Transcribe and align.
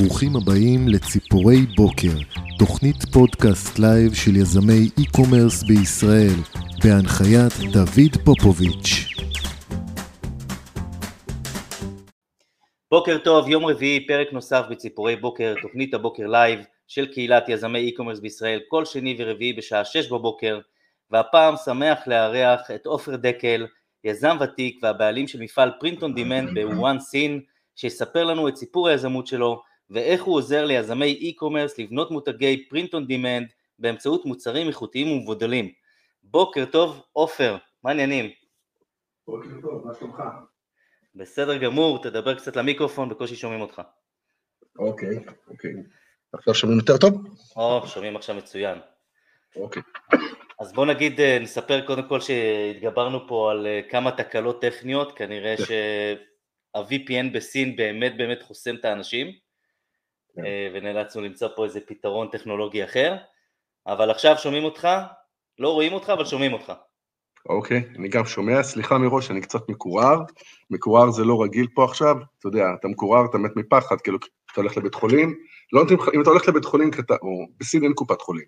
ברוכים 0.00 0.36
הבאים 0.36 0.88
לציפורי 0.88 1.56
בוקר, 1.76 2.16
תוכנית 2.58 2.96
פודקאסט 3.12 3.78
לייב 3.78 4.14
של 4.14 4.36
יזמי 4.36 4.90
e-commerce 5.00 5.66
בישראל, 5.68 6.36
בהנחיית 6.84 7.52
דוד 7.72 8.24
פופוביץ'. 8.24 9.08
בוקר 12.90 13.18
טוב, 13.24 13.48
יום 13.48 13.64
רביעי, 13.64 14.06
פרק 14.06 14.32
נוסף 14.32 14.64
בציפורי 14.70 15.16
בוקר, 15.16 15.54
תוכנית 15.62 15.94
הבוקר 15.94 16.26
לייב 16.26 16.60
של 16.88 17.06
קהילת 17.06 17.48
יזמי 17.48 17.92
e-commerce 17.92 18.20
בישראל, 18.20 18.60
כל 18.68 18.84
שני 18.84 19.16
ורביעי 19.18 19.52
בשעה 19.52 19.84
6 19.84 20.08
בבוקר, 20.12 20.58
והפעם 21.10 21.54
שמח 21.64 21.98
לארח 22.06 22.70
את 22.70 22.86
עופר 22.86 23.16
דקל, 23.16 23.66
יזם 24.04 24.36
ותיק 24.40 24.78
והבעלים 24.82 25.28
של 25.28 25.40
מפעל 25.40 25.70
print 25.80 26.02
on 26.02 26.14
demand 26.14 26.58
בוואן 26.58 27.00
סין, 27.00 27.40
שיספר 27.76 28.24
לנו 28.24 28.48
את 28.48 28.56
סיפור 28.56 28.88
היזמות 28.88 29.26
שלו 29.26 29.62
ואיך 29.90 30.22
הוא 30.22 30.34
עוזר 30.34 30.64
ליזמי 30.64 31.32
e-commerce 31.32 31.74
לבנות 31.78 32.10
מותגי 32.10 32.66
פרינט 32.68 32.94
און 32.94 33.06
דימנד 33.06 33.48
באמצעות 33.78 34.24
מוצרים 34.24 34.68
איכותיים 34.68 35.12
ומבודלים. 35.12 35.72
בוקר 36.22 36.64
טוב, 36.64 37.02
עופר, 37.12 37.56
מה 37.84 37.90
העניינים? 37.90 38.30
בוקר 39.26 39.48
טוב, 39.62 39.86
מה 39.86 39.94
שלומך? 39.94 40.22
בסדר 41.14 41.56
גמור, 41.56 42.02
תדבר 42.02 42.34
קצת 42.34 42.56
למיקרופון, 42.56 43.08
בקושי 43.08 43.36
שומעים 43.36 43.60
אותך. 43.60 43.82
אוקיי, 44.78 45.18
אוקיי. 45.48 45.70
עכשיו 46.32 46.54
שומעים 46.54 46.78
יותר 46.78 46.96
טוב? 46.96 47.12
או, 47.56 47.86
שומעים 47.86 48.16
עכשיו 48.16 48.36
מצוין. 48.36 48.78
אוקיי. 49.56 49.82
אז 50.60 50.72
בוא 50.72 50.86
נגיד, 50.86 51.20
אה, 51.20 51.38
נספר 51.40 51.86
קודם 51.86 52.08
כל 52.08 52.20
שהתגברנו 52.20 53.28
פה 53.28 53.50
על 53.50 53.66
אה, 53.66 53.80
כמה 53.90 54.10
תקלות 54.10 54.60
טכניות, 54.60 55.12
כנראה 55.18 55.56
כן. 55.56 55.64
שה-VPN 55.64 57.32
בסין 57.34 57.76
באמת 57.76 58.16
באמת 58.16 58.42
חוסם 58.42 58.74
את 58.74 58.84
האנשים, 58.84 59.32
ונאלצנו 60.74 61.22
למצוא 61.22 61.48
פה 61.56 61.64
איזה 61.64 61.80
פתרון 61.80 62.28
טכנולוגי 62.28 62.84
אחר, 62.84 63.16
אבל 63.86 64.10
עכשיו 64.10 64.36
שומעים 64.38 64.64
אותך, 64.64 64.88
לא 65.58 65.72
רואים 65.72 65.92
אותך, 65.92 66.10
אבל 66.10 66.24
שומעים 66.24 66.52
אותך. 66.52 66.72
אוקיי, 67.48 67.82
אני 67.98 68.08
גם 68.08 68.26
שומע, 68.26 68.62
סליחה 68.62 68.98
מראש, 68.98 69.30
אני 69.30 69.40
קצת 69.40 69.68
מקורר. 69.68 70.18
מקורר 70.70 71.10
זה 71.10 71.24
לא 71.24 71.42
רגיל 71.42 71.66
פה 71.74 71.84
עכשיו, 71.84 72.16
אתה 72.38 72.48
יודע, 72.48 72.64
אתה 72.80 72.88
מקורר, 72.88 73.24
אתה 73.30 73.38
מת 73.38 73.56
מפחד, 73.56 74.00
כאילו, 74.00 74.18
אתה 74.52 74.60
הולך 74.60 74.76
לבית 74.76 74.94
חולים, 74.94 75.34
לא 75.72 75.80
נותנים 75.80 75.98
לך, 75.98 76.08
אם 76.14 76.22
אתה 76.22 76.30
הולך 76.30 76.48
לבית 76.48 76.64
חולים, 76.64 76.90
או 77.22 77.46
בסין 77.58 77.84
אין 77.84 77.92
קופת 77.92 78.20
חולים. 78.20 78.44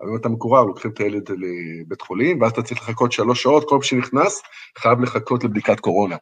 אבל 0.00 0.10
אם 0.10 0.16
אתה 0.16 0.28
מקורר, 0.28 0.64
לוקחים 0.64 0.90
את 0.90 0.98
הילד 0.98 1.30
לבית 1.30 2.00
חולים, 2.00 2.40
ואז 2.40 2.52
אתה 2.52 2.62
צריך 2.62 2.80
לחכות 2.80 3.12
שלוש 3.12 3.42
שעות, 3.42 3.68
כל 3.68 3.78
מי 3.78 3.84
שנכנס 3.84 4.42
חייב 4.78 5.00
לחכות 5.00 5.44
לבדיקת 5.44 5.80
קורונה. 5.80 6.16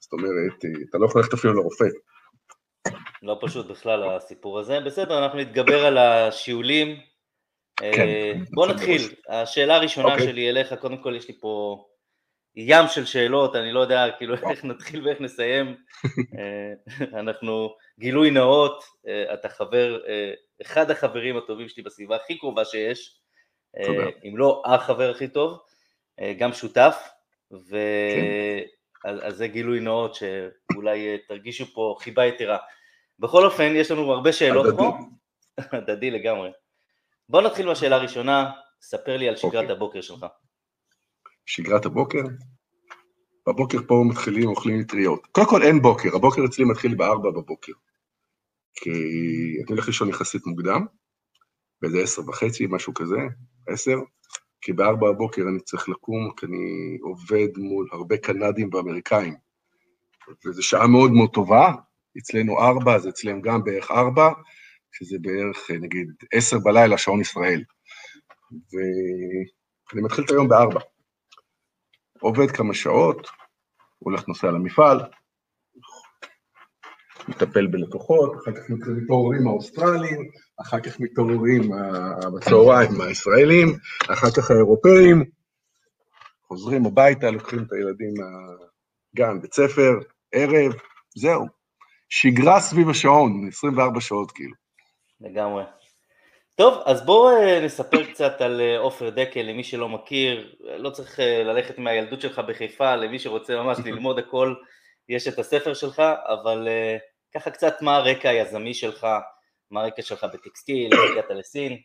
זאת 0.00 0.12
אומרת, 0.12 0.64
אתה 0.90 0.98
לא 0.98 1.06
יכול 1.06 1.20
ללכת 1.20 1.34
אפילו 1.34 1.54
לרופא. 1.54 1.84
לא 3.22 3.38
פשוט 3.40 3.66
בכלל 3.66 4.10
הסיפור 4.10 4.58
הזה. 4.58 4.80
בסדר, 4.80 5.24
אנחנו 5.24 5.38
נתגבר 5.38 5.86
על 5.86 5.98
השיעולים. 5.98 6.96
כן. 7.76 8.08
אה, 8.08 8.32
בוא 8.54 8.66
נתחיל. 8.66 9.02
השאלה 9.28 9.76
הראשונה 9.76 10.12
אוקיי. 10.12 10.26
שלי 10.26 10.50
אליך, 10.50 10.74
קודם 10.74 10.96
כל 10.96 11.14
יש 11.16 11.28
לי 11.28 11.38
פה 11.40 11.84
ים 12.56 12.84
של 12.88 13.04
שאלות, 13.04 13.56
אני 13.56 13.72
לא 13.72 13.80
יודע 13.80 14.06
כאילו 14.18 14.34
איך 14.50 14.64
נתחיל 14.64 15.06
ואיך 15.06 15.20
נסיים. 15.20 15.76
אה, 16.38 17.20
אנחנו, 17.20 17.74
גילוי 17.98 18.30
נאות, 18.30 18.84
אה, 19.08 19.34
אתה 19.34 19.48
חבר, 19.48 20.00
אחד 20.62 20.90
החברים 20.90 21.36
הטובים 21.36 21.68
שלי 21.68 21.82
בסביבה 21.82 22.16
הכי 22.16 22.38
קרובה 22.38 22.64
שיש, 22.64 23.18
תודה. 23.86 24.04
אם 24.24 24.36
לא 24.36 24.62
החבר 24.66 25.10
הכי 25.10 25.28
טוב, 25.28 25.58
גם 26.38 26.52
שותף, 26.52 27.08
ו... 27.52 27.76
כן. 28.14 28.60
אז, 29.04 29.18
אז 29.22 29.36
זה 29.36 29.46
גילוי 29.46 29.80
נאות 29.80 30.14
שאולי 30.14 31.08
אה, 31.08 31.16
תרגישו 31.28 31.66
פה 31.74 31.96
חיבה 32.00 32.26
יתרה. 32.26 32.58
בכל 33.18 33.44
אופן, 33.44 33.72
יש 33.76 33.90
לנו 33.90 34.12
הרבה 34.12 34.32
שאלות 34.32 34.66
הדדי. 34.66 34.76
פה, 34.76 34.98
הדדי 35.76 36.10
לגמרי. 36.10 36.50
בוא 37.28 37.42
נתחיל 37.42 37.70
בשאלה 37.70 37.96
הראשונה, 37.96 38.50
ספר 38.82 39.16
לי 39.16 39.28
על 39.28 39.36
שגרת 39.36 39.54
אוקיי. 39.54 39.72
הבוקר 39.72 40.00
שלך. 40.00 40.26
שגרת 41.46 41.86
הבוקר? 41.86 42.22
בבוקר 43.48 43.78
פה 43.88 43.94
מתחילים, 44.10 44.48
אוכלים 44.48 44.78
מטריות. 44.78 45.26
קודם 45.32 45.46
כל 45.46 45.62
אין 45.62 45.82
בוקר, 45.82 46.08
הבוקר 46.16 46.42
אצלי 46.44 46.64
מתחיל 46.64 46.94
בארבע 46.94 47.30
בבוקר. 47.30 47.72
כי 48.74 48.90
אני 48.90 49.68
הולך 49.68 49.86
לישון 49.86 50.08
יחסית 50.08 50.46
מוקדם, 50.46 50.86
באיזה 51.82 51.98
עשר 51.98 52.22
וחצי, 52.28 52.66
משהו 52.70 52.94
כזה, 52.94 53.16
עשר, 53.68 53.96
כי 54.62 54.72
בארבע 54.72 55.12
בבוקר 55.12 55.42
אני 55.42 55.60
צריך 55.60 55.88
לקום, 55.88 56.30
כי 56.36 56.46
אני 56.46 56.98
עובד 57.02 57.48
מול 57.56 57.88
הרבה 57.92 58.16
קנדים 58.16 58.70
ואמריקאים. 58.72 59.34
וזו 60.46 60.62
שעה 60.62 60.86
מאוד 60.86 61.12
מאוד 61.12 61.30
טובה, 61.30 61.72
אצלנו 62.18 62.60
ארבע, 62.60 62.94
אז 62.94 63.08
אצלם 63.08 63.40
גם 63.40 63.64
בערך 63.64 63.90
ארבע, 63.90 64.30
שזה 64.92 65.16
בערך, 65.20 65.70
נגיד, 65.70 66.12
עשר 66.32 66.58
בלילה, 66.58 66.98
שעון 66.98 67.20
ישראל. 67.20 67.64
ואני 68.52 70.02
מתחיל 70.02 70.24
את 70.24 70.30
היום 70.30 70.48
בארבע. 70.48 70.80
עובד 72.20 72.50
כמה 72.50 72.74
שעות, 72.74 73.28
הולך 73.98 74.28
נוסע 74.28 74.50
למפעל, 74.50 75.00
מטפל 77.28 77.66
בלקוחות, 77.66 78.32
אחר 78.36 78.52
כך 78.52 78.70
מתעוררים 78.70 79.46
האוסטרלים, 79.48 80.30
אחר 80.60 80.80
כך 80.80 81.00
מתעוררים 81.00 81.70
בצהריים 82.34 83.00
הישראלים, 83.00 83.68
אחר 84.12 84.30
כך 84.36 84.50
האירופאים, 84.50 85.24
חוזרים 86.48 86.86
הביתה, 86.86 87.30
לוקחים 87.30 87.58
את 87.58 87.72
הילדים 87.72 88.14
מהגן, 88.18 89.40
בית 89.40 89.54
ספר, 89.54 89.92
ערב, 90.32 90.72
זהו. 91.16 91.46
שגרה 92.08 92.60
סביב 92.60 92.90
השעון, 92.90 93.48
24 93.48 94.00
שעות 94.00 94.30
כאילו. 94.30 94.54
לגמרי. 95.20 95.64
טוב, 96.54 96.82
אז 96.84 97.06
בואו 97.06 97.30
אה, 97.30 97.60
נספר 97.64 98.04
קצת 98.04 98.40
על 98.40 98.60
אה, 98.60 98.78
עופר 98.78 99.10
דקל, 99.10 99.42
למי 99.42 99.64
שלא 99.64 99.88
מכיר, 99.88 100.54
לא 100.60 100.90
צריך 100.90 101.20
אה, 101.20 101.42
ללכת 101.44 101.78
מהילדות 101.78 102.20
שלך 102.20 102.38
בחיפה, 102.48 102.96
למי 102.96 103.18
שרוצה 103.18 103.56
ממש 103.56 103.78
ללמוד 103.86 104.18
הכל, 104.18 104.54
יש 105.08 105.28
את 105.28 105.38
הספר 105.38 105.74
שלך, 105.74 106.02
אבל 106.26 106.68
ככה 107.34 107.50
קצת 107.50 107.74
מה 107.80 107.96
הרקע 107.96 108.28
היזמי 108.28 108.74
שלך, 108.74 109.06
מה 109.70 109.80
הרקע 109.80 110.02
שלך 110.02 110.26
בטקסטיל, 110.34 110.92
איך 110.92 111.00
הגעת 111.12 111.30
לסין, 111.30 111.78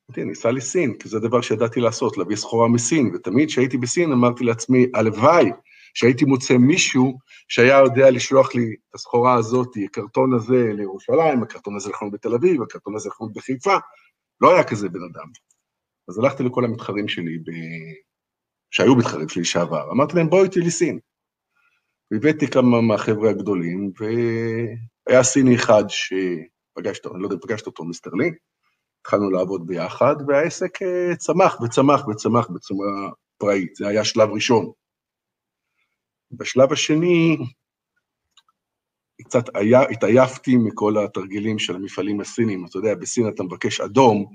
אמרתי, 0.10 0.22
אני 0.22 0.32
אסע 0.32 0.52
לסין, 0.52 0.98
כי 0.98 1.10
זה 1.10 1.20
דבר 1.20 1.42
שידעתי 1.42 1.80
לעשות, 1.80 2.18
להביא 2.18 2.36
סחורה 2.36 2.68
מסין, 2.68 3.12
ותמיד 3.16 3.48
כשהייתי 3.48 3.78
בסין 3.78 4.12
אמרתי 4.12 4.44
לעצמי, 4.44 4.86
הלוואי 4.96 5.52
שהייתי 5.94 6.26
מוצא 6.26 6.58
מישהו 6.58 7.18
שהיה 7.48 7.78
יודע 7.78 8.12
לשלוח 8.12 8.56
לי 8.56 8.76
את 8.90 8.96
הסחורה 8.96 9.34
הזאת, 9.34 9.68
הקרטון 9.86 10.34
הזה 10.34 10.72
לירושלים, 10.74 11.44
הקרטון 11.44 11.76
הזה 11.76 11.90
לחנות 11.90 12.12
בתל 12.12 12.34
אביב, 12.34 12.62
הקרטון 12.62 12.96
הזה 12.96 13.10
לחנות 13.10 13.34
בחיפה, 13.34 13.76
לא 14.42 14.54
היה 14.54 14.64
כזה 14.64 14.90
בן 14.90 15.00
אדם. 15.14 15.28
אז 16.10 16.20
הלכתי 16.20 16.44
לכל 16.44 16.66
המתחרים 16.66 17.08
שלי, 17.08 17.38
ב... 17.38 17.52
שהיו 18.72 18.96
מתחרים 18.96 19.30
שלי 19.30 19.46
שעבר, 19.46 19.92
אמרתי 19.92 20.16
להם, 20.16 20.30
בואו 20.30 20.44
איתי 20.44 20.60
לסין. 20.60 21.00
והבאתי 22.12 22.48
כמה 22.48 22.82
מהחבר'ה 22.82 23.30
הגדולים, 23.30 23.92
והיה 24.00 25.24
סיני 25.24 25.56
אחד 25.56 25.84
שפגשת, 25.88 27.06
אני 27.06 27.22
לא 27.22 27.26
יודע 27.26 27.36
אם 27.36 27.42
פגשת 27.42 27.68
אותו, 27.68 27.84
מיסטר 27.84 28.12
לי, 28.14 28.32
התחלנו 29.02 29.30
לעבוד 29.30 29.68
ביחד, 29.68 30.16
והעסק 30.28 30.82
אה, 30.82 31.16
צמח 31.16 31.62
וצמח 31.62 32.08
וצמח 32.08 32.48
בצורה 32.50 33.10
פראית, 33.38 33.76
זה 33.76 33.88
היה 33.88 34.04
שלב 34.04 34.30
ראשון. 34.30 34.72
בשלב 36.34 36.74
השני, 36.74 37.38
קצת 39.24 39.56
היה, 39.56 39.82
התעייפתי 39.82 40.58
מכל 40.58 40.98
התרגילים 40.98 41.60
של 41.60 41.76
המפעלים 41.76 42.22
הסינים, 42.22 42.66
אתה 42.66 42.78
יודע, 42.78 42.96
בסין 42.96 43.28
אתה 43.28 43.44
מבקש 43.44 43.82
אדום, 43.82 44.26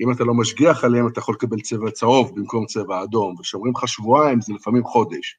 אם 0.00 0.12
אתה 0.12 0.24
לא 0.24 0.34
משגיח 0.34 0.84
עליהם, 0.84 1.08
אתה 1.08 1.18
יכול 1.18 1.34
לקבל 1.34 1.60
צבע 1.60 1.90
צהוב 1.90 2.32
במקום 2.36 2.66
צבע 2.66 3.02
אדום, 3.02 3.34
וכשאומרים 3.38 3.72
לך 3.76 3.88
שבועיים, 3.88 4.40
זה 4.40 4.52
לפעמים 4.54 4.84
חודש. 4.84 5.38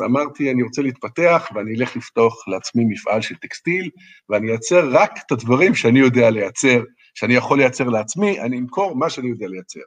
ואמרתי, 0.00 0.50
אני 0.50 0.62
רוצה 0.62 0.82
להתפתח, 0.82 1.48
ואני 1.54 1.74
אלך 1.74 1.96
לפתוח 1.96 2.48
לעצמי 2.48 2.84
מפעל 2.84 3.20
של 3.20 3.34
טקסטיל, 3.34 3.90
ואני 4.28 4.50
אייצר 4.50 4.88
רק 4.92 5.10
את 5.26 5.32
הדברים 5.32 5.74
שאני 5.74 5.98
יודע 5.98 6.30
לייצר, 6.30 6.82
שאני 7.14 7.34
יכול 7.34 7.58
לייצר 7.58 7.84
לעצמי, 7.84 8.40
אני 8.40 8.58
אמכור 8.58 8.96
מה 8.96 9.10
שאני 9.10 9.28
יודע 9.28 9.46
לייצר. 9.48 9.80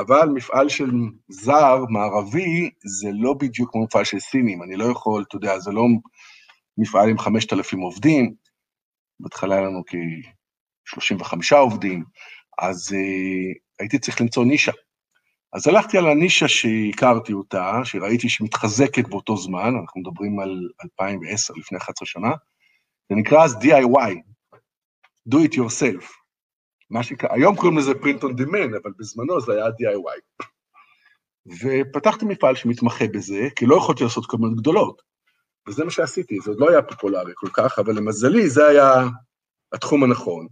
אבל 0.00 0.28
מפעל 0.34 0.68
של 0.68 0.90
זר, 1.28 1.84
מערבי, 1.88 2.70
זה 2.84 3.08
לא 3.12 3.34
בדיוק 3.34 3.72
כמו 3.72 3.84
מפעל 3.84 4.04
של 4.04 4.18
סינים, 4.18 4.62
אני 4.62 4.76
לא 4.76 4.84
יכול, 4.84 5.24
אתה 5.28 5.36
יודע, 5.36 5.58
זה 5.58 5.72
לא 5.72 5.82
מפעל 6.78 7.08
עם 7.08 7.18
5,000 7.18 7.80
עובדים, 7.80 8.34
בהתחלה 9.20 9.54
היה 9.54 9.64
לנו 9.64 9.82
כ-35 9.86 11.56
עובדים, 11.56 12.04
אז 12.58 12.92
uh, 12.92 13.58
הייתי 13.80 13.98
צריך 13.98 14.20
למצוא 14.20 14.44
נישה. 14.44 14.72
אז 15.52 15.68
הלכתי 15.68 15.98
על 15.98 16.06
הנישה 16.06 16.48
שהכרתי 16.48 17.32
אותה, 17.32 17.80
שראיתי 17.84 18.28
שמתחזקת 18.28 19.08
באותו 19.08 19.36
זמן, 19.36 19.74
אנחנו 19.80 20.00
מדברים 20.00 20.40
על 20.40 20.68
2010, 20.84 21.54
לפני 21.56 21.78
11 21.78 22.06
שנה, 22.06 22.30
זה 23.10 23.16
נקרא 23.16 23.44
אז 23.44 23.56
DIY, 23.56 24.14
do 25.34 25.36
it 25.36 25.54
yourself. 25.54 26.17
מה 26.90 27.02
שקרה, 27.02 27.34
היום 27.34 27.56
קוראים 27.56 27.78
לזה 27.78 27.92
print 27.92 28.22
on 28.22 28.40
demand, 28.40 28.76
אבל 28.82 28.92
בזמנו 28.98 29.40
זה 29.40 29.52
היה 29.52 29.66
DIY. 29.66 30.44
ופתחתי 31.62 32.24
מפעל 32.24 32.54
שמתמחה 32.54 33.04
בזה, 33.14 33.48
כי 33.56 33.66
לא 33.66 33.76
יכולתי 33.76 34.04
לעשות 34.04 34.26
כמויות 34.26 34.56
גדולות. 34.56 35.02
וזה 35.68 35.84
מה 35.84 35.90
שעשיתי, 35.90 36.40
זה 36.44 36.50
עוד 36.50 36.60
לא 36.60 36.70
היה 36.70 36.82
פופולרי 36.82 37.32
כל 37.34 37.48
כך, 37.52 37.78
אבל 37.78 37.94
למזלי 37.96 38.48
זה 38.48 38.66
היה 38.66 38.92
התחום 39.72 40.04
הנכון. 40.04 40.46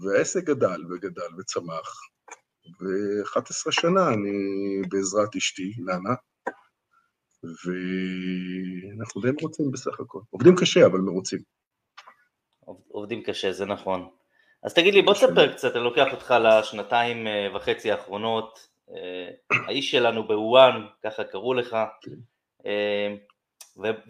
והעסק 0.00 0.44
גדל 0.44 0.84
וגדל 0.90 1.38
וצמח, 1.38 2.00
ו-11 2.80 3.70
שנה 3.70 4.08
אני 4.08 4.32
בעזרת 4.88 5.36
אשתי, 5.36 5.72
לנה, 5.78 6.14
ואנחנו 7.44 9.20
די 9.20 9.30
מרוצים 9.40 9.70
בסך 9.70 10.00
הכל. 10.00 10.20
עובדים 10.30 10.56
קשה, 10.56 10.86
אבל 10.86 10.98
מרוצים. 10.98 11.38
עובדים 12.88 13.22
קשה, 13.22 13.52
זה 13.52 13.66
נכון. 13.66 14.08
אז 14.62 14.74
תגיד 14.74 14.94
לי, 14.94 15.02
בוא 15.02 15.14
תספר 15.14 15.52
קצת, 15.52 15.76
אני 15.76 15.84
לוקח 15.84 16.06
אותך 16.12 16.34
לשנתיים 16.42 17.26
אה, 17.26 17.48
וחצי 17.54 17.92
האחרונות. 17.92 18.68
אה, 18.90 19.58
האיש 19.66 19.90
שלנו 19.90 20.26
בוואן, 20.26 20.86
ככה 21.04 21.24
קראו 21.24 21.54
לך. 21.54 21.76
כן. 22.02 22.10
אה, 22.66 23.14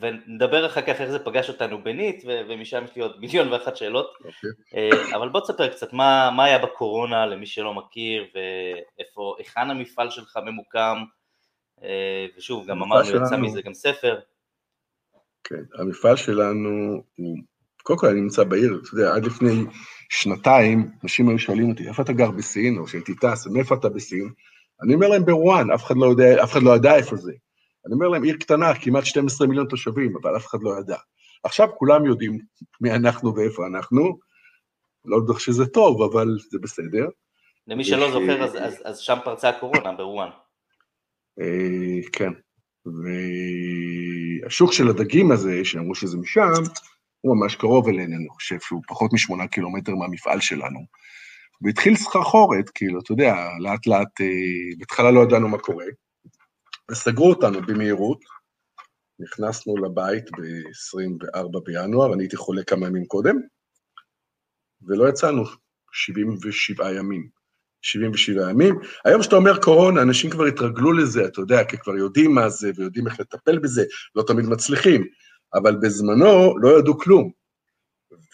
ונדבר 0.00 0.66
אחר 0.66 0.82
כך 0.82 1.00
איך 1.00 1.10
זה 1.10 1.18
פגש 1.18 1.48
אותנו 1.48 1.84
בנית, 1.84 2.22
ומשם 2.26 2.84
יש 2.84 2.96
לי 2.96 3.02
עוד 3.02 3.20
מיליון 3.20 3.52
ואחת 3.52 3.76
שאלות. 3.76 4.12
Okay. 4.20 4.46
אוקיי. 4.66 5.14
אבל 5.14 5.28
בוא 5.28 5.40
תספר 5.40 5.68
קצת, 5.68 5.92
מה, 5.92 6.30
מה 6.36 6.44
היה 6.44 6.58
בקורונה 6.58 7.26
למי 7.26 7.46
שלא 7.46 7.74
מכיר, 7.74 8.26
ואיפה, 8.34 9.34
היכן 9.38 9.70
המפעל 9.70 10.10
שלך 10.10 10.36
ממוקם, 10.36 10.96
ושוב, 12.36 12.66
גם 12.66 12.82
אמרנו, 12.82 13.04
שלנו... 13.04 13.26
יצא 13.26 13.36
מזה 13.36 13.62
גם 13.62 13.74
ספר. 13.74 14.18
כן, 15.44 15.62
המפעל 15.78 16.16
שלנו 16.16 17.02
הוא, 17.16 17.38
קודם 17.82 17.98
כל 17.98 18.06
אני 18.06 18.20
נמצא 18.20 18.44
בעיר, 18.44 18.80
אתה 18.82 18.94
יודע, 18.94 19.14
עד 19.14 19.24
לפני 19.24 19.64
שנתיים, 20.14 20.90
אנשים 21.02 21.28
היו 21.28 21.38
שואלים 21.38 21.70
אותי, 21.70 21.88
איפה 21.88 22.02
אתה 22.02 22.12
גר 22.12 22.30
בסין, 22.30 22.78
או 22.78 22.88
שהייתי 22.88 23.14
טס, 23.14 23.46
מאיפה 23.46 23.74
אתה 23.74 23.88
בסין? 23.88 24.30
אני 24.82 24.94
אומר 24.94 25.08
להם 25.08 25.24
ברואן, 25.24 25.70
אף 25.70 25.84
אחד 25.84 25.96
לא 25.96 26.06
יודע, 26.06 26.44
אף 26.44 26.52
אחד 26.52 26.62
לא 26.62 26.76
ידע 26.76 26.96
איפה 26.96 27.16
זה. 27.16 27.32
אני 27.86 27.94
אומר 27.94 28.08
להם, 28.08 28.22
עיר 28.22 28.36
קטנה, 28.36 28.74
כמעט 28.74 29.04
12 29.04 29.46
מיליון 29.46 29.66
תושבים, 29.66 30.16
אבל 30.22 30.36
אף 30.36 30.46
אחד 30.46 30.58
לא 30.62 30.78
ידע. 30.80 30.96
עכשיו 31.44 31.68
כולם 31.78 32.06
יודעים 32.06 32.38
מי 32.80 32.90
אנחנו 32.90 33.34
ואיפה 33.36 33.66
אנחנו, 33.66 34.18
לא 35.04 35.20
בטוח 35.24 35.38
שזה 35.38 35.66
טוב, 35.66 36.02
אבל 36.02 36.28
זה 36.50 36.58
בסדר. 36.62 37.08
למי 37.66 37.84
שלא 37.84 38.10
זוכר, 38.10 38.44
אז, 38.44 38.56
אז, 38.60 38.82
אז 38.84 38.98
שם 38.98 39.18
פרצה 39.24 39.48
הקורונה, 39.48 39.92
ברואן. 39.92 40.28
אה, 41.40 42.10
כן, 42.12 42.32
והשוק 44.44 44.72
של 44.72 44.88
הדגים 44.88 45.32
הזה, 45.32 45.64
שאמרו 45.64 45.94
שזה 45.94 46.16
משם, 46.16 46.52
הוא 47.22 47.36
ממש 47.36 47.56
קרוב 47.56 47.88
אלינו, 47.88 48.16
אני 48.16 48.28
חושב 48.28 48.56
שהוא 48.60 48.82
פחות 48.88 49.12
משמונה 49.12 49.48
קילומטר 49.48 49.94
מהמפעל 49.94 50.40
שלנו. 50.40 50.80
והתחיל 51.62 51.96
סחרחורת, 51.96 52.70
כאילו, 52.74 53.00
אתה 53.00 53.12
יודע, 53.12 53.34
לאט 53.60 53.86
לאט, 53.86 54.20
אה, 54.20 54.76
בהתחלה 54.78 55.10
לא 55.10 55.20
ידענו 55.20 55.48
מה 55.48 55.58
קורה, 55.58 55.84
וסגרו 56.90 57.28
אותנו 57.30 57.62
במהירות. 57.62 58.18
נכנסנו 59.18 59.76
לבית 59.76 60.24
ב-24 60.30 61.60
בינואר, 61.64 62.14
אני 62.14 62.22
הייתי 62.22 62.36
חולה 62.36 62.62
כמה 62.64 62.86
ימים 62.86 63.04
קודם, 63.04 63.36
ולא 64.82 65.08
יצאנו 65.08 65.44
77 65.92 66.92
ימים. 66.92 67.28
77 67.82 68.50
ימים. 68.50 68.78
היום 69.04 69.20
כשאתה 69.20 69.36
אומר 69.36 69.58
קורונה, 69.60 70.02
אנשים 70.02 70.30
כבר 70.30 70.44
התרגלו 70.44 70.92
לזה, 70.92 71.24
אתה 71.24 71.40
יודע, 71.40 71.64
כי 71.64 71.78
כבר 71.78 71.96
יודעים 71.96 72.34
מה 72.34 72.48
זה 72.48 72.70
ויודעים 72.76 73.06
איך 73.06 73.20
לטפל 73.20 73.58
בזה, 73.58 73.84
לא 74.14 74.24
תמיד 74.26 74.46
מצליחים. 74.46 75.04
אבל 75.54 75.76
בזמנו 75.76 76.58
לא 76.58 76.78
ידעו 76.78 76.98
כלום. 76.98 77.30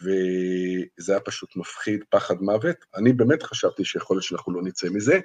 וזה 0.02 1.12
היה 1.12 1.20
פשוט 1.20 1.56
מפחיד, 1.56 2.04
פחד 2.10 2.34
מוות. 2.40 2.76
אני 2.94 3.12
באמת 3.12 3.42
חשבתי 3.42 3.84
שיכול 3.84 4.16
להיות 4.16 4.24
שאנחנו 4.24 4.52
לא 4.52 4.62
נצא 4.62 4.88
מזה, 4.90 5.20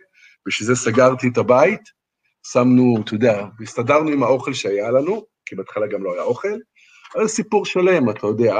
בשביל 0.48 0.68
זה 0.68 0.76
סגרתי 0.76 1.28
את 1.28 1.38
הבית, 1.38 1.82
שמנו, 2.52 2.96
אתה 3.06 3.14
יודע, 3.14 3.46
הסתדרנו 3.64 4.10
עם 4.10 4.24
האוכל 4.24 4.54
שהיה 4.54 4.92
לנו, 4.92 5.26
כי 5.46 5.56
בהתחלה 5.56 5.88
גם 5.88 6.04
לא 6.04 6.14
היה 6.14 6.24
אוכל, 6.24 6.58
היה 7.16 7.28
סיפור 7.28 7.66
שלם, 7.66 8.10
אתה 8.10 8.28
יודע, 8.28 8.54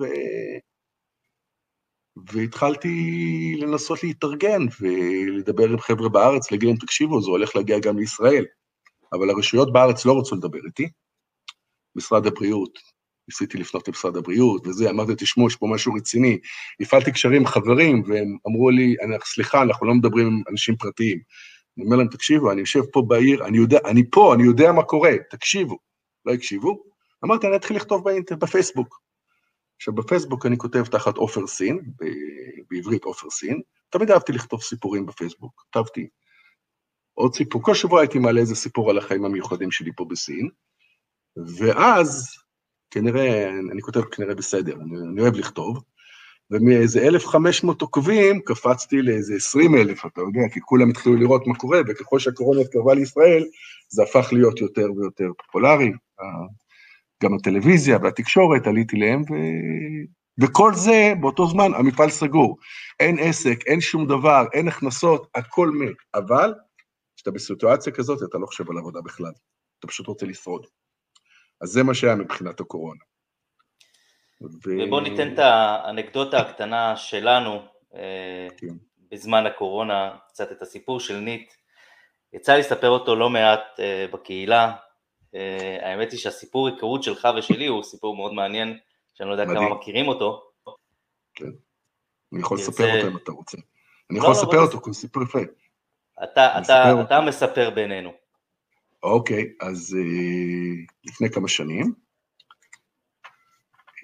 ו... 0.00 0.04
והתחלתי 2.32 2.88
לנסות 3.60 4.02
להתארגן 4.02 4.62
ולדבר 4.80 5.64
עם 5.64 5.78
חבר'ה 5.78 6.08
בארץ, 6.08 6.50
להגיד 6.50 6.68
להם, 6.68 6.78
תקשיבו, 6.78 7.22
זה 7.22 7.30
הולך 7.30 7.56
להגיע 7.56 7.78
גם 7.78 7.98
לישראל. 7.98 8.44
אבל 9.12 9.30
הרשויות 9.30 9.72
בארץ 9.72 10.06
לא 10.06 10.18
רצו 10.18 10.36
לדבר 10.36 10.58
איתי, 10.66 10.88
משרד 11.96 12.26
הבריאות, 12.26 12.78
ניסיתי 13.28 13.58
לפנות 13.58 13.88
למשרד 13.88 14.16
הבריאות 14.16 14.66
וזה, 14.66 14.90
אמרתי, 14.90 15.12
תשמעו, 15.16 15.46
יש 15.46 15.56
פה 15.56 15.66
משהו 15.66 15.94
רציני. 15.94 16.38
הפעלתי 16.80 17.12
קשרים 17.12 17.40
עם 17.40 17.46
חברים, 17.46 18.02
והם 18.06 18.36
אמרו 18.46 18.70
לי, 18.70 18.96
סליחה, 19.24 19.62
אנחנו 19.62 19.86
לא 19.86 19.94
מדברים 19.94 20.26
עם 20.26 20.42
אנשים 20.50 20.76
פרטיים. 20.76 21.18
אני 21.76 21.84
אומר 21.84 21.96
להם, 21.96 22.08
תקשיבו, 22.08 22.52
אני 22.52 22.60
יושב 22.60 22.82
פה 22.92 23.02
בעיר, 23.08 23.46
אני 23.46 23.58
יודע, 23.58 23.78
אני 23.84 24.02
פה, 24.10 24.34
אני 24.34 24.42
יודע 24.42 24.72
מה 24.72 24.82
קורה, 24.82 25.12
תקשיבו. 25.30 25.78
לא 26.24 26.32
הקשיבו. 26.32 26.84
אמרתי, 27.24 27.46
אני 27.46 27.56
אתחיל 27.56 27.76
לכתוב 27.76 28.04
באינטר, 28.04 28.36
בפייסבוק. 28.36 29.00
עכשיו, 29.76 29.94
בפייסבוק 29.94 30.46
אני 30.46 30.58
כותב 30.58 30.84
תחת 30.84 31.16
עופר 31.16 31.46
סין, 31.46 31.80
בעברית 32.70 33.04
עופר 33.04 33.30
סין, 33.30 33.60
תמיד 33.90 34.10
אהבתי 34.10 34.32
לכתוב 34.32 34.62
סיפורים 34.62 35.06
בפייסבוק, 35.06 35.64
כתבתי 35.70 36.08
עוד 37.14 37.34
סיפור, 37.34 37.62
כל 37.62 37.74
שבוע 37.74 38.00
הייתי 38.00 38.18
מעלה 38.18 38.40
איזה 38.40 38.54
סיפור 38.54 38.90
על 38.90 38.98
החיים 38.98 39.24
המיוחדים 39.24 39.70
שלי 39.70 39.90
פה 39.96 40.04
בסין, 40.04 40.48
ואז, 41.58 42.28
כנראה, 42.90 43.48
אני 43.72 43.82
כותב 43.82 44.00
כנראה 44.00 44.34
בסדר, 44.34 44.74
אני, 44.74 44.96
אני 45.12 45.20
אוהב 45.20 45.34
לכתוב, 45.34 45.82
ומאיזה 46.50 47.06
1,500 47.06 47.82
עוקבים 47.82 48.40
קפצתי 48.40 49.02
לאיזה 49.02 49.34
20 49.34 49.74
אלף, 49.74 50.06
אתה 50.06 50.20
יודע, 50.20 50.48
כי 50.52 50.60
כולם 50.60 50.90
התחילו 50.90 51.16
לראות 51.16 51.46
מה 51.46 51.54
קורה, 51.54 51.80
וככל 51.88 52.18
שהקורונה 52.18 52.60
התקרבה 52.60 52.94
לישראל, 52.94 53.44
זה 53.88 54.02
הפך 54.02 54.32
להיות 54.32 54.60
יותר 54.60 54.86
ויותר 54.96 55.30
פופולרי. 55.38 55.92
גם 57.22 57.34
הטלוויזיה 57.34 57.98
והתקשורת, 58.02 58.66
עליתי 58.66 58.96
להם, 58.96 59.22
ו... 59.22 59.34
וכל 60.40 60.74
זה, 60.74 61.12
באותו 61.20 61.46
זמן, 61.46 61.74
המפעל 61.74 62.10
סגור. 62.10 62.56
אין 63.00 63.16
עסק, 63.20 63.58
אין 63.66 63.80
שום 63.80 64.06
דבר, 64.06 64.46
אין 64.52 64.68
הכנסות, 64.68 65.26
הכל 65.34 65.70
מת. 65.70 65.96
אבל, 66.14 66.54
כשאתה 67.16 67.30
בסיטואציה 67.30 67.92
כזאת, 67.92 68.22
אתה 68.30 68.38
לא 68.38 68.46
חושב 68.46 68.70
על 68.70 68.78
עבודה 68.78 69.00
בכלל. 69.00 69.32
אתה 69.78 69.86
פשוט 69.86 70.06
רוצה 70.06 70.26
לשרוד. 70.26 70.66
אז 71.64 71.70
זה 71.70 71.82
מה 71.82 71.94
שהיה 71.94 72.14
מבחינת 72.14 72.60
הקורונה. 72.60 73.00
ובואו 74.40 75.00
ניתן 75.00 75.34
את 75.34 75.38
האנקדוטה 75.38 76.38
הקטנה 76.38 76.96
שלנו 76.96 77.62
אה, 77.94 78.48
כן. 78.56 78.74
בזמן 79.10 79.46
הקורונה, 79.46 80.16
קצת 80.28 80.52
את 80.52 80.62
הסיפור 80.62 81.00
של 81.00 81.16
ניט. 81.16 81.52
יצא 82.32 82.52
לי 82.52 82.60
לספר 82.60 82.88
אותו 82.88 83.16
לא 83.16 83.30
מעט 83.30 83.60
אה, 83.78 84.06
בקהילה. 84.12 84.72
אה, 85.34 85.78
האמת 85.82 86.12
היא 86.12 86.20
שהסיפור 86.20 86.68
היכרות 86.68 87.02
שלך 87.02 87.28
ושלי 87.36 87.66
הוא 87.66 87.82
סיפור 87.82 88.16
מאוד 88.16 88.32
מעניין, 88.32 88.78
שאני 89.14 89.28
לא 89.28 89.34
יודע 89.34 89.44
מדהים. 89.44 89.68
כמה 89.68 89.74
מכירים 89.74 90.08
אותו. 90.08 90.42
כן, 91.34 91.50
אני 92.32 92.40
יכול 92.40 92.58
לספר 92.58 92.84
זה... 92.84 92.96
אותו 92.96 93.08
אם 93.08 93.16
אתה 93.16 93.32
רוצה. 93.32 93.58
אני 94.10 94.18
לא, 94.18 94.22
יכול 94.22 94.34
לא, 94.34 94.40
לספר 94.40 94.58
אותו, 94.58 94.80
כי 94.80 94.84
הוא 94.84 94.94
סיפור 94.94 95.22
יפה. 95.22 95.38
אתה, 96.24 96.58
אתה, 96.58 97.02
אתה 97.02 97.20
מספר 97.20 97.70
בינינו. 97.70 98.23
אוקיי, 99.04 99.44
אז 99.60 99.96
אה, 99.98 100.84
לפני 101.04 101.30
כמה 101.30 101.48
שנים 101.48 101.92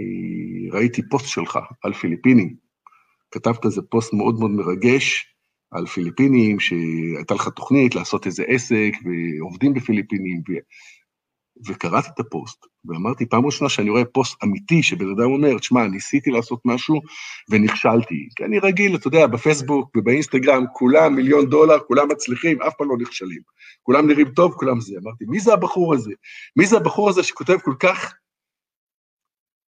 אה, 0.01 0.79
ראיתי 0.79 1.03
פוסט 1.11 1.27
שלך 1.27 1.59
על 1.83 1.93
פיליפינים. 1.93 2.57
כתבת 3.31 3.65
איזה 3.65 3.83
פוסט 3.91 4.13
מאוד 4.13 4.39
מאוד 4.39 4.51
מרגש 4.51 5.35
על 5.71 5.87
פיליפינים, 5.87 6.61
שהייתה 6.61 7.35
לך 7.35 7.49
תוכנית 7.49 7.95
לעשות 7.95 8.27
איזה 8.27 8.45
עסק, 8.47 8.93
ועובדים 9.05 9.75
בפיליפינים, 9.75 10.43
וקראתי 11.67 12.09
את 12.15 12.21
הפוסט, 12.21 12.67
ואמרתי, 12.85 13.27
פעם 13.27 13.47
ראשונה 13.47 13.69
שאני 13.69 13.91
רואה 13.91 14.05
פוסט 14.05 14.45
אמיתי, 14.45 14.83
שבן 14.83 15.11
אדם 15.11 15.31
אומר, 15.31 15.59
תשמע, 15.59 15.87
ניסיתי 15.87 16.31
לעשות 16.31 16.61
משהו 16.65 17.01
ונכשלתי. 17.51 18.29
כי 18.37 18.45
אני 18.45 18.59
רגיל, 18.59 18.97
אתה 18.97 19.09
יודע, 19.09 19.27
בפייסבוק 19.27 19.97
ובאינסטגרם, 19.97 20.65
כולם 20.73 21.15
מיליון 21.15 21.51
דולר, 21.51 21.79
כולם 21.79 22.09
מצליחים, 22.09 22.63
אף 22.63 22.75
פעם 22.79 22.89
לא 22.89 22.97
נכשלים. 22.99 23.41
כולם 23.83 24.07
נראים 24.07 24.31
טוב, 24.31 24.55
כולם 24.55 24.81
זה. 24.81 24.95
אמרתי, 25.03 25.25
מי 25.29 25.41
זה 25.41 25.53
הבחור 25.53 25.95
הזה? 25.95 26.13
מי 26.57 26.67
זה 26.67 26.77
הבחור 26.77 27.09
הזה 27.09 27.23
שכותב 27.23 27.59
כל 27.65 27.75
כך, 27.81 28.15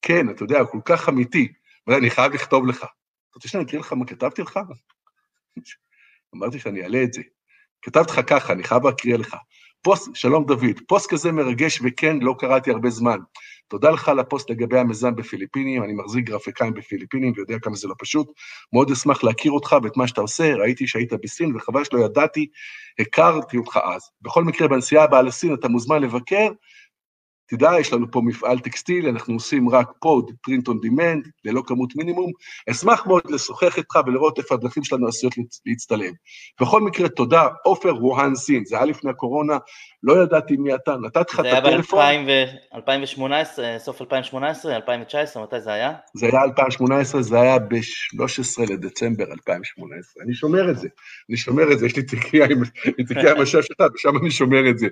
כן, 0.01 0.29
אתה 0.29 0.43
יודע, 0.43 0.65
כל 0.65 0.79
כך 0.85 1.09
אמיתי. 1.09 1.47
אבל 1.87 1.95
אני 1.95 2.09
חייב 2.09 2.33
לכתוב 2.33 2.67
לך. 2.67 2.85
רוצה 3.35 3.47
שאני 3.47 3.63
אקריא 3.63 3.79
לך 3.79 3.93
מה 3.93 4.05
כתבתי 4.05 4.41
לך? 4.41 4.59
אמרתי 6.35 6.59
שאני 6.59 6.83
אעלה 6.83 7.03
את 7.03 7.13
זה. 7.13 7.21
כתבתי 7.81 8.11
לך 8.11 8.29
ככה, 8.29 8.53
אני 8.53 8.63
חייב 8.63 8.85
להקריא 8.85 9.17
לך. 9.17 9.35
פוסט, 9.87 10.15
שלום 10.15 10.45
דוד, 10.45 10.79
פוסט 10.87 11.09
כזה 11.09 11.31
מרגש 11.31 11.79
וכן, 11.83 12.17
לא 12.21 12.35
קראתי 12.39 12.71
הרבה 12.71 12.89
זמן. 12.89 13.17
תודה 13.67 13.89
לך 13.89 14.09
על 14.09 14.19
הפוסט 14.19 14.49
לגבי 14.49 14.79
המיזם 14.79 15.15
בפיליפינים, 15.15 15.83
אני 15.83 15.93
מחזיק 15.93 16.25
גרפיקאים 16.25 16.73
בפיליפינים 16.73 17.33
ויודע 17.35 17.59
כמה 17.59 17.75
זה 17.75 17.87
לא 17.87 17.93
פשוט. 17.99 18.27
מאוד 18.73 18.91
אשמח 18.91 19.23
להכיר 19.23 19.51
אותך 19.51 19.75
ואת 19.83 19.97
מה 19.97 20.07
שאתה 20.07 20.21
עושה, 20.21 20.55
ראיתי 20.55 20.87
שהיית 20.87 21.13
בסין 21.13 21.55
וחבל 21.55 21.83
שלא 21.83 21.99
ידעתי, 21.99 22.47
הכרתי 22.99 23.57
אותך 23.57 23.79
אז. 23.83 24.01
בכל 24.21 24.43
מקרה, 24.43 24.67
בנסיעה 24.67 25.03
הבאה 25.03 25.21
לסין 25.21 25.53
אתה 25.53 25.67
מוזמן 25.67 26.01
לבקר, 26.01 26.47
תדע, 27.49 27.71
יש 27.79 27.93
לנו 27.93 28.11
פה 28.11 28.21
מפעל 28.21 28.59
טקסטיל, 28.59 29.07
אנחנו 29.07 29.33
עושים 29.33 29.69
רק 29.69 29.91
פוד, 29.99 30.31
print 30.47 30.69
on 30.69 30.87
demand, 30.87 31.29
ללא 31.45 31.61
כמות 31.67 31.95
מינימום. 31.95 32.31
אשמח 32.71 33.05
מאוד 33.07 33.21
לשוחח 33.29 33.77
איתך 33.77 33.99
ולראות 34.07 34.37
איפה 34.37 34.55
הדרכים 34.55 34.83
שלנו 34.83 35.07
עשויות 35.07 35.33
להצטלם. 35.65 36.11
בכל 36.61 36.81
מקרה, 36.81 37.09
תודה, 37.09 37.47
עופר 37.63 37.89
רוהן 37.89 38.35
סין, 38.35 38.65
זה 38.65 38.75
היה 38.75 38.85
לפני 38.85 39.11
הקורונה, 39.11 39.57
לא 40.03 40.23
ידעתי 40.23 40.57
מי 40.57 40.75
אתה, 40.75 40.95
נתתי 40.97 41.33
לך 41.33 41.39
את 41.39 41.45
הטלפון. 41.45 41.99
זה 41.99 42.05
היה 42.05 42.49
ב-2018, 42.75 43.79
סוף 43.79 44.01
2018, 44.01 44.75
2019, 44.75 45.43
מתי 45.43 45.61
זה 45.61 45.73
היה? 45.73 45.93
זה 46.13 46.25
היה 46.25 46.43
2018, 46.43 47.21
זה 47.21 47.41
היה 47.41 47.59
ב-13 47.59 48.71
לדצמבר 48.73 49.23
2018. 49.23 50.23
אני 50.23 50.33
שומר 50.33 50.71
את 50.71 50.77
זה, 50.77 50.87
אני 51.29 51.37
שומר 51.37 51.71
את 51.73 51.79
זה, 51.79 51.85
יש 51.85 51.95
לי 51.95 52.03
תיקייה 52.03 52.45
עם 52.45 52.61
המשאב 53.37 53.61
שלך, 53.61 53.77
ושם 53.95 54.17
אני 54.17 54.31
שומר 54.31 54.69
את 54.69 54.77
זה. 54.77 54.87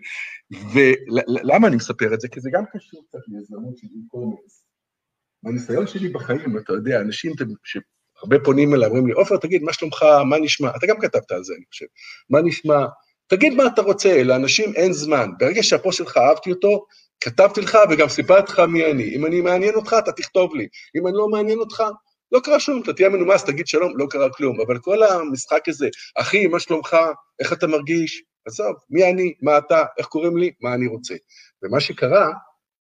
ולמה 0.73 1.67
אני 1.67 1.75
מספר 1.75 2.13
את 2.13 2.21
זה? 2.21 2.27
כי 2.27 2.39
זה 2.45 2.49
גם 2.53 2.63
קשור 2.73 3.05
קצת 3.07 3.19
ליזמות 3.27 3.77
של 3.77 3.87
e-commerce. 3.87 4.55
מהניסיון 5.43 5.87
שלי 5.87 6.09
בחיים, 6.09 6.57
אתה 6.57 6.73
יודע, 6.73 7.01
אנשים 7.01 7.31
שהרבה 7.63 8.37
פונים 8.43 8.73
אליי, 8.73 8.87
אומרים 8.87 9.07
לי, 9.07 9.13
עופר, 9.13 9.37
תגיד, 9.37 9.63
מה 9.63 9.73
שלומך, 9.73 10.03
מה 10.29 10.39
נשמע? 10.39 10.69
אתה 10.75 10.87
גם 10.87 10.99
כתבת 10.99 11.31
על 11.31 11.43
זה, 11.43 11.53
אני 11.57 11.65
חושב. 11.69 11.85
מה 12.29 12.41
נשמע? 12.41 12.85
תגיד 13.27 13.53
מה 13.53 13.67
אתה 13.67 13.81
רוצה, 13.81 14.23
לאנשים 14.23 14.73
אין 14.75 14.93
זמן. 14.93 15.29
ברגע 15.39 15.63
שהפוסט 15.63 15.97
שלך 15.97 16.17
אהבתי 16.17 16.51
אותו, 16.51 16.85
כתבתי 17.19 17.61
לך 17.61 17.77
וגם 17.91 18.09
סיפרתי 18.09 18.51
לך 18.51 18.59
מי 18.59 18.91
אני. 18.91 19.15
אם 19.15 19.25
אני 19.25 19.41
מעניין 19.41 19.75
אותך, 19.75 19.95
אתה 19.99 20.11
תכתוב 20.11 20.55
לי. 20.55 20.67
אם 20.97 21.07
אני 21.07 21.17
לא 21.17 21.27
מעניין 21.27 21.59
אותך, 21.59 21.83
לא 22.31 22.39
קרה 22.39 22.59
שום, 22.59 22.81
אתה 22.81 22.93
תהיה 22.93 23.09
מנומס, 23.09 23.43
תגיד 23.43 23.67
שלום, 23.67 23.97
לא 23.97 24.05
קרה 24.09 24.29
כלום. 24.29 24.61
אבל 24.61 24.79
כל 24.79 25.03
המשחק 25.03 25.69
הזה, 25.69 25.87
אחי, 26.15 26.47
מה 26.47 26.59
שלומך, 26.59 26.97
איך 27.39 27.53
אתה 27.53 27.67
מרגיש? 27.67 28.23
עזוב, 28.47 28.75
מי 28.89 29.11
אני, 29.11 29.33
מה 29.41 29.57
אתה, 29.57 29.83
איך 29.97 30.05
קוראים 30.07 30.37
לי, 30.37 30.51
מה 30.61 30.73
אני 30.73 30.87
רוצה. 30.87 31.15
ומה 31.65 31.79
שקרה, 31.79 32.31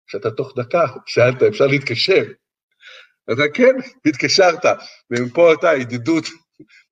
שאתה 0.08 0.32
תוך 0.32 0.54
דקה 0.58 0.86
שאלת, 1.06 1.44
אפשר 1.44 1.68
להתקשר? 1.68 2.24
אתה 3.34 3.42
כן, 3.54 3.76
התקשרת, 4.06 4.66
ומפה 5.12 5.52
אותה 5.52 5.76
ידידות, 5.76 6.24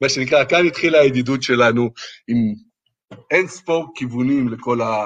מה 0.02 0.10
שנקרא, 0.10 0.46
כאן 0.46 0.66
התחילה 0.68 1.00
הידידות 1.00 1.44
שלנו 1.44 1.90
עם 2.28 2.38
אין 3.32 3.48
ספור 3.48 3.92
כיוונים 3.96 4.50
לכל 4.50 4.82
ה... 4.82 5.04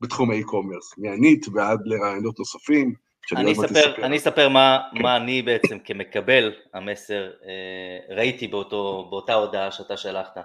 בתחום 0.00 0.30
האי-קומרס, 0.30 0.98
מהניט 0.98 1.46
ועד 1.54 1.80
לרעיונות 1.84 2.38
נוספים. 2.38 2.94
אני 3.36 3.52
אספר, 3.52 4.04
אני 4.04 4.16
אספר 4.16 4.48
מה, 4.48 4.78
מה 4.92 5.16
אני 5.16 5.42
בעצם 5.42 5.78
כמקבל 5.84 6.52
המסר 6.74 7.30
אה, 7.46 8.16
ראיתי 8.16 8.48
באותו, 8.48 9.06
באותה 9.10 9.34
הודעה 9.34 9.72
שאתה 9.72 9.96
שלחת. 9.96 10.36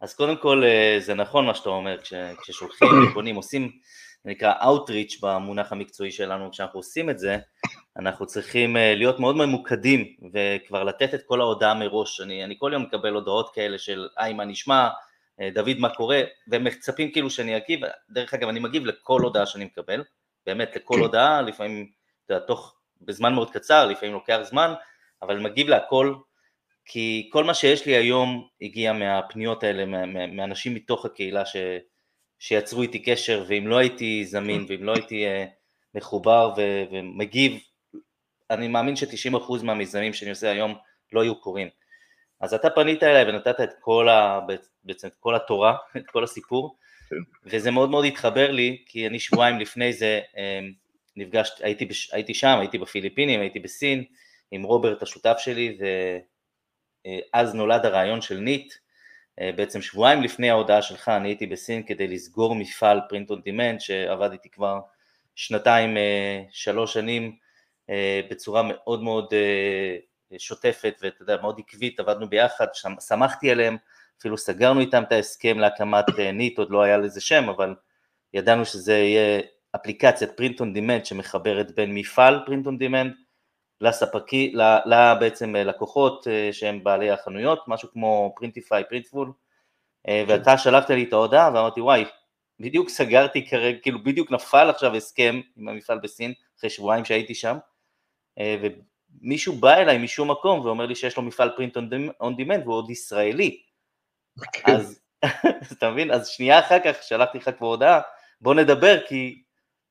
אז 0.00 0.14
קודם 0.14 0.36
כל 0.36 0.64
אה, 0.64 0.96
זה 1.00 1.14
נכון 1.14 1.46
מה 1.46 1.54
שאתה 1.54 1.68
אומר, 1.68 2.00
כש, 2.02 2.14
כששולחים, 2.42 2.88
בונים, 3.14 3.36
עושים, 3.36 3.70
זה 4.24 4.30
נקרא 4.30 4.54
Outreach 4.60 5.18
במונח 5.22 5.72
המקצועי 5.72 6.10
שלנו, 6.10 6.50
כשאנחנו 6.50 6.78
עושים 6.78 7.10
את 7.10 7.18
זה, 7.18 7.38
אנחנו 7.96 8.26
צריכים 8.26 8.76
אה, 8.76 8.94
להיות 8.94 9.20
מאוד 9.20 9.36
ממוקדים 9.36 10.16
וכבר 10.32 10.84
לתת 10.84 11.14
את 11.14 11.22
כל 11.26 11.40
ההודעה 11.40 11.74
מראש. 11.74 12.20
אני, 12.20 12.44
אני 12.44 12.54
כל 12.58 12.70
יום 12.72 12.82
מקבל 12.82 13.14
הודעות 13.14 13.54
כאלה 13.54 13.78
של 13.78 14.08
היי 14.16 14.32
מה 14.32 14.44
נשמע, 14.44 14.88
אה, 15.40 15.50
דוד 15.54 15.78
מה 15.78 15.88
קורה, 15.88 16.22
והם 16.48 16.64
מצפים 16.64 17.12
כאילו 17.12 17.30
שאני 17.30 17.56
אגיב, 17.56 17.80
דרך 18.10 18.34
אגב 18.34 18.48
אני 18.48 18.60
מגיב 18.60 18.86
לכל 18.86 19.20
הודעה 19.20 19.46
שאני 19.46 19.64
מקבל, 19.64 20.04
באמת 20.46 20.76
לכל 20.76 20.94
כן. 20.94 21.00
הודעה, 21.00 21.42
לפעמים, 21.42 21.90
אתה 22.24 22.34
יודע, 22.34 22.46
תוך, 22.46 22.74
בזמן 23.00 23.34
מאוד 23.34 23.50
קצר, 23.50 23.86
לפעמים 23.86 24.14
לוקח 24.14 24.38
זמן, 24.42 24.74
אבל 25.22 25.38
מגיב 25.38 25.68
להכל, 25.68 26.14
כי 26.84 27.28
כל 27.32 27.44
מה 27.44 27.54
שיש 27.54 27.86
לי 27.86 27.96
היום 27.96 28.48
הגיע 28.62 28.92
מהפניות 28.92 29.62
האלה, 29.62 29.84
מאנשים 30.26 30.74
מתוך 30.74 31.04
הקהילה 31.04 31.46
ש, 31.46 31.56
שיצרו 32.38 32.82
איתי 32.82 32.98
קשר, 32.98 33.44
ואם 33.48 33.66
לא 33.66 33.78
הייתי 33.78 34.24
זמין, 34.24 34.66
ואם 34.68 34.84
לא 34.84 34.92
הייתי 34.94 35.24
uh, 35.26 35.48
מחובר 35.94 36.52
ו, 36.56 36.82
ומגיב, 36.92 37.58
אני 38.50 38.68
מאמין 38.68 38.96
ש-90% 38.96 39.62
מהמיזמים 39.62 40.12
שאני 40.12 40.30
עושה 40.30 40.50
היום 40.50 40.74
לא 41.12 41.22
היו 41.22 41.40
קורים. 41.40 41.68
אז 42.40 42.54
אתה 42.54 42.70
פנית 42.70 43.02
אליי 43.02 43.24
ונתת 43.28 43.60
את 43.60 43.70
כל, 43.80 44.08
ה, 44.08 44.40
בעצם 44.84 45.08
את 45.08 45.14
כל 45.20 45.34
התורה, 45.34 45.76
את 45.96 46.06
כל 46.06 46.24
הסיפור, 46.24 46.76
כן. 47.10 47.16
וזה 47.44 47.70
מאוד 47.70 47.90
מאוד 47.90 48.04
התחבר 48.04 48.50
לי, 48.50 48.82
כי 48.86 49.06
אני 49.06 49.18
שבועיים 49.18 49.58
לפני 49.58 49.92
זה 49.92 50.20
אמ, 50.36 50.72
נפגשתי, 51.16 51.64
הייתי, 51.64 51.88
הייתי 52.12 52.34
שם, 52.34 52.56
הייתי 52.60 52.78
בפיליפינים, 52.78 53.40
הייתי 53.40 53.58
בסין, 53.58 54.04
עם 54.50 54.62
רוברט 54.62 55.02
השותף 55.02 55.36
שלי, 55.38 55.78
ואז 57.34 57.54
נולד 57.54 57.86
הרעיון 57.86 58.20
של 58.20 58.36
ניט, 58.36 58.72
אה, 58.72 58.78
בעצם 59.40 59.82
שבועיים 59.82 60.22
לפני 60.22 60.50
ההודעה 60.50 60.82
שלך 60.82 61.08
אני 61.08 61.28
הייתי 61.28 61.46
בסין 61.46 61.82
כדי 61.82 62.08
לסגור 62.08 62.54
מפעל 62.54 63.00
און 63.30 63.40
דימנט 63.40 63.80
שעבד 63.80 64.32
איתי 64.32 64.48
כבר 64.48 64.80
שנתיים, 65.34 65.96
אה, 65.96 66.42
שלוש 66.50 66.94
שנים 66.94 67.36
אה, 67.90 68.20
בצורה 68.30 68.62
מאוד 68.62 69.02
מאוד 69.02 69.34
שוטפת 70.38 70.94
ואתה 71.02 71.22
יודע, 71.22 71.36
מאוד 71.40 71.58
עקבית, 71.58 72.00
עבדנו 72.00 72.28
ביחד, 72.28 72.66
שמחתי 73.00 73.50
עליהם, 73.50 73.76
אפילו 74.18 74.38
סגרנו 74.38 74.80
איתם 74.80 75.02
את 75.02 75.12
ההסכם 75.12 75.58
להקמת 75.58 76.04
ניט, 76.32 76.58
עוד 76.58 76.70
לא 76.70 76.82
היה 76.82 76.98
לזה 76.98 77.20
שם, 77.20 77.48
אבל 77.48 77.74
ידענו 78.34 78.64
שזה 78.64 78.92
יהיה 78.92 79.40
אפליקציית 79.74 80.30
print 80.36 80.60
on 80.60 80.72
demand 80.72 81.06
שמחברת 81.06 81.74
בין 81.74 81.94
מפעל 81.94 82.42
print 82.46 82.66
on 82.66 82.78
demand 82.78 83.14
לספקי, 83.80 84.54
בעצם 85.20 85.56
לקוחות 85.56 86.26
שהם 86.52 86.84
בעלי 86.84 87.10
החנויות, 87.10 87.64
משהו 87.68 87.88
כמו 87.92 88.32
Printify, 88.36 88.84
Printful, 88.88 89.32
ואתה 90.08 90.58
שלחת 90.58 90.90
לי 90.90 91.04
את 91.04 91.12
ההודעה 91.12 91.50
ואמרתי 91.54 91.80
וואי, 91.80 92.04
בדיוק 92.60 92.88
סגרתי 92.88 93.46
כרגע, 93.46 93.78
כאילו 93.78 94.04
בדיוק 94.04 94.30
נפל 94.30 94.70
עכשיו 94.70 94.94
הסכם 94.94 95.40
עם 95.56 95.68
המפעל 95.68 95.98
בסין, 95.98 96.32
אחרי 96.58 96.70
שבועיים 96.70 97.04
שהייתי 97.04 97.34
שם, 97.34 97.56
ומישהו 98.40 99.54
בא 99.54 99.74
אליי 99.74 99.98
משום 99.98 100.30
מקום 100.30 100.60
ואומר 100.60 100.86
לי 100.86 100.94
שיש 100.94 101.16
לו 101.16 101.22
מפעל 101.22 101.50
print 101.56 101.76
און 102.20 102.36
דימנט 102.36 102.64
והוא 102.64 102.74
עוד 102.74 102.90
ישראלי, 102.90 103.60
כן. 104.52 104.72
אז 104.72 105.00
אתה 105.72 105.90
מבין? 105.90 106.10
אז 106.10 106.28
שנייה 106.28 106.58
אחר 106.58 106.78
כך 106.84 107.02
שלחתי 107.02 107.38
לך 107.38 107.50
כבר 107.58 107.66
הודעה, 107.66 108.00
בוא 108.40 108.54
נדבר 108.54 109.06
כי 109.06 109.42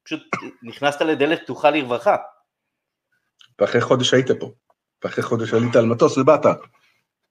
פשוט 0.04 0.24
נכנסת 0.64 1.02
לדלת 1.02 1.42
פתוחה 1.42 1.70
לרווחה. 1.70 2.16
ואחרי 3.60 3.82
חודש 3.82 4.14
היית 4.14 4.32
פה, 4.32 4.52
ואחרי 5.04 5.24
חודש 5.24 5.54
עלית 5.54 5.76
על 5.76 5.86
מטוס 5.86 6.18
ובאת. 6.18 6.46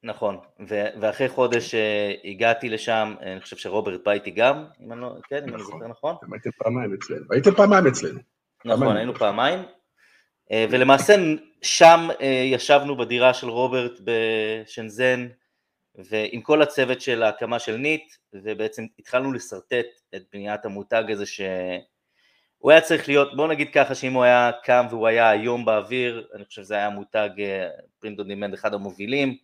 נכון, 0.02 0.38
ו- 0.68 1.00
ואחרי 1.00 1.28
חודש 1.28 1.74
uh, 1.74 2.28
הגעתי 2.28 2.68
לשם, 2.68 3.14
אני 3.20 3.40
חושב 3.40 3.56
שרוברט 3.56 4.00
בא 4.04 4.12
איתי 4.12 4.30
גם, 4.30 4.64
אם 4.80 4.92
אני 4.92 5.00
לא, 5.00 5.14
כן, 5.28 5.36
נכון. 5.36 5.48
אם 5.48 5.54
אני 5.54 5.62
נכון. 5.62 5.78
זוכר 5.78 5.88
נכון. 5.88 6.14
אתם 6.18 6.32
הייתם 6.32 6.50
פעמיים 6.58 6.94
אצלנו, 6.94 7.24
הייתם 7.30 7.54
פעמיים 7.54 7.86
אצלנו. 7.86 8.20
נכון, 8.64 8.80
פעמיים. 8.80 8.96
היינו 8.96 9.14
פעמיים, 9.14 9.60
uh, 9.60 10.54
ולמעשה 10.70 11.14
שם 11.62 12.08
uh, 12.10 12.24
ישבנו 12.24 12.96
בדירה 12.96 13.34
של 13.34 13.48
רוברט 13.48 14.00
בשנזן, 14.04 15.28
ועם 15.94 16.40
כל 16.40 16.62
הצוות 16.62 17.00
של 17.00 17.22
ההקמה 17.22 17.58
של 17.58 17.76
ניט, 17.76 18.12
ובעצם 18.34 18.86
התחלנו 18.98 19.32
לשרטט 19.32 19.86
את 20.16 20.22
בניית 20.32 20.64
המותג 20.64 21.04
הזה 21.08 21.26
ש... 21.26 21.40
הוא 22.62 22.70
היה 22.70 22.80
צריך 22.80 23.08
להיות, 23.08 23.36
בוא 23.36 23.48
נגיד 23.48 23.68
ככה 23.72 23.94
שאם 23.94 24.12
הוא 24.12 24.22
היה 24.22 24.50
קם 24.64 24.86
והוא 24.90 25.06
היה 25.06 25.30
היום 25.30 25.64
באוויר, 25.64 26.26
אני 26.34 26.44
חושב 26.44 26.62
שזה 26.62 26.74
היה 26.74 26.90
מותג 26.90 27.28
print 28.00 28.18
on 28.18 28.28
demand 28.28 28.54
אחד 28.54 28.74
המובילים, 28.74 29.36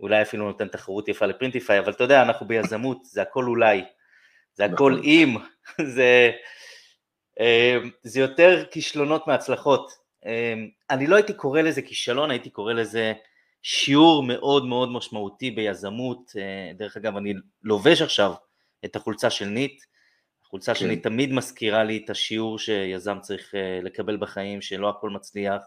אולי 0.00 0.22
אפילו 0.22 0.46
נותן 0.46 0.68
תחרות 0.68 1.08
יפה 1.08 1.26
ל 1.26 1.31
Printify, 1.31 1.78
אבל 1.78 1.92
אתה 1.92 2.04
יודע, 2.04 2.22
אנחנו 2.22 2.46
ביזמות, 2.46 3.04
זה 3.04 3.22
הכל 3.22 3.44
אולי, 3.44 3.84
זה 4.54 4.64
הכל 4.64 4.92
נכון. 4.92 5.04
אם, 5.04 5.36
זה, 5.94 6.30
אה, 7.40 7.78
זה 8.02 8.20
יותר 8.20 8.64
כישלונות 8.70 9.26
מהצלחות. 9.26 9.92
אה, 10.26 10.54
אני 10.90 11.06
לא 11.06 11.16
הייתי 11.16 11.32
קורא 11.32 11.60
לזה 11.60 11.82
כישלון, 11.82 12.30
הייתי 12.30 12.50
קורא 12.50 12.72
לזה 12.72 13.12
שיעור 13.62 14.22
מאוד 14.22 14.66
מאוד 14.66 14.92
משמעותי 14.92 15.50
ביזמות, 15.50 16.32
אה, 16.38 16.72
דרך 16.74 16.96
אגב 16.96 17.16
אני 17.16 17.34
לובש 17.62 18.02
עכשיו 18.02 18.32
את 18.84 18.96
החולצה 18.96 19.30
של 19.30 19.46
ניט, 19.46 19.82
החולצה 20.50 20.74
שלי 20.74 20.96
כן. 20.96 21.02
תמיד 21.02 21.32
מזכירה 21.32 21.84
לי 21.84 22.02
את 22.04 22.10
השיעור 22.10 22.58
שיזם 22.58 23.18
צריך 23.20 23.54
אה, 23.54 23.80
לקבל 23.82 24.16
בחיים, 24.16 24.60
שלא 24.60 24.88
הכל 24.88 25.10
מצליח 25.10 25.62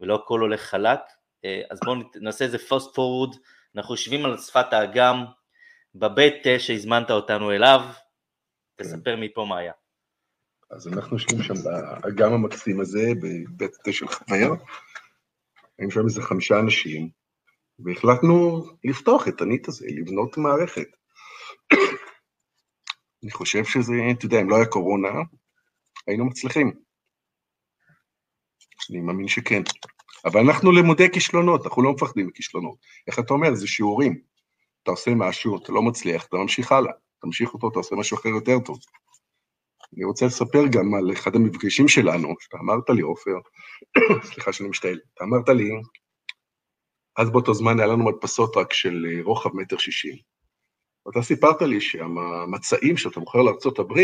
ולא 0.00 0.14
הכל 0.14 0.40
הולך 0.40 0.60
חלק, 0.60 1.00
אה, 1.44 1.62
אז 1.70 1.80
בואו 1.84 1.96
נעשה 2.20 2.44
איזה 2.44 2.58
פוסט 2.58 2.94
פורוד, 2.94 3.36
אנחנו 3.76 3.94
יושבים 3.94 4.24
על 4.24 4.38
שפת 4.38 4.72
האגם, 4.72 5.24
בבית 5.94 6.34
תה 6.42 6.58
שהזמנת 6.58 7.10
אותנו 7.10 7.52
אליו, 7.52 7.80
כן. 8.76 8.84
תספר 8.84 9.16
מפה 9.16 9.44
מה 9.48 9.58
היה. 9.58 9.72
אז 10.70 10.88
אנחנו 10.88 11.16
יושבים 11.16 11.42
שם 11.42 11.54
באגם 12.02 12.32
המקסים 12.32 12.80
הזה, 12.80 13.12
בבית 13.22 13.72
תה 13.84 13.92
של 13.92 14.08
חוויה, 14.08 14.48
היינו 15.78 15.90
שם 15.90 16.04
איזה 16.04 16.22
חמישה 16.22 16.58
אנשים, 16.60 17.10
והחלטנו 17.78 18.66
לפתוח 18.84 19.28
את 19.28 19.40
הנית 19.40 19.68
הזה, 19.68 19.86
לבנות 19.88 20.36
מערכת. 20.36 20.97
אני 23.22 23.30
חושב 23.30 23.64
שזה, 23.64 23.92
אתה 24.10 24.26
יודע, 24.26 24.40
אם 24.40 24.50
לא 24.50 24.56
היה 24.56 24.66
קורונה, 24.66 25.08
היינו 26.06 26.24
מצליחים. 26.24 26.72
אני 28.90 29.00
מאמין 29.00 29.28
שכן. 29.28 29.62
אבל 30.24 30.40
אנחנו 30.40 30.72
למודי 30.72 31.10
כישלונות, 31.12 31.66
אנחנו 31.66 31.82
לא 31.82 31.92
מפחדים 31.92 32.26
מכישלונות. 32.26 32.76
איך 33.06 33.18
אתה 33.18 33.34
אומר? 33.34 33.54
זה 33.54 33.66
שיעורים. 33.66 34.20
אתה 34.82 34.90
עושה 34.90 35.10
משהו, 35.14 35.62
אתה 35.62 35.72
לא 35.72 35.82
מצליח, 35.82 36.26
אתה 36.26 36.36
ממשיך 36.36 36.72
הלאה. 36.72 36.92
תמשיך 37.20 37.54
אותו, 37.54 37.68
אתה 37.68 37.78
עושה 37.78 37.96
משהו 37.96 38.18
אחר 38.18 38.28
יותר 38.28 38.58
טוב. 38.64 38.78
אני 39.96 40.04
רוצה 40.04 40.26
לספר 40.26 40.66
גם 40.72 40.94
על 40.94 41.12
אחד 41.12 41.36
המפגשים 41.36 41.88
שלנו, 41.88 42.34
שאתה 42.40 42.56
אמרת 42.56 42.90
לי, 42.90 43.02
עופר, 43.02 43.36
סליחה 44.32 44.52
שאני 44.52 44.68
משתעל, 44.68 45.00
אתה 45.14 45.24
אמרת 45.24 45.48
לי, 45.48 45.70
אז 47.16 47.30
באותו 47.30 47.54
זמן 47.54 47.78
היה 47.78 47.88
לנו 47.88 48.04
מדפסות 48.04 48.56
רק 48.56 48.72
של 48.72 49.06
אה, 49.06 49.22
רוחב 49.22 49.50
מטר 49.54 49.78
שישים. 49.78 50.16
ואתה 51.08 51.22
סיפרת 51.22 51.62
לי 51.62 51.80
שהמצעים 51.80 52.96
שאתה 52.96 53.20
מוכר 53.20 53.42
לארה"ב 53.42 53.98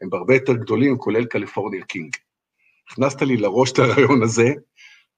הם 0.00 0.10
בהרבה 0.10 0.34
יותר 0.34 0.52
גדולים, 0.52 0.98
כולל 0.98 1.24
קליפורניה 1.24 1.84
קינג. 1.84 2.16
הכנסת 2.90 3.22
לי 3.22 3.36
לראש 3.36 3.72
את 3.72 3.78
הרעיון 3.78 4.22
הזה, 4.22 4.48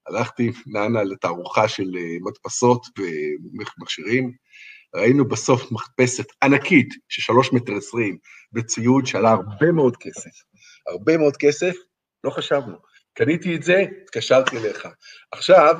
הלכתי 0.07 0.51
נענה 0.67 1.03
לתערוכה 1.03 1.67
של 1.67 1.97
אה, 1.97 2.17
מדפסות 2.21 2.85
ומכשירים, 3.59 4.31
ראינו 4.95 5.27
בסוף 5.27 5.71
מחפשת 5.71 6.25
ענקית 6.43 6.89
של 7.09 7.21
שלוש 7.21 7.53
מטר 7.53 7.73
עשרים, 7.75 8.17
בציוד 8.51 9.05
שעלה 9.05 9.31
הרבה 9.31 9.71
מאוד 9.71 9.97
כסף. 9.97 10.29
הרבה 10.87 11.17
מאוד 11.17 11.37
כסף, 11.37 11.73
לא 12.23 12.29
חשבנו. 12.29 12.77
קניתי 13.13 13.55
את 13.55 13.63
זה, 13.63 13.85
התקשרתי 14.03 14.57
אליך. 14.57 14.87
עכשיו, 15.31 15.75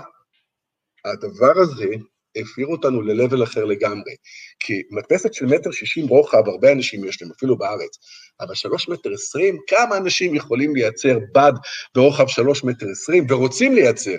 הדבר 1.06 1.62
הזה 1.62 1.88
העביר 2.36 2.68
אותנו 2.68 3.02
ל-level 3.02 3.44
אחר 3.44 3.66
לגמרי. 3.66 4.16
כי 4.60 4.82
מדפסת 4.92 5.34
של 5.34 5.46
מטר 5.46 5.72
שישים 5.72 6.08
רוחב, 6.08 6.48
הרבה 6.48 6.72
אנשים 6.72 7.06
יש 7.06 7.22
להם, 7.22 7.32
אפילו 7.32 7.58
בארץ, 7.58 7.98
אבל 8.40 8.56
שלוש 8.56 8.90
מטר 8.90 9.14
עשרים, 9.14 9.58
כמה 9.68 9.98
אנשים 9.98 10.36
יכולים 10.36 10.76
לייצר 10.76 11.20
בד 11.36 11.54
ברוחב 11.96 12.28
שלוש 12.28 12.64
מטר 12.64 12.86
עשרים 12.92 13.26
ורוצים 13.30 13.76
לייצר? 13.76 14.16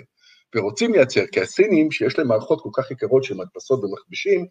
ורוצים 0.55 0.93
לייצר, 0.93 1.25
כי 1.31 1.41
הסינים, 1.41 1.91
שיש 1.91 2.17
להם 2.17 2.27
מערכות 2.27 2.61
כל 2.61 2.69
כך 2.73 2.91
יקרות 2.91 3.23
של 3.23 3.35
מדפסות 3.35 3.83
ומכבישים, 3.83 4.45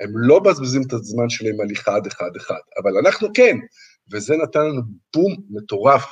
הם 0.00 0.10
לא 0.14 0.40
מבזבזים 0.40 0.82
את 0.86 0.92
הזמן 0.92 1.28
שלהם 1.28 1.60
על 1.60 1.68
אחד, 1.72 2.06
אחד, 2.06 2.30
אחד, 2.36 2.60
אבל 2.82 3.06
אנחנו 3.06 3.28
כן, 3.34 3.56
וזה 4.12 4.36
נתן 4.36 4.60
לנו 4.60 4.82
בום 5.14 5.36
מטורף, 5.50 6.04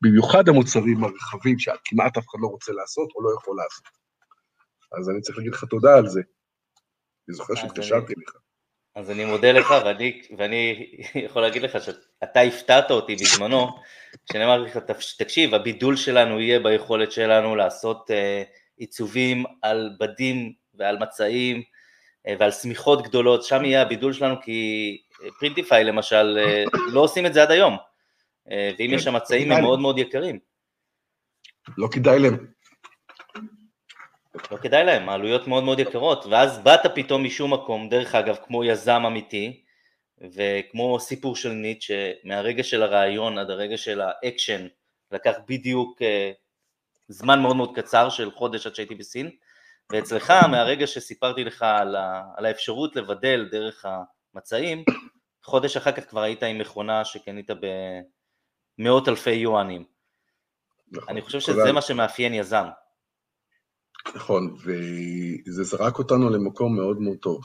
במיוחד 0.00 0.48
המוצרים 0.48 1.04
הרחבים 1.04 1.58
שכמעט 1.58 2.16
אף 2.16 2.24
אחד 2.30 2.38
לא 2.42 2.46
רוצה 2.46 2.72
לעשות 2.72 3.08
או 3.14 3.22
לא 3.22 3.30
יכול 3.40 3.56
לעשות. 3.56 3.84
אז 4.98 5.10
אני 5.10 5.20
צריך 5.20 5.38
להגיד 5.38 5.52
לך 5.52 5.64
תודה 5.64 5.96
על 5.96 6.08
זה. 6.08 6.20
אני 7.28 7.36
זוכר 7.36 7.54
שהתקשרתי 7.54 8.12
לך. 8.16 8.36
אז 8.94 9.10
אני 9.10 9.24
מודה 9.24 9.52
לך, 9.52 9.74
ואני, 9.84 10.22
ואני 10.38 10.86
יכול 11.26 11.42
להגיד 11.42 11.62
לך 11.62 11.84
שאתה 11.84 12.40
הפתעת 12.40 12.90
אותי 12.90 13.14
בזמנו, 13.14 13.68
כשאני 14.28 14.44
אמרתי 14.44 14.70
לך, 14.70 14.78
תקשיב, 15.18 15.54
הבידול 15.54 15.96
שלנו 15.96 16.40
יהיה 16.40 16.60
ביכולת 16.60 17.12
שלנו 17.12 17.56
לעשות 17.56 18.10
uh, 18.10 18.14
עיצובים 18.76 19.44
על 19.62 19.90
בדים 20.00 20.52
ועל 20.74 20.98
מצעים 20.98 21.62
uh, 21.62 22.30
ועל 22.38 22.50
שמיכות 22.50 23.02
גדולות, 23.02 23.44
שם 23.44 23.64
יהיה 23.64 23.82
הבידול 23.82 24.12
שלנו, 24.12 24.34
כי 24.42 24.98
פרינטיפיי 25.38 25.84
למשל, 25.84 26.38
uh, 26.38 26.78
לא 26.92 27.00
עושים 27.00 27.26
את 27.26 27.34
זה 27.34 27.42
עד 27.42 27.50
היום, 27.50 27.76
uh, 28.48 28.52
ואם 28.78 28.90
יש 28.94 29.04
שם 29.04 29.14
מצעים 29.14 29.52
הם 29.52 29.62
מאוד 29.62 29.80
מאוד 29.80 29.98
יקרים. 29.98 30.38
לא 31.78 31.88
כדאי 31.92 32.18
להם. 32.18 32.46
לא 34.50 34.56
כדאי 34.56 34.84
להם, 34.84 35.08
העלויות 35.08 35.48
מאוד 35.48 35.64
מאוד 35.64 35.78
יקרות, 35.78 36.26
ואז 36.26 36.58
באת 36.58 36.80
פתאום 36.94 37.24
משום 37.24 37.52
מקום, 37.52 37.88
דרך 37.88 38.14
אגב, 38.14 38.36
כמו 38.46 38.64
יזם 38.64 39.02
אמיתי, 39.06 39.62
וכמו 40.20 41.00
סיפור 41.00 41.36
של 41.36 41.48
ניטשה, 41.48 42.12
מהרגע 42.24 42.62
של 42.62 42.82
הרעיון 42.82 43.38
עד 43.38 43.50
הרגע 43.50 43.76
של 43.76 44.00
האקשן, 44.00 44.66
לקח 45.12 45.32
בדיוק 45.48 46.02
אה, 46.02 46.32
זמן 47.08 47.42
מאוד 47.42 47.56
מאוד 47.56 47.76
קצר 47.76 48.08
של 48.08 48.30
חודש 48.30 48.66
עד 48.66 48.74
שהייתי 48.74 48.94
בסין, 48.94 49.30
ואצלך 49.92 50.30
מהרגע 50.50 50.86
שסיפרתי 50.86 51.44
לך 51.44 51.62
על, 51.62 51.96
ה, 51.96 52.22
על 52.36 52.46
האפשרות 52.46 52.96
לבדל 52.96 53.48
דרך 53.50 53.86
המצעים, 54.34 54.84
חודש 55.42 55.76
אחר 55.76 55.92
כך 55.92 56.08
כבר 56.08 56.22
היית 56.22 56.42
עם 56.42 56.58
מכונה 56.58 57.04
שקנית 57.04 57.50
במאות 58.78 59.08
אלפי 59.08 59.30
יואנים. 59.30 59.84
נכון, 60.92 61.08
אני 61.08 61.20
חושב 61.20 61.40
שזה 61.40 61.72
מה 61.72 61.82
שמאפיין 61.82 62.34
יזם. 62.34 62.66
נכון, 64.14 64.54
וזה 64.64 65.64
זרק 65.64 65.98
אותנו 65.98 66.30
למקום 66.30 66.76
מאוד 66.76 67.00
מאוד 67.00 67.16
טוב. 67.16 67.40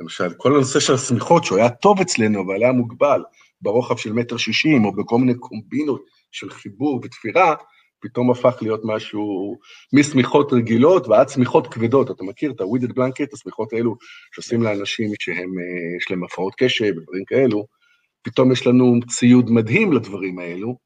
למשל, 0.00 0.34
כל 0.36 0.54
הנושא 0.54 0.80
של 0.80 0.94
השמיכות, 0.94 1.44
שהוא 1.44 1.58
היה 1.58 1.70
טוב 1.70 2.00
אצלנו, 2.00 2.42
אבל 2.42 2.62
היה 2.62 2.72
מוגבל 2.72 3.22
ברוחב 3.60 3.96
של 3.96 4.12
מטר 4.12 4.36
שישים, 4.36 4.84
או 4.84 4.92
בכל 4.92 5.18
מיני 5.18 5.34
קומבינות 5.34 6.04
של 6.32 6.50
חיבור 6.50 7.00
ותפירה, 7.04 7.54
פתאום 8.00 8.30
הפך 8.30 8.58
להיות 8.62 8.80
משהו 8.84 9.56
משמיכות 9.92 10.52
רגילות 10.52 11.08
ועד 11.08 11.28
שמיכות 11.28 11.66
כבדות. 11.66 12.10
אתה 12.10 12.24
מכיר 12.24 12.50
את 12.50 12.60
ה-weeded 12.60 12.92
blanket, 12.92 13.34
השמיכות 13.34 13.72
האלו 13.72 13.96
שעושים 14.34 14.62
לאנשים 14.62 15.10
שהם, 15.20 15.36
אה, 15.58 15.96
יש 15.98 16.10
להם 16.10 16.24
הפרעות 16.24 16.54
קשב 16.58 16.92
ודברים 16.96 17.24
כאלו, 17.26 17.66
פתאום 18.22 18.52
יש 18.52 18.66
לנו 18.66 19.00
ציוד 19.08 19.50
מדהים 19.50 19.92
לדברים 19.92 20.38
האלו, 20.38 20.76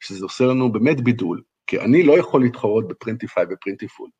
שזה 0.00 0.24
עושה 0.24 0.44
לנו 0.44 0.72
באמת 0.72 1.00
בידול, 1.00 1.42
כי 1.66 1.80
אני 1.80 2.02
לא 2.02 2.18
יכול 2.18 2.42
להתחרות 2.42 2.88
בפרינטיפיי 2.88 3.44
ופרינטיפול. 3.50 4.10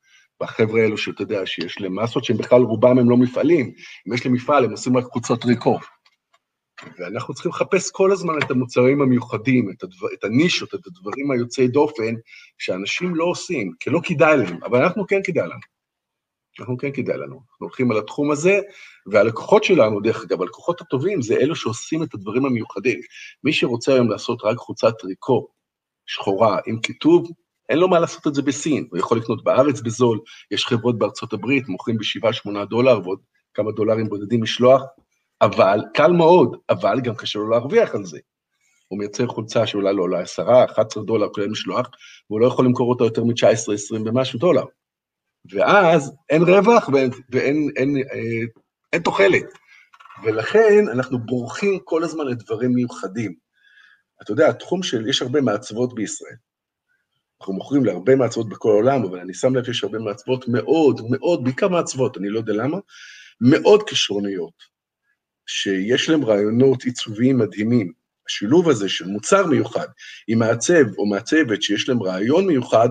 בחבר'ה 0.43 0.83
האלו 0.83 0.99
שאתה 0.99 1.23
יודע, 1.23 1.47
שיש 1.47 1.81
להם 1.81 1.99
מסות 2.03 2.25
שהם 2.25 2.37
בכלל 2.37 2.63
רובם 2.63 2.99
הם 2.99 3.11
לא 3.11 3.17
מפעלים. 3.17 3.73
אם 4.09 4.15
יש 4.15 4.27
להם 4.27 4.35
מפעל, 4.35 4.65
הם 4.65 4.71
עושים 4.71 4.97
רק 4.97 5.05
קבוצות 5.11 5.45
ריקות. 5.45 5.81
ואנחנו 6.99 7.35
צריכים 7.35 7.51
לחפש 7.51 7.91
כל 7.91 8.13
הזמן 8.13 8.35
את 8.45 8.51
המוצרים 8.51 9.03
המיוחדים, 9.03 9.71
את, 9.71 9.83
הדבר, 9.83 10.07
את 10.19 10.25
הנישות, 10.25 10.75
את 10.75 10.87
הדברים 10.87 11.31
היוצאי 11.31 11.69
דופן, 11.69 12.15
שאנשים 12.59 13.15
לא 13.15 13.25
עושים, 13.25 13.73
כי 13.81 13.91
לא 13.91 14.01
כדאי 14.05 14.37
להם, 14.37 14.65
אבל 14.65 14.83
אנחנו 14.83 15.07
כן 15.07 15.21
כדאי 15.25 15.49
לנו. 15.49 15.61
אנחנו 16.61 16.77
כן 16.77 16.93
כדאי 16.93 17.17
לנו. 17.17 17.35
אנחנו 17.35 17.67
הולכים 17.67 17.91
על 17.91 17.99
התחום 17.99 18.31
הזה, 18.31 18.61
והלקוחות 19.07 19.65
שלנו, 19.65 20.01
דרך 20.01 20.25
אגב, 20.25 20.43
הלקוחות 20.43 20.81
הטובים 20.81 21.23
זה 21.23 21.35
אלו 21.35 21.57
שעושים 21.57 22.03
את 22.03 22.15
הדברים 22.15 22.47
המיוחדים. 22.47 23.01
מי 23.45 23.53
שרוצה 23.53 23.95
היום 23.95 24.11
לעשות 24.11 24.45
רק 24.45 24.57
חולצת 24.57 24.93
טריקו 24.99 25.49
שחורה 26.07 26.59
עם 26.67 26.81
כיתוב, 26.81 27.31
אין 27.69 27.79
לו 27.79 27.89
מה 27.89 27.99
לעשות 27.99 28.27
את 28.27 28.35
זה 28.35 28.43
בסין, 28.43 28.87
הוא 28.91 28.99
יכול 28.99 29.19
לקנות 29.19 29.45
בארץ 29.45 29.81
בזול, 29.81 30.21
יש 30.51 30.67
חברות 30.67 30.99
בארצות 30.99 31.33
הברית, 31.33 31.69
מוכרים 31.69 31.97
ב-7-8 31.97 32.65
דולר 32.65 33.01
ועוד 33.05 33.19
כמה 33.55 33.73
דולרים 33.73 34.09
בודדים 34.09 34.43
משלוח, 34.43 34.83
אבל, 35.41 35.81
קל 35.95 36.13
מאוד, 36.13 36.57
אבל 36.71 37.01
גם 37.01 37.15
קשה 37.15 37.39
לו 37.39 37.49
להרוויח 37.51 37.95
על 37.95 38.05
זה. 38.05 38.19
הוא 38.89 38.99
מייצר 38.99 39.27
חולצה 39.27 39.67
שאולי 39.67 39.95
לא 39.95 40.03
עולה 40.03 40.21
10, 40.21 40.65
11 40.65 41.05
דולר 41.05 41.29
כולל 41.35 41.49
משלוח, 41.49 41.89
והוא 42.31 42.41
לא 42.41 42.47
יכול 42.47 42.65
למכור 42.65 42.91
אותה 42.91 43.05
יותר 43.05 43.25
מ-19, 43.25 43.73
20 43.75 44.07
ומשהו 44.07 44.39
דולר. 44.39 44.65
ואז 45.53 46.13
אין 46.29 46.43
רווח 46.43 46.89
ואין, 46.89 47.11
ואין 47.31 47.69
אין, 47.77 47.97
אה, 47.97 48.47
אין 48.93 49.03
תוחלת. 49.03 49.45
ולכן 50.25 50.85
אנחנו 50.93 51.19
בורחים 51.19 51.79
כל 51.85 52.05
הזמן 52.05 52.27
לדברים 52.27 52.75
מיוחדים. 52.75 53.35
אתה 54.23 54.33
יודע, 54.33 54.49
התחום 54.49 54.83
של, 54.83 55.09
יש 55.09 55.23
הרבה 55.23 55.41
מעצבות 55.41 55.95
בישראל. 55.95 56.37
אנחנו 57.41 57.55
מוכרים 57.55 57.85
להרבה 57.85 58.17
מעצבות 58.17 58.49
בכל 58.49 58.69
העולם, 58.69 59.05
אבל 59.05 59.19
אני 59.19 59.35
שם 59.35 59.55
לב 59.57 59.65
שיש 59.65 59.85
הרבה 59.85 59.99
מעצבות 59.99 60.49
מאוד, 60.49 61.01
מאוד, 61.11 61.45
בעיקר 61.45 61.69
מעצבות, 61.69 62.17
אני 62.17 62.29
לא 62.29 62.39
יודע 62.39 62.53
למה, 62.53 62.79
מאוד 63.41 63.83
כישרוניות, 63.89 64.63
שיש 65.47 66.09
להם 66.09 66.25
רעיונות 66.25 66.85
עיצוביים 66.85 67.39
מדהימים. 67.39 67.93
השילוב 68.29 68.69
הזה 68.69 68.89
של 68.89 69.07
מוצר 69.07 69.47
מיוחד 69.47 69.87
עם 70.29 70.39
מעצב 70.39 70.99
או 70.99 71.07
מעצבת 71.07 71.63
שיש 71.63 71.89
להם 71.89 72.03
רעיון 72.03 72.47
מיוחד, 72.47 72.89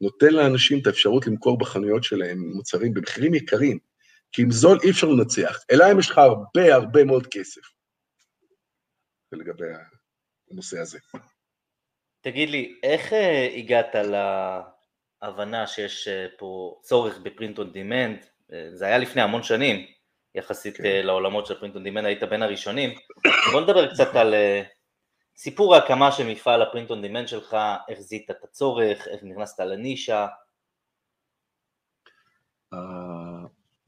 נותן 0.00 0.32
לאנשים 0.32 0.78
את 0.78 0.86
האפשרות 0.86 1.26
למכור 1.26 1.58
בחנויות 1.58 2.04
שלהם 2.04 2.38
מוצרים 2.54 2.94
במחירים 2.94 3.34
יקרים, 3.34 3.78
כי 4.32 4.42
עם 4.42 4.50
זול 4.50 4.78
אי 4.82 4.90
אפשר 4.90 5.06
לנצח, 5.06 5.58
אלא 5.70 5.92
אם 5.92 5.98
יש 5.98 6.10
לך 6.10 6.18
הרבה 6.18 6.74
הרבה 6.74 7.04
מאוד 7.04 7.26
כסף. 7.26 7.60
זה 9.30 9.36
לגבי 9.36 9.64
הנושא 10.50 10.78
הזה. 10.78 10.98
תגיד 12.26 12.50
לי, 12.50 12.78
איך 12.82 13.12
אה, 13.12 13.48
הגעת 13.56 13.94
להבנה 15.22 15.66
שיש 15.66 16.08
אה, 16.08 16.26
פה 16.38 16.80
צורך 16.82 17.18
ב 17.18 17.25
print 17.25 17.58
on 17.58 17.72
demand? 17.72 18.26
אה, 18.52 18.68
זה 18.72 18.86
היה 18.86 18.98
לפני 18.98 19.22
המון 19.22 19.42
שנים, 19.42 19.86
יחסית 20.34 20.76
כן. 20.76 21.06
לעולמות 21.06 21.46
של 21.46 21.58
print 21.58 21.74
on 21.74 21.84
demand, 21.84 22.06
היית 22.06 22.22
בין 22.22 22.42
הראשונים. 22.42 22.98
בוא 23.52 23.60
נדבר 23.60 23.94
קצת 23.94 24.16
על 24.16 24.34
סיפור 25.36 25.74
ההקמה 25.74 26.12
של 26.12 26.26
מפעל 26.26 26.62
ה 26.62 26.67
print 26.67 26.90
on 26.90 27.02
demand 27.02 27.28
שלך, 27.28 27.56
איך 27.88 28.00
זיהית 28.00 28.30
את 28.30 28.44
הצורך, 28.44 29.08
איך 29.08 29.22
נכנסת 29.22 29.60
לנישה. 29.60 30.26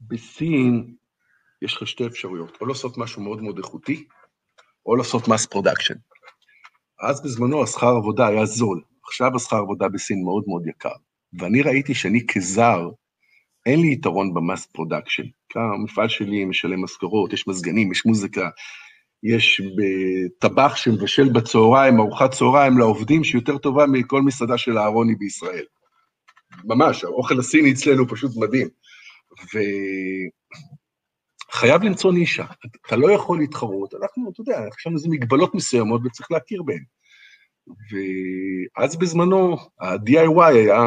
בסין 0.01 0.95
יש 1.61 1.75
לך 1.75 1.87
שתי 1.87 2.07
אפשרויות, 2.07 2.57
או 2.61 2.65
לעשות 2.65 2.97
משהו 2.97 3.21
מאוד 3.21 3.41
מאוד 3.41 3.57
איכותי, 3.57 4.07
או 4.85 4.95
לעשות 4.95 5.27
mass 5.27 5.45
production. 5.45 5.95
אז 7.01 7.23
בזמנו 7.23 7.63
השכר 7.63 7.95
עבודה 7.95 8.27
היה 8.27 8.45
זול, 8.45 8.81
עכשיו 9.03 9.35
השכר 9.35 9.57
עבודה 9.57 9.89
בסין 9.89 10.23
מאוד 10.23 10.43
מאוד 10.47 10.67
יקר. 10.67 10.89
ואני 11.39 11.61
ראיתי 11.61 11.93
שאני 11.93 12.25
כזר 12.27 12.89
אין 13.65 13.79
לי 13.81 13.91
יתרון 13.93 14.33
ב 14.33 14.39
mass 14.39 14.65
production. 14.65 15.23
המפעל 15.55 16.07
שלי 16.07 16.45
משלם 16.45 16.83
משכורות, 16.83 17.33
יש 17.33 17.47
מזגנים, 17.47 17.91
יש 17.91 18.05
מוזיקה, 18.05 18.49
יש 19.23 19.61
טבח 20.39 20.75
שמבשל 20.75 21.29
בצהריים, 21.33 21.99
ארוחת 21.99 22.31
צהריים 22.31 22.77
לעובדים 22.77 23.23
שיותר 23.23 23.57
טובה 23.57 23.85
מכל 23.85 24.21
מסעדה 24.21 24.57
של 24.57 24.77
אהרוני 24.77 25.15
בישראל. 25.15 25.65
ממש, 26.63 27.03
האוכל 27.03 27.39
הסיני 27.39 27.71
אצלנו 27.71 28.07
פשוט 28.07 28.31
מדהים. 28.37 28.67
וחייב 31.51 31.83
למצוא 31.83 32.13
נישה, 32.13 32.45
אתה 32.87 32.95
לא 32.95 33.11
יכול 33.11 33.39
להתחרות, 33.39 33.93
אנחנו, 33.93 34.31
אתה 34.31 34.41
יודע, 34.41 34.65
יש 34.79 34.87
לנו 34.87 34.95
איזה 34.95 35.09
מגבלות 35.09 35.55
מסוימות 35.55 36.01
וצריך 36.05 36.31
להכיר 36.31 36.63
בהן. 36.63 36.83
ואז 38.77 38.95
בזמנו 38.95 39.57
ה-DIY 39.79 40.43
היה, 40.43 40.81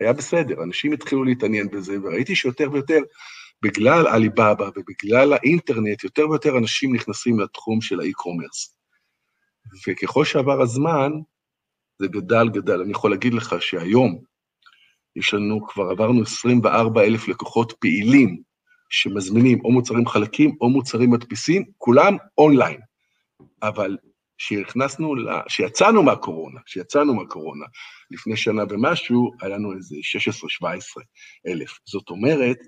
היה 0.00 0.12
בסדר, 0.12 0.62
אנשים 0.62 0.92
התחילו 0.92 1.24
להתעניין 1.24 1.68
בזה, 1.68 1.96
וראיתי 2.02 2.36
שיותר 2.36 2.68
ויותר, 2.72 3.00
בגלל 3.62 4.06
עליבאבא 4.06 4.70
ובגלל 4.76 5.32
האינטרנט, 5.32 6.04
יותר 6.04 6.30
ויותר 6.30 6.58
אנשים 6.58 6.94
נכנסים 6.94 7.40
לתחום 7.40 7.80
של 7.80 8.00
האי-קומרס. 8.00 8.76
וככל 9.88 10.24
שעבר 10.24 10.62
הזמן, 10.62 11.12
זה 11.98 12.06
גדל, 12.06 12.48
גדל. 12.48 12.80
אני 12.80 12.90
יכול 12.90 13.10
להגיד 13.10 13.34
לך 13.34 13.54
שהיום 13.60 14.22
יש 15.16 15.34
לנו, 15.34 15.66
כבר 15.66 15.90
עברנו 15.90 16.22
24 16.22 17.02
אלף 17.02 17.28
לקוחות 17.28 17.72
פעילים 17.80 18.42
שמזמינים 18.90 19.60
או 19.64 19.72
מוצרים 19.72 20.06
חלקים 20.06 20.56
או 20.60 20.70
מוצרים 20.70 21.10
מדפיסים, 21.10 21.64
כולם 21.78 22.16
אונליין. 22.38 22.80
אבל 23.62 23.96
כשנכנסנו, 24.38 25.14
כשיצאנו 25.46 26.02
מהקורונה, 26.02 26.60
כשיצאנו 26.66 27.14
מהקורונה, 27.14 27.64
לפני 28.10 28.36
שנה 28.36 28.62
ומשהו, 28.70 29.32
היה 29.40 29.56
לנו 29.56 29.72
איזה 29.72 29.96
16-17 30.64 30.68
אלף. 31.46 31.78
זאת 31.84 32.10
אומרת, 32.10 32.58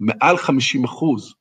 מעל 0.00 0.36
50 0.36 0.84
אחוז 0.84 1.34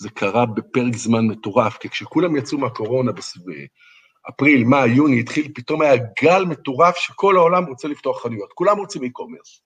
זה 0.00 0.10
קרה 0.10 0.46
בפרק 0.46 0.96
זמן 0.96 1.26
מטורף, 1.26 1.76
כי 1.76 1.88
כשכולם 1.88 2.36
יצאו 2.36 2.58
מהקורונה 2.58 3.12
באפריל, 3.12 4.64
מאי, 4.64 4.88
יוני, 4.88 5.20
התחיל, 5.20 5.52
פתאום 5.54 5.82
היה 5.82 5.96
גל 6.22 6.44
מטורף 6.44 6.96
שכל 6.96 7.36
העולם 7.36 7.64
רוצה 7.64 7.88
לפתוח 7.88 8.22
חנויות, 8.22 8.52
כולם 8.52 8.78
רוצים 8.78 9.02
e-commerce. 9.02 9.61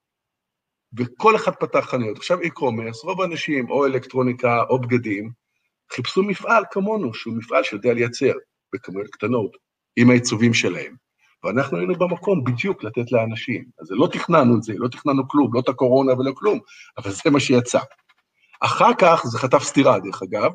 וכל 0.99 1.37
אחד 1.37 1.53
פתח 1.55 1.87
חנויות. 1.91 2.17
עכשיו 2.17 2.39
e-commerce, 2.41 3.05
רוב 3.05 3.21
האנשים, 3.21 3.71
או 3.71 3.87
אלקטרוניקה 3.87 4.63
או 4.69 4.81
בגדים, 4.81 5.31
חיפשו 5.93 6.23
מפעל 6.23 6.65
כמונו, 6.71 7.15
שהוא 7.15 7.37
מפעל 7.37 7.65
שיודע 7.65 7.93
לייצר 7.93 8.33
בכמויות 8.75 9.11
קטנות, 9.11 9.57
עם 9.97 10.11
העיצובים 10.11 10.55
שלהם. 10.55 10.95
ואנחנו 11.45 11.79
היינו 11.79 11.95
במקום 11.95 12.45
בדיוק 12.45 12.85
לתת 12.85 13.13
לאנשים. 13.13 13.65
אז 13.81 13.91
לא 13.91 14.09
תכננו 14.13 14.57
את 14.57 14.63
זה, 14.63 14.73
לא 14.77 14.89
תכננו 14.89 15.29
כלום, 15.29 15.55
לא 15.55 15.61
את 15.61 15.69
הקורונה 15.69 16.13
ולא 16.13 16.33
כלום, 16.35 16.59
אבל 16.99 17.11
זה 17.11 17.31
מה 17.31 17.41
שיצא. 17.41 17.81
אחר 18.61 18.91
כך 18.99 19.23
זה 19.25 19.39
חטף 19.39 19.63
סטירה, 19.63 19.99
דרך 20.01 20.23
אגב, 20.23 20.53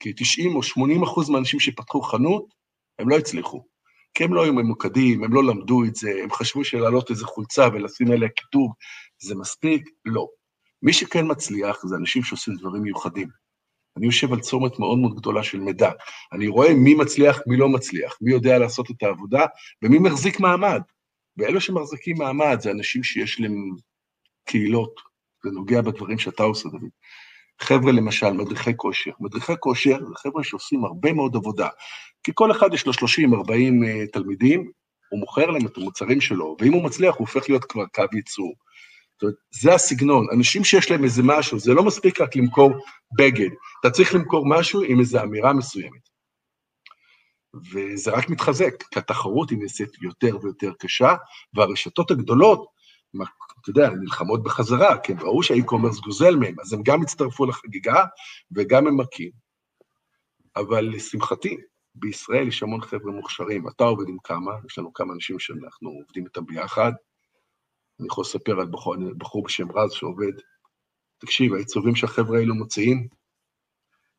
כי 0.00 0.12
90 0.16 0.56
או 0.56 0.62
80 0.62 1.02
אחוז 1.02 1.30
מהאנשים 1.30 1.60
שפתחו 1.60 2.02
חנות, 2.02 2.44
הם 2.98 3.08
לא 3.08 3.18
הצליחו. 3.18 3.64
כי 4.14 4.24
הם 4.24 4.34
לא 4.34 4.44
היו 4.44 4.52
ממוקדים, 4.52 5.24
הם 5.24 5.34
לא 5.34 5.44
למדו 5.44 5.84
את 5.84 5.94
זה, 5.94 6.10
הם 6.22 6.30
חשבו 6.30 6.64
שלהעלות 6.64 7.10
איזה 7.10 7.24
חולצה 7.24 7.68
ולשים 7.72 8.12
עליה 8.12 8.28
כיתוב, 8.36 8.72
זה 9.18 9.34
מספיק? 9.34 9.90
לא. 10.04 10.28
מי 10.82 10.92
שכן 10.92 11.24
מצליח 11.28 11.86
זה 11.86 11.96
אנשים 11.96 12.22
שעושים 12.22 12.54
דברים 12.54 12.82
מיוחדים. 12.82 13.28
אני 13.96 14.06
יושב 14.06 14.32
על 14.32 14.40
צומת 14.40 14.78
מאוד 14.78 14.98
מאוד 14.98 15.16
גדולה 15.16 15.42
של 15.42 15.60
מידע. 15.60 15.90
אני 16.32 16.48
רואה 16.48 16.74
מי 16.74 16.94
מצליח, 16.94 17.40
מי 17.46 17.56
לא 17.56 17.68
מצליח, 17.68 18.18
מי 18.20 18.30
יודע 18.30 18.58
לעשות 18.58 18.90
את 18.90 19.02
העבודה, 19.02 19.46
ומי 19.82 19.98
מחזיק 19.98 20.40
מעמד. 20.40 20.80
ואלו 21.36 21.60
שמחזיקים 21.60 22.18
מעמד 22.18 22.60
זה 22.60 22.70
אנשים 22.70 23.02
שיש 23.02 23.40
להם 23.40 23.70
קהילות, 24.44 25.00
זה 25.44 25.50
נוגע 25.50 25.80
בדברים 25.80 26.18
שאתה 26.18 26.42
עושה, 26.42 26.68
דוד. 26.68 26.90
חבר'ה, 27.60 27.92
למשל, 27.92 28.30
מדריכי 28.30 28.76
כושר. 28.76 29.10
מדריכי 29.20 29.52
כושר 29.60 29.98
זה 30.08 30.14
חבר'ה 30.16 30.44
שעושים 30.44 30.84
הרבה 30.84 31.12
מאוד 31.12 31.36
עבודה. 31.36 31.68
כי 32.22 32.32
כל 32.34 32.50
אחד 32.50 32.74
יש 32.74 32.86
לו 32.86 32.92
30-40 32.92 32.96
אה, 33.86 34.06
תלמידים, 34.12 34.70
הוא 35.10 35.20
מוכר 35.20 35.46
להם 35.46 35.66
את 35.66 35.76
המוצרים 35.76 36.20
שלו, 36.20 36.56
ואם 36.60 36.72
הוא 36.72 36.84
מצליח, 36.84 37.14
הוא 37.14 37.26
הופך 37.28 37.48
להיות 37.48 37.64
כבר 37.64 37.84
קו 37.94 38.04
ייצור. 38.12 38.54
זאת 39.18 39.22
אומרת, 39.22 39.36
זה 39.50 39.74
הסגנון. 39.74 40.26
אנשים 40.32 40.64
שיש 40.64 40.90
להם 40.90 41.04
איזה 41.04 41.22
משהו, 41.24 41.58
זה 41.58 41.74
לא 41.74 41.84
מספיק 41.84 42.20
רק 42.20 42.36
למכור 42.36 42.70
בגד, 43.18 43.50
אתה 43.80 43.90
צריך 43.90 44.14
למכור 44.14 44.46
משהו 44.48 44.82
עם 44.82 45.00
איזו 45.00 45.22
אמירה 45.22 45.52
מסוימת. 45.52 46.08
וזה 47.72 48.10
רק 48.10 48.30
מתחזק, 48.30 48.82
כי 48.90 48.98
התחרות 48.98 49.50
היא 49.50 49.58
נעשית 49.58 50.02
יותר 50.02 50.38
ויותר 50.42 50.72
קשה, 50.78 51.14
והרשתות 51.54 52.10
הגדולות, 52.10 52.66
אתה 53.60 53.70
יודע, 53.70 53.90
נלחמות 53.90 54.42
בחזרה, 54.42 54.98
כי 54.98 55.12
הם 55.12 55.20
ראו 55.20 55.42
שהאי-קומרס 55.42 55.98
גוזל 55.98 56.36
מהם, 56.36 56.54
אז 56.60 56.72
הם 56.72 56.82
גם 56.82 57.02
הצטרפו 57.02 57.46
לחגיגה 57.46 58.04
וגם 58.52 58.86
הם 58.86 58.96
מכים. 58.96 59.30
אבל 60.56 60.88
לשמחתי, 60.88 61.56
בישראל 61.94 62.48
יש 62.48 62.62
המון 62.62 62.80
חבר'ה 62.80 63.12
מוכשרים, 63.12 63.68
אתה 63.68 63.84
עובד 63.84 64.08
עם 64.08 64.16
כמה, 64.24 64.52
יש 64.66 64.78
לנו 64.78 64.92
כמה 64.92 65.12
אנשים 65.14 65.38
שאנחנו 65.38 65.90
עובדים 65.90 66.24
איתם 66.24 66.46
ביחד. 66.46 66.92
אני 68.00 68.06
יכול 68.06 68.22
לספר 68.22 68.60
על 68.60 68.66
בחור, 68.66 68.96
בחור 69.18 69.44
בשם 69.44 69.72
רז 69.72 69.92
שעובד. 69.92 70.32
תקשיב, 71.18 71.54
העיצובים 71.54 71.96
שהחבר'ה 71.96 72.38
האלו 72.38 72.54
מוציאים, 72.54 73.08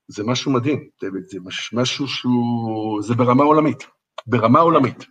זה 0.08 0.24
משהו 0.24 0.52
מדהים, 0.52 0.90
דוד, 1.02 1.24
זה 1.28 1.40
משהו 1.74 2.08
שהוא... 2.08 3.02
זה 3.02 3.14
ברמה 3.16 3.44
עולמית, 3.44 3.88
ברמה 4.28 4.60
עולמית. 4.60 5.06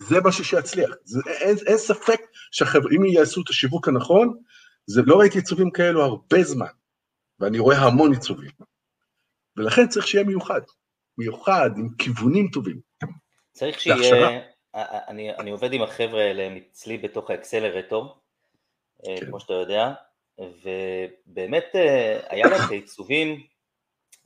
זה 0.00 0.16
משהו 0.24 0.44
שיצליח. 0.44 0.90
זה, 1.04 1.20
אין, 1.26 1.56
אין 1.66 1.78
ספק 1.78 2.20
שהחבר'ה, 2.52 2.90
אם 2.96 3.04
יעשו 3.04 3.42
את 3.42 3.48
השיווק 3.48 3.88
הנכון, 3.88 4.38
זה, 4.86 5.02
לא 5.06 5.16
ראיתי 5.16 5.38
עיצובים 5.38 5.70
כאלו 5.70 6.02
הרבה 6.02 6.42
זמן, 6.42 6.66
ואני 7.40 7.58
רואה 7.58 7.78
המון 7.78 8.12
עיצובים. 8.12 8.50
ולכן 9.56 9.88
צריך 9.88 10.06
שיהיה 10.06 10.24
מיוחד. 10.24 10.60
מיוחד, 11.18 11.70
עם 11.76 11.88
כיוונים 11.98 12.48
טובים. 12.52 12.80
צריך 13.52 13.80
שיהיה, 13.80 14.40
אני, 15.08 15.34
אני 15.34 15.50
עובד 15.50 15.72
עם 15.72 15.82
החבר'ה 15.82 16.22
האלה, 16.22 16.56
אצלי 16.70 16.98
בתוך 16.98 17.30
האקסלרטור, 17.30 18.16
אה, 19.06 19.16
כן. 19.20 19.26
כמו 19.26 19.40
שאתה 19.40 19.52
יודע, 19.52 19.92
ובאמת 20.38 21.64
אה, 21.74 22.20
היה 22.28 22.46
להם 22.46 22.60
את 22.66 22.70
העיצובים, 22.70 23.42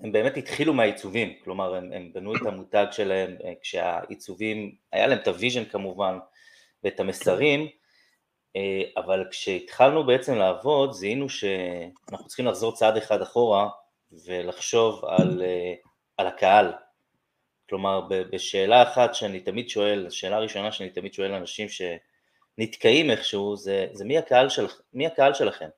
הם 0.00 0.12
באמת 0.12 0.36
התחילו 0.36 0.74
מהעיצובים, 0.74 1.34
כלומר 1.44 1.74
הם, 1.74 1.92
הם 1.92 2.12
בנו 2.12 2.36
את 2.36 2.40
המותג 2.46 2.86
שלהם 2.90 3.36
אה, 3.44 3.52
כשהעיצובים, 3.62 4.74
היה 4.92 5.06
להם 5.06 5.18
את 5.18 5.28
ה 5.28 5.33
vision 5.33 5.64
כמובן 5.64 6.18
ואת 6.84 7.00
המסרים, 7.00 7.68
אבל 8.96 9.24
כשהתחלנו 9.30 10.06
בעצם 10.06 10.34
לעבוד 10.34 10.92
זיהינו 10.92 11.28
שאנחנו 11.28 12.26
צריכים 12.26 12.46
לחזור 12.46 12.74
צעד 12.74 12.96
אחד 12.96 13.22
אחורה 13.22 13.68
ולחשוב 14.26 15.04
על 15.04 15.42
על 16.16 16.26
הקהל. 16.26 16.72
כלומר, 17.70 18.00
בשאלה 18.08 18.82
אחת 18.82 19.14
שאני 19.14 19.40
תמיד 19.40 19.68
שואל, 19.68 20.06
השאלה 20.06 20.36
הראשונה 20.36 20.72
שאני 20.72 20.90
תמיד 20.90 21.14
שואל 21.14 21.30
לאנשים 21.30 21.66
שנתקעים 21.68 23.10
איכשהו, 23.10 23.56
זה, 23.56 23.86
זה 23.92 24.04
מי, 24.04 24.18
הקהל 24.18 24.48
של, 24.48 24.66
מי 24.92 25.06
הקהל 25.06 25.34
שלכם? 25.34 25.68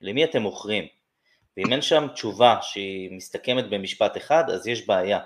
למי 0.00 0.24
אתם 0.24 0.42
מוכרים? 0.42 0.86
ואם 1.56 1.72
אין 1.72 1.82
שם 1.82 2.06
תשובה 2.14 2.58
שהיא 2.62 3.10
מסתכמת 3.12 3.70
במשפט 3.70 4.16
אחד, 4.16 4.50
אז 4.50 4.66
יש 4.66 4.86
בעיה. 4.86 5.20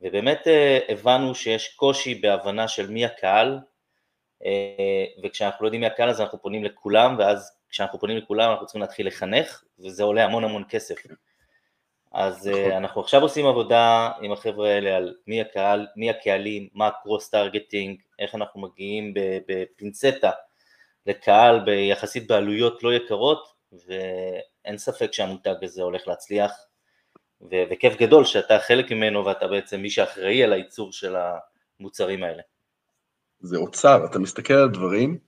ובאמת 0.00 0.46
אה, 0.46 0.78
הבנו 0.88 1.34
שיש 1.34 1.68
קושי 1.68 2.14
בהבנה 2.14 2.68
של 2.68 2.90
מי 2.90 3.04
הקהל, 3.04 3.58
אה, 4.44 5.04
וכשאנחנו 5.22 5.62
לא 5.64 5.66
יודעים 5.66 5.80
מי 5.80 5.86
הקהל 5.86 6.10
אז 6.10 6.20
אנחנו 6.20 6.42
פונים 6.42 6.64
לכולם, 6.64 7.16
ואז 7.18 7.58
כשאנחנו 7.70 8.00
פונים 8.00 8.16
לכולם 8.16 8.50
אנחנו 8.50 8.66
צריכים 8.66 8.82
להתחיל 8.82 9.06
לחנך, 9.06 9.64
וזה 9.78 10.02
עולה 10.02 10.24
המון 10.24 10.44
המון 10.44 10.64
כסף. 10.68 10.96
אז 12.12 12.48
נכון. 12.48 12.72
uh, 12.72 12.76
אנחנו 12.76 13.00
עכשיו 13.00 13.22
עושים 13.22 13.46
עבודה 13.46 14.10
עם 14.20 14.32
החבר'ה 14.32 14.68
האלה 14.68 14.96
על 14.96 15.14
מי 15.26 15.40
הקהל, 15.40 15.86
מי 15.96 16.10
הקהלים, 16.10 16.68
מה 16.74 16.86
הקרוס 16.86 17.30
טרגטינג, 17.30 18.00
איך 18.18 18.34
אנחנו 18.34 18.60
מגיעים 18.60 19.14
בפינצטה 19.48 20.30
לקהל 21.06 21.64
ביחסית 21.64 22.26
בעלויות 22.26 22.82
לא 22.82 22.94
יקרות, 22.94 23.48
ואין 23.72 24.78
ספק 24.78 25.12
שהמותג 25.12 25.54
הזה 25.62 25.82
הולך 25.82 26.08
להצליח, 26.08 26.52
ו- 27.40 27.64
וכיף 27.70 27.96
גדול 27.96 28.24
שאתה 28.24 28.58
חלק 28.58 28.92
ממנו 28.92 29.24
ואתה 29.24 29.46
בעצם 29.46 29.80
מי 29.80 29.90
שאחראי 29.90 30.44
על 30.44 30.52
הייצור 30.52 30.92
של 30.92 31.16
המוצרים 31.80 32.22
האלה. 32.22 32.42
זה 33.40 33.56
אוצר, 33.56 34.04
אתה 34.04 34.18
מסתכל 34.18 34.54
על 34.54 34.68
דברים, 34.68 35.18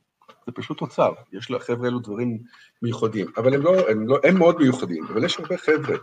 זה 0.47 0.53
פשוט 0.53 0.81
אוצר, 0.81 1.13
יש 1.33 1.51
לחבר'ה 1.51 1.87
האלו 1.87 1.99
דברים 1.99 2.39
מיוחדים, 2.83 3.27
אבל 3.37 3.55
הם 3.55 3.63
לא, 3.63 3.91
הם 3.91 4.09
לא, 4.09 4.19
הם 4.25 4.39
מאוד 4.39 4.59
מיוחדים, 4.59 5.05
אבל 5.13 5.25
יש 5.25 5.39
הרבה 5.39 5.57
חבר'ה. 5.57 5.97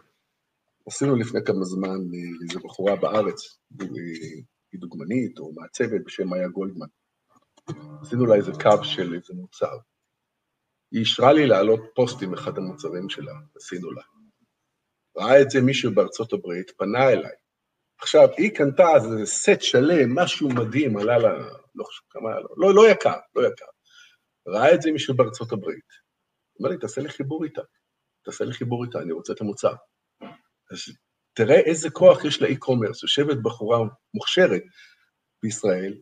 עשינו 0.88 1.16
לפני 1.16 1.40
כמה 1.46 1.64
זמן 1.64 1.98
איזו 2.50 2.60
בחורה 2.60 2.96
בארץ, 2.96 3.58
היא 4.72 4.80
דוגמנית 4.80 5.40
או 5.40 5.54
מעצבת 5.54 6.02
בשם 6.06 6.28
מאיה 6.28 6.48
גולדמן. 6.48 6.88
עשינו 8.02 8.26
לה 8.26 8.36
איזה 8.36 8.52
קו 8.52 8.84
של 8.84 9.14
איזה 9.14 9.34
מוצר. 9.34 9.78
היא 10.92 11.00
אישרה 11.00 11.34
לי 11.34 11.48
להעלות 11.48 11.80
פוסט 11.96 12.22
עם 12.24 12.34
אחד 12.34 12.58
המוצרים 12.58 13.10
שלה, 13.10 13.34
עשינו 13.56 13.92
לה. 13.92 14.02
ראה 15.18 15.42
את 15.42 15.50
זה 15.50 15.62
מישהו 15.62 15.96
בארצות 15.96 16.34
הברית, 16.34 16.72
פנה 16.78 17.10
אליי. 17.10 17.36
עכשיו, 18.02 18.28
היא 18.38 18.52
קנתה 18.56 18.96
איזה 18.96 19.26
סט 19.26 19.62
שלם, 19.62 20.16
משהו 20.16 20.50
מדהים, 20.50 20.98
עלה 20.98 21.18
לה, 21.18 21.30
לא 21.76 21.84
חשוב 21.84 22.06
כמה 22.10 22.30
היה 22.30 22.40
לו, 22.40 22.50
לא, 22.58 22.76
לא 22.76 22.90
יקר, 22.92 23.20
לא 23.36 23.48
יקר. 23.48 23.66
ראה 24.48 24.74
את 24.74 24.82
זה 24.82 24.92
מישהו 24.92 25.16
בארצות 25.16 25.52
הברית. 25.52 25.90
אומר 26.60 26.70
לי, 26.70 26.78
תעשה 26.78 27.02
לי 27.02 27.10
חיבור 27.10 27.44
איתה, 27.44 27.62
תעשה 28.26 28.46
לי 28.46 28.54
חיבור 28.54 28.86
איתה, 28.86 29.00
אני 29.00 29.12
רוצה 29.12 29.34
את 29.34 29.42
המוצר. 29.42 29.74
אז 30.76 30.96
תראה 31.34 31.60
איזה 31.60 31.90
כוח 31.90 32.26
יש 32.26 32.42
לאי-קומרס, 32.42 33.04
יושבת 33.04 33.38
בחורה 33.38 33.78
מוכשרת 34.14 34.62
בישראל, 35.44 35.94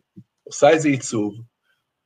עושה 0.44 0.68
איזה 0.68 0.88
עיצוב, 0.88 1.34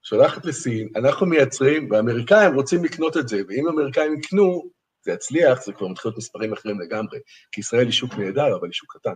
שולחת 0.02 0.44
לסין, 0.44 0.88
אנחנו 0.96 1.26
מייצרים, 1.26 1.90
והאמריקאים 1.90 2.54
רוצים 2.54 2.84
לקנות 2.84 3.16
את 3.16 3.28
זה, 3.28 3.36
ואם 3.48 3.66
האמריקאים 3.66 4.18
יקנו, 4.18 4.70
זה 5.04 5.12
יצליח, 5.12 5.62
זה 5.64 5.72
כבר 5.72 5.88
מתחיל 5.88 6.08
להיות 6.08 6.18
מספרים 6.18 6.52
אחרים 6.52 6.80
לגמרי, 6.80 7.18
כי 7.52 7.60
ישראל 7.60 7.84
היא 7.84 7.92
שוק 7.92 8.14
נהדר, 8.14 8.56
אבל 8.56 8.66
היא 8.66 8.72
שוק 8.72 8.96
קטן. 8.96 9.14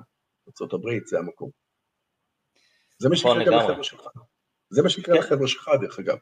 ארה"ב 0.61 1.07
זה 1.07 1.19
המקום. 1.19 1.51
זה 2.99 3.09
מה 3.09 3.17
שיקרה 3.17 3.45
גם 3.45 3.53
לחבר'ה 3.53 3.85
שלך. 3.85 4.03
זה 4.71 4.83
מה 4.83 4.89
שיקרה 4.89 5.15
כן. 5.17 5.23
לחבר'ה 5.23 5.49
שלך, 5.49 5.71
דרך 5.81 5.99
אגב. 5.99 6.17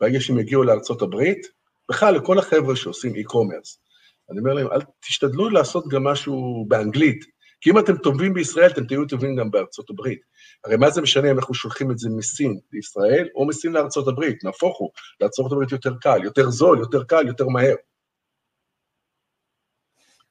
ברגע 0.00 0.20
שהם 0.20 0.38
יגיעו 0.38 0.62
לארצות 0.62 1.02
הברית, 1.02 1.46
בכלל 1.90 2.14
לכל 2.14 2.38
החבר'ה 2.38 2.76
שעושים 2.76 3.12
e-commerce, 3.12 3.83
אני 4.30 4.38
אומר 4.38 4.52
להם, 4.52 4.66
אל 4.72 4.80
תשתדלו 5.00 5.48
לעשות 5.48 5.88
גם 5.88 6.04
משהו 6.04 6.64
באנגלית, 6.68 7.24
כי 7.60 7.70
אם 7.70 7.78
אתם 7.78 7.96
טובים 7.96 8.34
בישראל, 8.34 8.70
אתם 8.70 8.86
תהיו 8.86 9.06
טובים 9.06 9.36
גם 9.36 9.50
בארצות 9.50 9.90
הברית. 9.90 10.20
הרי 10.64 10.76
מה 10.76 10.90
זה 10.90 11.02
משנה 11.02 11.30
אם 11.30 11.38
אנחנו 11.38 11.54
שולחים 11.54 11.90
את 11.90 11.98
זה 11.98 12.08
מסין 12.16 12.60
לישראל, 12.72 13.28
או 13.34 13.46
מסין 13.46 13.72
לארצות 13.72 14.08
הברית, 14.08 14.44
נהפוך 14.44 14.78
הוא, 14.78 14.90
לארצות 15.20 15.52
הברית 15.52 15.72
יותר 15.72 15.94
קל, 16.00 16.24
יותר 16.24 16.50
זול, 16.50 16.78
יותר 16.78 17.04
קל, 17.04 17.26
יותר 17.26 17.48
מהר. 17.48 17.74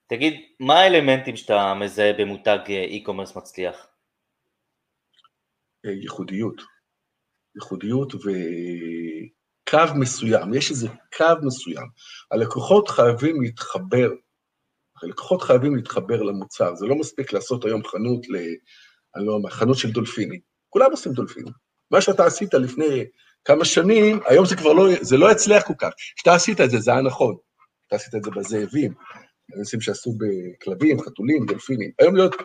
תגיד, 0.08 0.34
מה 0.60 0.80
האלמנטים 0.80 1.36
שאתה 1.36 1.74
מזהה 1.74 2.14
במותג 2.14 2.60
אה, 2.70 2.86
e-commerce 2.86 3.38
מצליח? 3.38 3.88
אה, 5.86 5.92
ייחודיות. 5.92 6.62
ייחודיות 7.56 8.14
וקו 9.74 9.96
מסוים, 9.96 10.54
יש 10.54 10.72
איזה 10.72 10.88
קו 11.18 11.26
מסוים. 11.44 11.88
הלקוחות 12.32 12.90
חייבים 12.90 13.42
להתחבר, 13.42 14.10
הלקוחות 15.04 15.42
חייבים 15.42 15.76
להתחבר 15.76 16.22
למוצר, 16.22 16.76
זה 16.76 16.86
לא 16.86 16.96
מספיק 16.96 17.34
לעשות 17.34 17.66
היום 17.66 17.84
חנות 17.84 18.30
ל... 18.30 18.36
אני 19.16 19.26
לא 19.26 19.34
אומר, 19.34 19.50
חנות 19.50 19.78
של 19.78 19.92
דולפינים. 19.92 20.40
כולם 20.70 20.92
עושים 20.92 21.14
דולפינים. 21.14 21.54
מה 21.92 22.02
שאתה 22.02 22.26
עשית 22.26 22.54
לפני 22.54 23.06
כמה 23.46 23.66
שנים, 23.66 24.20
היום 24.26 24.46
זה 24.46 24.56
כבר 24.56 24.74
לא, 24.74 24.84
זה 25.02 25.18
לא 25.18 25.32
יצליח 25.32 25.64
כל 25.68 25.74
כך. 25.78 25.90
כשאתה 26.16 26.34
עשית 26.36 26.62
את 26.62 26.70
זה, 26.70 26.80
זה 26.80 26.92
היה 26.92 27.02
נכון. 27.02 27.36
אתה 27.88 27.96
עשית 27.96 28.16
את 28.16 28.24
זה 28.24 28.32
בזאבים, 28.32 28.94
אנשים 29.60 29.82
שעשו 29.82 30.14
בכלבים, 30.18 31.02
חתולים, 31.02 31.46
דולפינים. 31.46 31.92
היום 32.00 32.16
להיות 32.16 32.36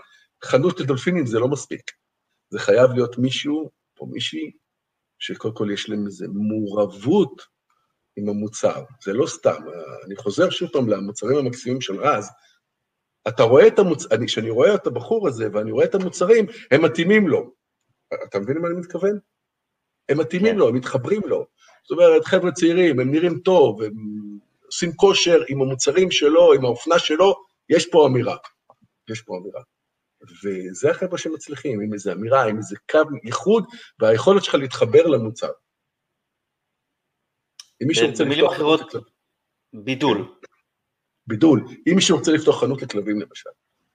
חנות 0.44 0.80
לדולפינים 0.80 1.26
זה 1.26 1.38
לא 1.38 1.48
מספיק. 1.48 1.90
זה 2.50 2.58
חייב 2.58 2.90
להיות 2.90 3.18
מישהו 3.18 3.70
או 4.00 4.06
מישהי 4.06 4.50
שקודם 5.18 5.54
כל 5.54 5.68
יש 5.72 5.88
להם 5.88 6.06
איזו 6.06 6.26
מעורבות 6.32 7.42
עם 8.16 8.28
המוצר. 8.28 8.84
זה 9.04 9.12
לא 9.12 9.26
סתם. 9.26 9.60
אני 10.06 10.16
חוזר 10.16 10.50
שוב 10.50 10.68
פעם 10.72 10.88
למוצרים 10.88 11.36
המקסימים 11.36 11.80
של 11.80 12.00
רז, 12.00 12.30
אתה 13.28 13.42
רואה 13.42 13.66
את 13.66 13.78
המוצרים, 13.78 14.26
כשאני 14.26 14.50
רואה 14.50 14.74
את 14.74 14.86
הבחור 14.86 15.28
הזה 15.28 15.48
ואני 15.52 15.72
רואה 15.72 15.84
את 15.84 15.94
המוצרים, 15.94 16.46
הם 16.70 16.84
מתאימים 16.84 17.28
לו. 17.28 17.50
אתה 18.28 18.38
מבין 18.38 18.56
למה 18.56 18.68
אני 18.68 18.76
מתכוון? 18.76 19.18
הם 20.08 20.20
מתאימים 20.20 20.52
כן. 20.52 20.58
לו, 20.58 20.68
הם 20.68 20.74
מתחברים 20.74 21.20
לו. 21.26 21.46
זאת 21.82 21.90
אומרת, 21.90 22.24
חבר'ה 22.24 22.52
צעירים, 22.52 23.00
הם 23.00 23.10
נראים 23.10 23.38
טוב, 23.38 23.82
הם 23.82 23.92
עושים 24.66 24.92
כושר 24.92 25.42
עם 25.48 25.62
המוצרים 25.62 26.10
שלו, 26.10 26.52
עם 26.52 26.64
האופנה 26.64 26.98
שלו, 26.98 27.34
יש 27.68 27.86
פה 27.90 28.06
אמירה. 28.06 28.36
יש 29.10 29.22
פה 29.22 29.36
אמירה. 29.36 29.60
וזה 30.22 30.90
החבר'ה 30.90 31.18
שמצליחים, 31.18 31.80
עם 31.80 31.92
איזו 31.92 32.12
אמירה, 32.12 32.44
עם 32.44 32.56
איזה 32.56 32.76
קו 32.90 32.98
ייחוד, 33.24 33.64
והיכולת 33.98 34.44
שלך 34.44 34.54
להתחבר 34.54 35.06
למוצר. 35.06 35.50
אם 37.82 37.86
מישהו 37.88 38.08
רוצה 38.10 38.24
לפתוח... 38.24 38.52
אחרות, 38.52 38.92
בידול. 39.72 40.38
בידול. 41.26 41.64
אם 41.88 41.92
מישהו 41.94 42.18
רוצה 42.18 42.32
לפתוח 42.32 42.60
חנות 42.60 42.82
לכלבים 42.82 43.20
למשל, 43.20 43.50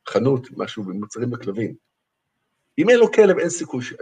חנות, 0.10 0.48
משהו 0.58 0.84
במוצרים 0.84 1.34
לכלבים, 1.34 1.76
אם 2.78 2.90
אין 2.90 3.00
לו 3.00 3.12
כלב, 3.12 3.38
אין 3.40 3.50
סיכוי 3.50 3.84
ש... 3.84 3.94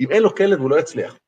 אם 0.00 0.10
אין 0.10 0.22
לו 0.22 0.34
כלב, 0.34 0.58
הוא 0.58 0.70
לא 0.70 0.80
יצליח. 0.80 1.18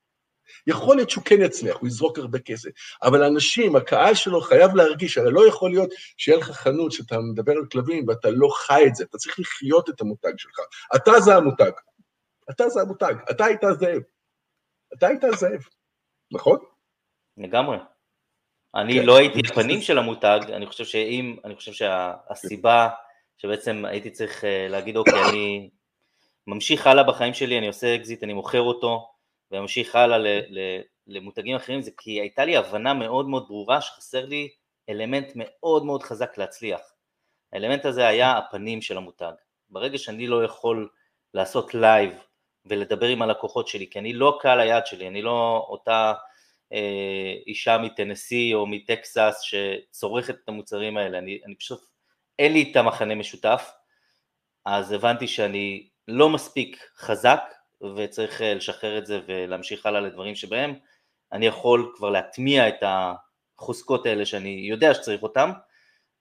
יכול 0.67 0.97
להיות 0.97 1.11
שהוא 1.11 1.25
כן 1.25 1.43
יצליח, 1.43 1.77
הוא 1.77 1.89
יזרוק 1.89 2.19
הרבה 2.19 2.39
כסף, 2.39 2.71
אבל 3.03 3.23
האנשים, 3.23 3.77
הקהל 3.77 4.15
שלו 4.15 4.41
חייב 4.41 4.75
להרגיש, 4.75 5.19
הרי 5.19 5.33
לא 5.33 5.49
יכול 5.49 5.71
להיות 5.71 5.91
שיהיה 6.17 6.39
לך 6.39 6.51
חנות 6.51 6.93
שאתה 6.93 7.19
מדבר 7.19 7.53
על 7.53 7.67
כלבים 7.73 8.09
ואתה 8.09 8.31
לא 8.31 8.49
חי 8.55 8.85
את 8.87 8.95
זה, 8.95 9.05
אתה 9.05 9.19
צריך 9.19 9.41
לחיות 9.41 9.91
את 9.91 10.01
המותג 10.01 10.33
שלך. 10.37 10.59
אתה 10.97 11.21
זה 11.21 11.37
המותג. 11.37 11.71
אתה 12.51 12.69
זה 12.69 12.81
המותג, 12.81 13.15
אתה 13.31 13.45
היית 13.45 13.65
הזאב. 13.65 14.03
אתה 14.95 15.07
היית 15.07 15.25
הזאב, 15.25 15.61
נכון? 16.33 16.59
לגמרי. 17.37 17.77
אני 18.75 18.95
כן. 18.95 19.07
לא 19.07 19.17
הייתי 19.17 19.41
הפנים 19.51 19.83
של 19.83 19.99
המותג, 19.99 20.41
אני 20.53 20.67
חושב 20.67 20.85
שאם, 20.85 21.37
אני 21.45 21.57
חושב 21.57 21.73
שהסיבה 21.73 22.89
שבעצם 23.39 23.85
הייתי 23.85 24.11
צריך 24.11 24.45
אה, 24.45 24.67
להגיד, 24.69 24.97
אוקיי, 24.97 25.31
אני 25.31 25.71
ממשיך 26.47 26.87
הלאה 26.87 27.05
בחיים 27.05 27.35
שלי, 27.35 27.59
אני 27.59 27.67
עושה 27.67 27.97
אקזיט, 27.97 28.23
אני 28.23 28.33
מוכר 28.33 28.61
אותו, 28.61 29.12
וממשיך 29.53 29.97
הלאה 29.97 30.19
למותגים 31.07 31.57
אחרים, 31.57 31.83
זה 31.83 31.91
כי 31.99 32.21
הייתה 32.21 32.45
לי 32.45 32.57
הבנה 32.57 32.95
מאוד 32.95 33.29
מאוד 33.29 33.49
ברורה 33.49 33.81
שחסר 33.81 34.27
לי 34.27 34.49
אלמנט 34.89 35.33
מאוד 35.35 35.85
מאוד 35.85 36.03
חזק 36.03 36.39
להצליח. 36.39 36.81
האלמנט 37.53 37.85
הזה 37.85 38.07
היה 38.07 38.39
הפנים 38.39 38.83
של 38.83 38.97
המותג. 38.97 39.33
ברגע 39.71 39.99
שאני 39.99 40.27
לא 40.27 40.45
יכול 40.45 40.89
לעשות 41.35 41.75
לייב 41.75 42.13
ולדבר 42.67 43.07
עם 43.07 43.23
הלקוחות 43.23 43.69
שלי, 43.69 43.91
כי 43.91 43.99
אני 43.99 44.13
לא 44.13 44.39
קהל 44.41 44.61
היעד 44.61 44.87
שלי, 44.87 45.09
אני 45.09 45.23
לא 45.23 45.67
אותה 45.69 46.13
אה, 46.73 47.35
אישה 47.47 47.79
מטנסי 47.79 48.55
או 48.55 48.67
מטקסס 48.67 49.41
שצורכת 49.43 50.35
את 50.35 50.49
המוצרים 50.49 50.97
האלה, 50.97 51.19
אני, 51.19 51.41
אני 51.47 51.55
פשוט, 51.55 51.81
אין 52.39 52.53
לי 52.53 52.71
את 52.71 52.77
המכנה 52.77 53.15
משותף, 53.15 53.73
אז 54.65 54.93
הבנתי 54.93 55.27
שאני 55.27 55.89
לא 56.09 56.29
מספיק 56.29 56.85
חזק 56.97 57.43
וצריך 57.97 58.43
אה, 58.43 58.55
לשחרר 58.55 58.99
את 58.99 59.07
זה 59.07 59.21
ולהמשיך 59.27 59.87
הלאה 59.87 60.01
לדברים 60.01 60.35
שבהם 60.35 60.75
אני 61.33 61.47
יכול 61.47 61.93
כבר 61.97 62.11
להטמיע 62.11 62.69
את 62.69 62.83
החוזקות 62.83 64.07
האלה 64.07 64.27
שאני 64.27 64.49
יודע 64.49 64.95
שצריך 64.95 65.23
אותם 65.23 65.51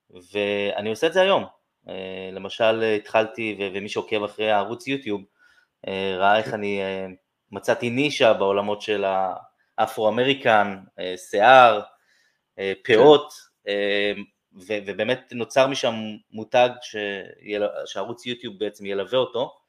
ואני 0.10 0.90
עושה 0.90 1.08
את 1.08 1.14
זה 1.14 1.22
היום. 1.22 1.46
אה, 1.88 2.30
למשל 2.32 2.84
התחלתי, 2.84 3.72
ומי 3.74 3.90
שעוקב 3.90 4.24
אחרי 4.24 4.52
הערוץ 4.52 4.88
יוטיוב 4.88 5.22
אה, 5.88 6.16
ראה 6.18 6.38
איך 6.38 6.54
אני 6.54 6.82
מצאתי 7.52 7.90
נישה 7.90 8.34
בעולמות 8.34 8.82
של 8.82 9.06
האפרו-אמריקן, 9.78 10.78
שיער, 11.30 11.82
פאות, 12.84 13.34
ובאמת 14.54 15.34
נוצר 15.34 15.68
משם 15.68 15.96
מותג 16.32 16.70
שערוץ 17.86 18.26
יוטיוב 18.26 18.60
בעצם 18.60 18.86
ילווה 18.86 19.20
אותו, 19.20 19.61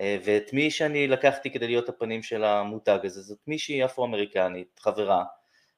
ואת 0.00 0.52
מי 0.52 0.70
שאני 0.70 1.08
לקחתי 1.08 1.50
כדי 1.50 1.66
להיות 1.66 1.88
הפנים 1.88 2.22
של 2.22 2.44
המותג 2.44 2.98
הזה, 3.04 3.20
זאת 3.20 3.38
מישהי 3.46 3.84
אפרו-אמריקנית, 3.84 4.80
חברה, 4.80 5.24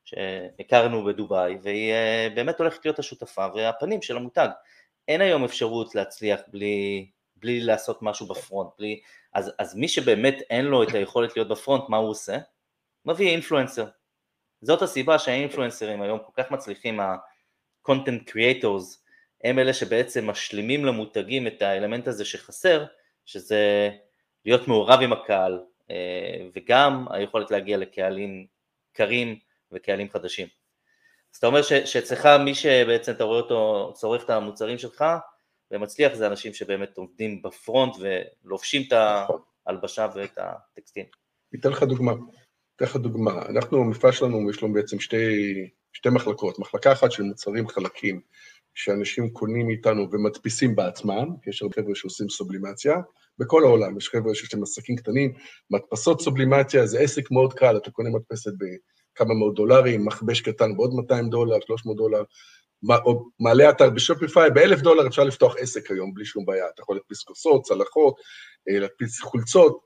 שהכרנו 0.05 1.05
בדובאי, 1.05 1.57
והיא 1.63 1.93
אה, 1.93 2.29
באמת 2.35 2.59
הולכת 2.61 2.85
להיות 2.85 2.99
השותפה 2.99 3.47
והפנים 3.55 4.03
של 4.03 4.17
המותג. 4.17 4.49
אין 5.09 5.21
היום 5.21 5.45
אפשרות 5.45 5.95
להצליח 5.95 6.41
בלי, 6.49 7.07
בלי 7.37 7.61
לעשות 7.61 7.99
משהו 8.03 8.27
בפרונט, 8.27 8.71
בלי... 8.79 9.01
אז, 9.33 9.53
אז 9.59 9.77
מי 9.77 9.89
שבאמת 9.89 10.43
אין 10.51 10.65
לו 10.65 10.83
את 10.83 10.95
היכולת 10.95 11.37
להיות 11.37 11.49
בפרונט, 11.49 11.85
מה 11.89 11.97
הוא 11.97 12.11
עושה? 12.11 12.39
מביא 13.05 13.31
אינפלואנסר. 13.31 13.87
זאת 14.63 14.83
הסיבה 14.83 15.19
שהאינפלואנסרים 15.19 16.03
היום 16.03 16.19
כל 16.19 16.43
כך 16.43 16.51
מצליחים, 16.51 17.01
ה-content 17.01 18.31
creators, 18.31 18.99
הם 19.45 19.59
אלה 19.59 19.73
שבעצם 19.73 20.31
משלימים 20.31 20.85
למותגים 20.85 21.47
את 21.47 21.63
האלמנט 21.63 22.09
הזה 22.09 22.25
שחסר, 22.25 22.85
שזה 23.27 23.91
להיות 24.45 24.69
מעורב 24.69 25.01
עם 25.03 25.13
הקהל, 25.13 25.61
אה, 25.91 26.47
וגם 26.55 27.07
היכולת 27.11 27.51
להגיע 27.51 27.77
לקהלים 27.77 28.47
קרים 28.93 29.39
וקהלים 29.73 30.11
חדשים. 30.11 30.47
אז 31.33 31.37
אתה 31.37 31.47
אומר 31.47 31.63
שאצלך 31.63 32.29
מי 32.45 32.55
שבעצם 32.55 33.13
אתה 33.13 33.25
רואה 33.25 33.41
אותו 33.41 33.93
צורך 33.95 34.25
את 34.25 34.31
המוצרים 34.31 34.79
שלך 34.79 35.05
ומצליח 35.71 36.15
זה 36.15 36.27
אנשים 36.27 36.55
שבאמת 36.55 36.97
עומדים 36.97 37.43
בפרונט 37.43 37.95
ולובשים 38.01 38.83
את 38.89 38.93
ההלבשה 39.67 40.07
ואת 40.15 40.39
הטקסטים. 40.39 41.05
אתן 41.55 41.69
לך 41.69 41.83
דוגמה, 41.83 42.13
אתן 42.77 42.85
לך 42.85 42.97
דוגמה, 42.97 43.43
אנחנו, 43.49 43.79
המפעל 43.79 44.13
שלנו 44.13 44.51
יש 44.51 44.63
לנו 44.63 44.73
בעצם 44.73 45.01
שתי, 45.01 45.27
שתי 45.93 46.09
מחלקות, 46.09 46.59
מחלקה 46.59 46.93
אחת 46.93 47.13
של 47.13 47.23
מוצרים 47.23 47.69
חלקים 47.69 48.21
שאנשים 48.75 49.31
קונים 49.31 49.67
מאיתנו 49.67 50.09
ומדפיסים 50.13 50.77
בעצמם, 50.77 51.29
יש 51.47 51.63
הרבה 51.63 51.75
חבר'ה 51.75 51.95
שעושים 51.95 52.29
סובלימציה, 52.29 52.95
בכל 53.39 53.65
העולם, 53.65 53.97
יש 53.97 54.09
חבר'ה 54.09 54.35
שיש 54.35 54.55
להם 54.55 54.63
עסקים 54.63 54.97
קטנים, 54.97 55.33
מדפסות 55.71 56.21
סובלימציה 56.21 56.87
זה 56.87 57.01
עסק 57.01 57.31
מאוד 57.31 57.53
קל, 57.53 57.77
אתה 57.77 57.91
קונה 57.91 58.11
מדפסת 58.11 58.53
בכמה 58.53 59.35
מאות 59.35 59.55
דולרים, 59.55 60.05
מכבש 60.07 60.41
קטן 60.41 60.77
בעוד 60.77 60.91
200 60.95 61.31
דולר, 61.31 61.57
300 61.67 61.97
דולר, 61.97 62.23
מעלה 63.41 63.71
אתר 63.71 63.91
בשופיפיי, 63.91 64.51
באלף 64.51 64.81
דולר 64.81 65.07
אפשר 65.07 65.25
לפתוח 65.25 65.57
עסק 65.59 65.91
היום 65.91 66.15
בלי 66.15 66.25
שום 66.25 66.47
בעיה, 66.47 66.65
אתה 66.75 66.83
יכול 66.83 66.97
להדפיס 66.97 67.23
כוסות, 67.23 67.63
צלחות, 67.63 68.15
אה, 68.69 68.79
להדפיס 68.79 69.21
חולצות, 69.21 69.81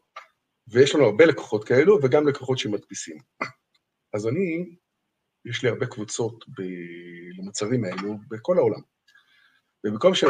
ויש 0.69 0.95
לנו 0.95 1.05
הרבה 1.05 1.27
לקוחות 1.27 1.65
כאלו, 1.65 1.99
וגם 2.03 2.29
לקוחות 2.29 2.59
שמדפיסים. 2.59 3.17
אז 4.15 4.27
אני 4.27 4.77
יש 5.45 5.63
לי 5.63 5.69
הרבה 5.69 5.87
קבוצות 5.87 6.45
ב... 6.49 6.63
למוצרים 7.39 7.85
האלו 7.85 8.15
בכל 8.31 8.59
העולם. 8.59 8.96
ובמקום 9.85 10.15
ש... 10.15 10.25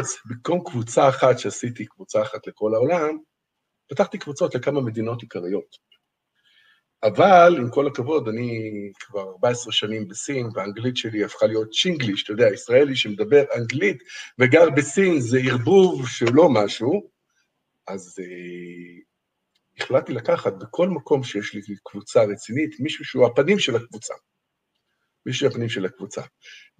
קבוצה 0.65 1.09
אחת 1.09 1.39
שעשיתי 1.39 1.87
קבוצה 1.87 2.23
אחת 2.23 2.47
לכל 2.47 2.75
העולם, 2.75 3.19
פתחתי 3.89 4.19
קבוצות 4.19 4.55
לכמה 4.55 4.81
מדינות 4.81 5.23
עיקריות. 5.23 5.77
אבל 7.03 7.57
עם 7.59 7.71
כל 7.71 7.87
הכבוד, 7.87 8.29
אני 8.29 8.71
כבר 9.01 9.21
14 9.21 9.73
שנים 9.73 10.09
בסין, 10.09 10.49
והאנגלית 10.55 10.97
שלי 10.97 11.25
הפכה 11.25 11.47
להיות 11.47 11.75
שינגליש, 11.75 12.25
אתה 12.25 12.33
יודע, 12.33 12.47
ישראלי 12.53 12.97
שמדבר 12.97 13.45
אנגלית 13.57 14.03
וגר 14.39 14.71
בסין 14.71 15.21
זה 15.21 15.39
ערבוב 15.51 16.09
שלא 16.09 16.49
משהו, 16.49 17.11
אז 17.89 18.17
אה, 18.21 19.03
החלטתי 19.79 20.13
לקחת 20.13 20.53
בכל 20.53 20.89
מקום 20.89 21.25
שיש 21.25 21.55
לי 21.55 21.61
קבוצה 21.85 22.23
רצינית, 22.23 22.81
מישהו 22.81 23.05
שהוא 23.05 23.27
הפנים 23.27 23.59
של 23.59 23.77
הקבוצה. 23.77 24.15
מישהו 25.27 25.49
הפנים 25.49 25.69
של 25.69 25.85
הקבוצה. 25.85 26.23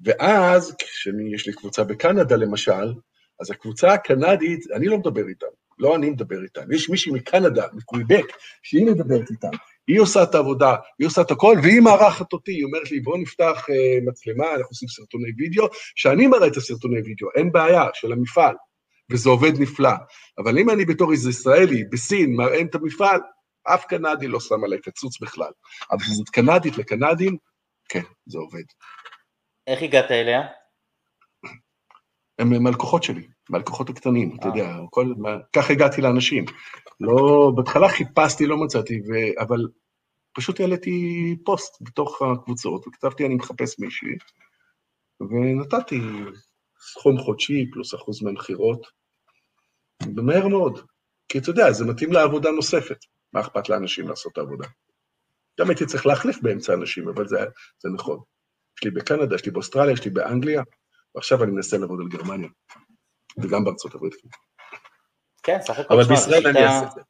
ואז, 0.05 0.75
כשיש 0.79 1.47
לי 1.47 1.53
קבוצה 1.53 1.85
בקנדה 1.85 2.37
למשל, 2.37 2.93
אז 3.41 3.51
הקבוצה 3.51 3.93
הקנדית, 3.93 4.61
אני 4.75 4.87
לא 4.87 4.99
מדבר 4.99 5.29
איתם, 5.29 5.47
לא 5.79 5.97
אני 5.97 6.11
מדבר 6.11 6.43
איתם, 6.43 6.73
יש 6.73 6.91
מישהי 6.91 7.13
מקנדה, 7.13 7.67
מקוויבק, 7.73 8.27
שהיא 8.63 8.87
מדברת 8.87 9.31
איתם, 9.31 9.51
היא 9.87 10.01
עושה 10.01 10.23
את 10.23 10.35
העבודה, 10.35 10.77
היא 10.99 11.07
עושה 11.07 11.21
את 11.21 11.31
הכל, 11.31 11.57
והיא 11.63 11.81
מארחת 11.81 12.33
אותי, 12.33 12.53
היא 12.53 12.65
אומרת 12.65 12.91
לי, 12.91 13.01
בואו 13.01 13.17
נפתח 13.17 13.67
uh, 13.69 14.09
מצלמה, 14.09 14.51
אנחנו 14.51 14.69
עושים 14.69 14.89
סרטוני 14.89 15.31
וידאו, 15.39 15.67
שאני 15.97 16.27
מראה 16.27 16.47
את 16.47 16.57
הסרטוני 16.57 17.01
וידאו, 17.05 17.29
אין 17.35 17.53
בעיה, 17.53 17.85
של 17.95 18.13
המפעל, 18.13 18.55
וזה 19.13 19.29
עובד 19.29 19.61
נפלא. 19.61 19.93
אבל 20.39 20.59
אם 20.59 20.71
אני 20.71 20.85
בתור 20.85 21.13
איזה 21.13 21.31
ישראלי 21.31 21.85
בסין 21.93 22.37
מראה 22.37 22.61
את 22.61 22.75
המפעל, 22.75 23.21
אף 23.65 23.85
קנדי 23.85 24.29
לא 24.29 24.41
שם 24.41 24.65
עליי 24.65 24.81
קצוץ 24.81 25.21
בכלל. 25.21 25.51
אבל 25.91 26.01
כשזאת 26.01 26.29
קנדית 26.29 26.79
לקנדים, 26.79 27.37
כן, 27.89 28.03
זה 28.27 28.39
עובד. 28.39 28.65
איך 29.67 29.83
הגעת 29.83 30.11
אליה? 30.11 30.41
הם 32.39 32.63
מהלקוחות 32.63 33.03
שלי, 33.03 33.27
מהלקוחות 33.51 33.91
הקטנים, 33.91 34.37
אתה 34.41 34.49
יודע, 34.49 34.77
כל, 34.91 35.15
ככה 35.53 35.73
הגעתי 35.73 36.01
לאנשים. 36.01 36.45
לא, 37.01 37.53
בהתחלה 37.57 37.89
חיפשתי, 37.89 38.47
לא 38.47 38.57
מצאתי, 38.57 39.01
ו, 39.01 39.43
אבל 39.43 39.59
פשוט 40.33 40.61
העליתי 40.61 41.37
פוסט 41.45 41.77
בתוך 41.81 42.23
הקבוצות, 42.23 42.87
וכתבתי 42.89 43.27
אני 43.27 43.35
מחפש 43.35 43.79
מישהי, 43.79 44.17
ונתתי 45.21 46.01
סכום 46.81 47.19
חודשי 47.19 47.71
פלוס 47.73 47.95
אחוז 47.95 48.23
מהמכירות, 48.23 48.87
ומהר 50.17 50.49
מאוד. 50.49 50.81
כי 51.29 51.39
אתה 51.39 51.51
יודע, 51.51 51.73
זה 51.73 51.85
מתאים 51.85 52.13
לעבודה 52.13 52.51
נוספת. 52.51 52.99
מה 53.33 53.41
אכפת 53.41 53.69
לאנשים 53.69 54.09
לעשות 54.09 54.33
את 54.33 54.39
העבודה? 54.39 54.67
גם 55.61 55.69
הייתי 55.69 55.87
צריך 55.87 56.07
להחליף 56.07 56.43
באמצע 56.43 56.75
אנשים, 56.75 57.09
אבל 57.09 57.29
זה, 57.29 57.39
זה 57.79 57.89
נכון. 57.95 58.21
יש 58.79 58.85
לי 58.85 58.91
בקנדה, 58.91 59.35
יש 59.35 59.45
לי 59.45 59.51
באוסטרליה, 59.51 59.93
יש 59.93 60.05
לי 60.05 60.11
באנגליה, 60.11 60.63
ועכשיו 61.15 61.45
אני 61.45 61.53
מנסה 61.53 61.79
לעבוד 61.79 62.01
על 62.01 62.09
גרמניה, 62.09 62.49
וגם 63.43 63.65
בארצות 63.65 63.95
הברית. 63.95 64.15
כן, 65.43 65.59
סך 65.61 65.79
הכל, 65.79 65.95
אבל 65.95 66.05
בישראל 66.05 66.47
אני 66.47 66.65
אעשה 66.65 66.87
את 66.87 66.93
זה. 66.93 67.01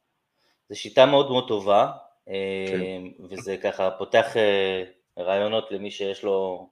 זו 0.69 0.79
שיטה 0.79 1.05
מאוד 1.05 1.31
מאוד 1.31 1.47
טובה, 1.47 1.91
כן. 2.25 2.31
אה, 2.31 3.27
וזה 3.29 3.57
ככה 3.63 3.91
פותח 3.91 4.37
אה, 4.37 4.83
רעיונות 5.19 5.71
למי 5.71 5.91
שיש 5.91 6.23
לו 6.23 6.69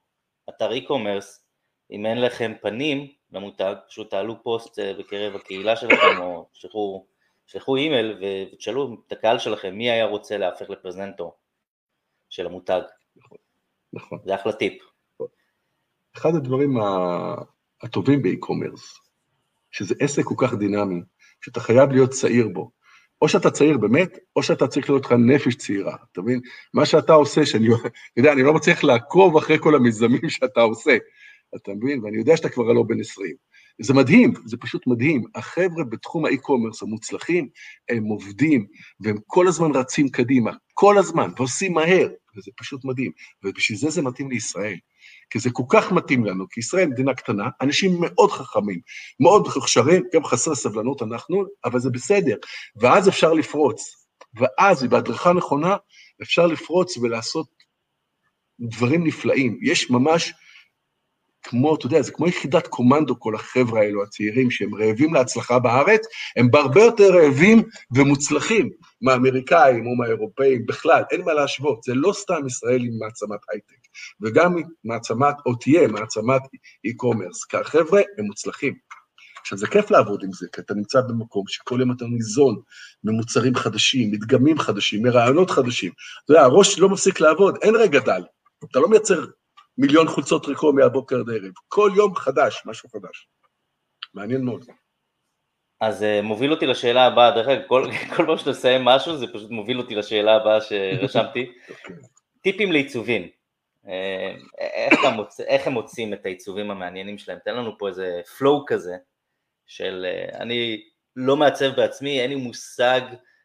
אתר 0.50 0.72
e-commerce, 0.72 1.46
אם 1.92 2.06
אין 2.06 2.22
לכם 2.22 2.54
פנים 2.62 3.08
למותג, 3.32 3.76
פשוט 3.88 4.10
תעלו 4.10 4.44
פוסט 4.44 4.80
אה, 4.80 4.94
בקרב 5.00 5.36
הקהילה 5.36 5.76
שלכם, 5.76 6.22
או 6.22 6.48
שלחו, 6.54 7.06
שלחו 7.48 7.76
אימייל 7.76 8.20
ותשאלו 8.22 8.98
את 9.08 9.12
הקהל 9.12 9.40
שלכם 9.40 9.76
מי 9.76 9.92
היה 9.92 10.06
רוצה 10.06 10.38
להפוך 10.38 10.70
לפרזנטור 10.70 11.38
של 12.36 12.46
המותג. 12.46 12.82
נכון. 13.16 13.38
נכון. 13.94 14.20
זה 14.26 14.36
אחלה 14.36 14.54
טיפ. 14.54 14.74
אחד 16.18 16.36
הדברים 16.36 16.78
הטובים 17.82 18.22
ב 18.22 18.28
e-commerce, 18.28 19.00
שזה 19.72 19.96
עסק 20.00 20.24
כל 20.24 20.36
כך 20.38 20.54
דינמי, 20.54 21.02
שאתה 21.42 21.60
חייב 21.60 21.92
להיות 21.92 22.10
צעיר 22.10 22.48
בו. 22.48 22.72
או 23.22 23.30
שאתה 23.30 23.52
צעיר 23.52 23.78
באמת, 23.78 24.18
או 24.36 24.44
שאתה 24.44 24.68
צריך 24.68 24.90
להיות 24.90 25.06
לך 25.06 25.12
נפש 25.12 25.56
צעירה, 25.56 25.96
אתה 26.12 26.22
מבין? 26.22 26.40
מה 26.74 26.86
שאתה 26.86 27.14
עושה, 27.14 27.46
שאני 27.46 27.68
יודע, 28.18 28.34
אני 28.34 28.44
לא 28.44 28.54
מצליח 28.54 28.84
לעקוב 28.84 29.38
אחרי 29.38 29.60
כל 29.60 29.76
המיזמים 29.76 30.30
שאתה 30.30 30.62
עושה, 30.62 30.98
אתה 31.56 31.72
מבין? 31.72 32.04
ואני 32.04 32.18
יודע 32.18 32.38
שאתה 32.38 32.50
כבר 32.50 32.64
לא 32.64 32.84
בן 32.84 33.00
20. 33.00 33.36
זה 33.82 33.94
מדהים, 33.94 34.34
זה 34.46 34.58
פשוט 34.58 34.88
מדהים. 34.88 35.24
החבר'ה 35.36 35.84
בתחום 35.84 36.26
האי-קומרס 36.26 36.84
המוצלחים, 36.84 37.50
הם 37.90 38.04
עובדים, 38.04 38.68
והם 39.00 39.18
כל 39.28 39.48
הזמן 39.48 39.72
רצים 39.76 40.10
קדימה, 40.10 40.52
כל 40.74 40.98
הזמן, 40.98 41.30
ועושים 41.38 41.74
מהר, 41.74 42.08
וזה 42.38 42.52
פשוט 42.58 42.86
מדהים. 42.86 43.12
ובשביל 43.44 43.78
זה 43.80 43.90
זה 43.90 44.02
מתאים 44.02 44.30
לישראל. 44.30 44.78
כי 45.30 45.40
זה 45.40 45.50
כל 45.54 45.64
כך 45.70 45.92
מתאים 45.92 46.26
לנו, 46.26 46.46
כי 46.50 46.60
ישראל 46.60 46.88
מדינה 46.88 47.14
קטנה, 47.14 47.50
אנשים 47.62 47.98
מאוד 48.00 48.32
חכמים, 48.32 48.80
מאוד 49.20 49.42
מוכשרים, 49.56 50.04
גם 50.14 50.24
חסרי 50.24 50.56
סבלנות 50.56 51.02
אנחנו, 51.02 51.46
אבל 51.66 51.80
זה 51.80 51.90
בסדר. 51.90 52.36
ואז 52.76 53.10
אפשר 53.10 53.34
לפרוץ. 53.34 54.06
ואז, 54.40 54.84
בהדרכה 54.84 55.34
נכונה, 55.34 55.76
אפשר 56.22 56.48
לפרוץ 56.48 56.98
ולעשות 56.98 57.48
דברים 58.60 59.08
נפלאים. 59.08 59.60
יש 59.62 59.90
ממש 59.90 60.34
כמו, 61.48 61.76
אתה 61.76 61.86
יודע, 61.86 62.02
זה 62.02 62.12
כמו 62.12 62.28
יחידת 62.28 62.68
קומנדו, 62.68 63.20
כל 63.20 63.36
החבר'ה 63.36 63.82
האלו, 63.82 64.04
הצעירים, 64.04 64.52
שהם 64.52 64.76
רעבים 64.76 65.14
להצלחה 65.14 65.60
בארץ, 65.60 66.02
הם 66.38 66.52
בהרבה 66.52 66.84
יותר 66.84 67.14
רעבים 67.14 67.64
ומוצלחים 67.96 68.70
מהאמריקאים 69.02 69.88
או 69.88 69.96
מהאירופאים 69.96 70.66
בכלל, 70.66 71.04
אין 71.12 71.22
מה 71.22 71.34
להשוות, 71.34 71.84
זה 71.84 71.94
לא 71.96 72.14
סתם 72.14 72.48
ישראל 72.48 72.82
עם 72.82 73.00
מעצמת 73.00 73.40
הייטק, 73.52 73.88
וגם 74.22 74.56
מעצמת, 74.84 75.36
או 75.46 75.56
תהיה 75.56 75.88
מעצמת 75.88 76.42
e-commerce, 76.88 77.48
כי 77.50 77.58
החבר'ה 77.58 78.02
הם 78.18 78.26
מוצלחים. 78.26 78.74
עכשיו, 79.42 79.58
זה 79.58 79.68
כיף 79.68 79.92
לעבוד 79.92 80.24
עם 80.24 80.32
זה, 80.34 80.48
כי 80.52 80.62
אתה 80.62 80.74
נמצא 80.74 81.02
במקום 81.02 81.44
שכל 81.48 81.78
יום 81.80 81.92
אתה 81.92 82.06
ניזון 82.06 82.56
ממוצרים 83.04 83.56
חדשים, 83.56 84.12
מדגמים 84.12 84.60
חדשים, 84.60 85.04
מרעיונות 85.04 85.52
חדשים. 85.52 85.92
אתה 86.26 86.32
יודע, 86.32 86.44
הראש 86.44 86.80
לא 86.80 86.90
מפסיק 86.90 87.20
לעבוד, 87.20 87.58
אין 87.62 87.76
רגע 87.76 88.00
דל. 88.00 88.22
אתה 88.72 88.80
לא 88.80 88.88
מייצר 88.90 89.26
מיליון 89.78 90.08
חולצות 90.08 90.46
ריקו 90.46 90.74
מהבוקר 90.74 91.16
עד 91.20 91.30
הערב. 91.30 91.52
כל 91.68 91.92
יום 91.96 92.16
חדש, 92.16 92.64
משהו 92.66 92.90
חדש. 92.90 93.28
מעניין 94.14 94.42
מאוד. 94.42 94.66
אז 95.82 96.02
uh, 96.02 96.22
מוביל 96.22 96.52
אותי 96.52 96.66
לשאלה 96.66 97.06
הבאה, 97.06 97.32
דרך 97.32 97.48
אגב, 97.48 97.62
כל, 97.68 97.90
כל 98.16 98.26
פעם 98.26 98.38
שאתה 98.38 98.50
מסיים 98.50 98.86
משהו, 98.86 99.18
זה 99.18 99.26
פשוט 99.34 99.52
מוביל 99.52 99.80
אותי 99.80 99.96
לשאלה 99.96 100.36
הבאה 100.36 100.62
שרשמתי. 100.62 101.52
okay. 101.52 101.70
אוקיי. 101.72 101.96
טיפים 102.42 102.72
לעיצובים. 102.72 103.28
Uh, 103.86 103.90
איך, 104.60 105.00
מוצ... 105.16 105.40
איך 105.40 105.68
הם 105.68 105.74
מוצאים 105.74 106.14
את 106.14 106.26
העיצובים 106.26 106.72
המעניינים 106.72 107.18
שלהם? 107.18 107.38
תן 107.46 107.56
לנו 107.56 107.78
פה 107.78 107.88
איזה 107.88 108.22
flow 108.38 108.64
כזה, 108.68 108.96
של 109.66 110.06
uh, 110.32 110.38
אני 110.38 110.84
לא 111.16 111.38
מעצב 111.38 111.76
בעצמי, 111.76 112.22
אין 112.22 112.30
לי 112.30 112.36
מושג 112.36 113.02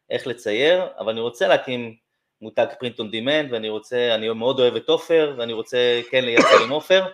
איך 0.09 0.27
לצייר, 0.27 0.87
אבל 0.99 1.11
אני 1.11 1.21
רוצה 1.21 1.47
להקים 1.47 1.95
מותג 2.41 2.65
פרינט 2.79 2.99
און 2.99 3.11
דימנד 3.11 3.53
ואני 3.53 3.69
רוצה, 3.69 4.15
אני 4.15 4.29
מאוד 4.29 4.59
אוהב 4.59 4.75
את 4.75 4.89
עופר 4.89 5.35
ואני 5.37 5.53
רוצה 5.53 6.01
כן 6.11 6.25
לייצר 6.25 6.63
עם 6.63 6.69
עופר, 6.69 7.05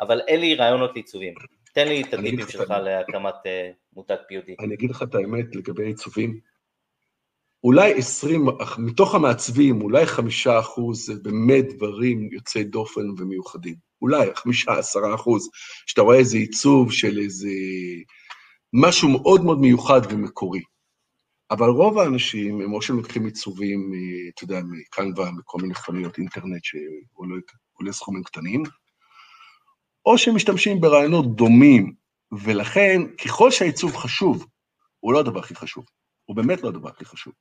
אבל 0.00 0.20
אין 0.20 0.40
לי 0.40 0.54
רעיונות 0.54 0.90
לעיצובים. 0.94 1.34
תן 1.74 1.88
לי 1.88 2.02
את 2.02 2.14
הטיפים 2.14 2.48
שלך 2.48 2.70
להקמת 2.70 3.34
uh, 3.34 3.74
מותג 3.92 4.14
POD. 4.14 4.64
אני 4.64 4.74
אגיד 4.74 4.90
לך 4.90 5.02
את 5.02 5.14
האמת 5.14 5.56
לגבי 5.56 5.86
עיצובים. 5.86 6.40
אולי 7.64 7.94
עשרים, 7.94 8.46
מתוך 8.78 9.14
המעצבים, 9.14 9.82
אולי 9.82 10.06
חמישה 10.06 10.58
אחוז 10.58 11.06
זה 11.06 11.14
באמת 11.22 11.64
דברים 11.76 12.28
יוצאי 12.32 12.64
דופן 12.64 13.10
ומיוחדים. 13.18 13.74
אולי 14.02 14.34
חמישה, 14.34 14.72
עשרה 14.78 15.14
אחוז, 15.14 15.50
שאתה 15.86 16.02
רואה 16.02 16.16
איזה 16.16 16.36
עיצוב 16.36 16.92
של 16.92 17.18
איזה 17.18 17.48
משהו 18.72 19.08
מאוד 19.08 19.44
מאוד 19.44 19.60
מיוחד 19.60 20.00
ומקורי. 20.10 20.60
אבל 21.50 21.68
רוב 21.68 21.98
האנשים 21.98 22.60
הם 22.60 22.72
או 22.72 22.82
שהם 22.82 22.96
לוקחים 22.96 23.24
עיצובים, 23.24 23.92
אתה 24.34 24.44
יודע, 24.44 24.60
מקנווה, 24.70 25.30
מכל 25.30 25.58
מיני 25.62 25.74
חנויות 25.74 26.18
אינטרנט 26.18 26.64
שעולה 26.64 27.92
סכומים 27.92 28.22
קטנים, 28.22 28.62
או 30.06 30.18
שהם 30.18 30.34
משתמשים 30.34 30.80
ברעיונות 30.80 31.36
דומים, 31.36 31.94
ולכן 32.32 33.02
ככל 33.24 33.50
שהעיצוב 33.50 33.96
חשוב, 33.96 34.46
הוא 35.00 35.12
לא 35.12 35.20
הדבר 35.20 35.40
הכי 35.40 35.54
חשוב, 35.54 35.84
הוא 36.24 36.36
באמת 36.36 36.62
לא 36.62 36.68
הדבר 36.68 36.88
הכי 36.88 37.04
חשוב. 37.04 37.32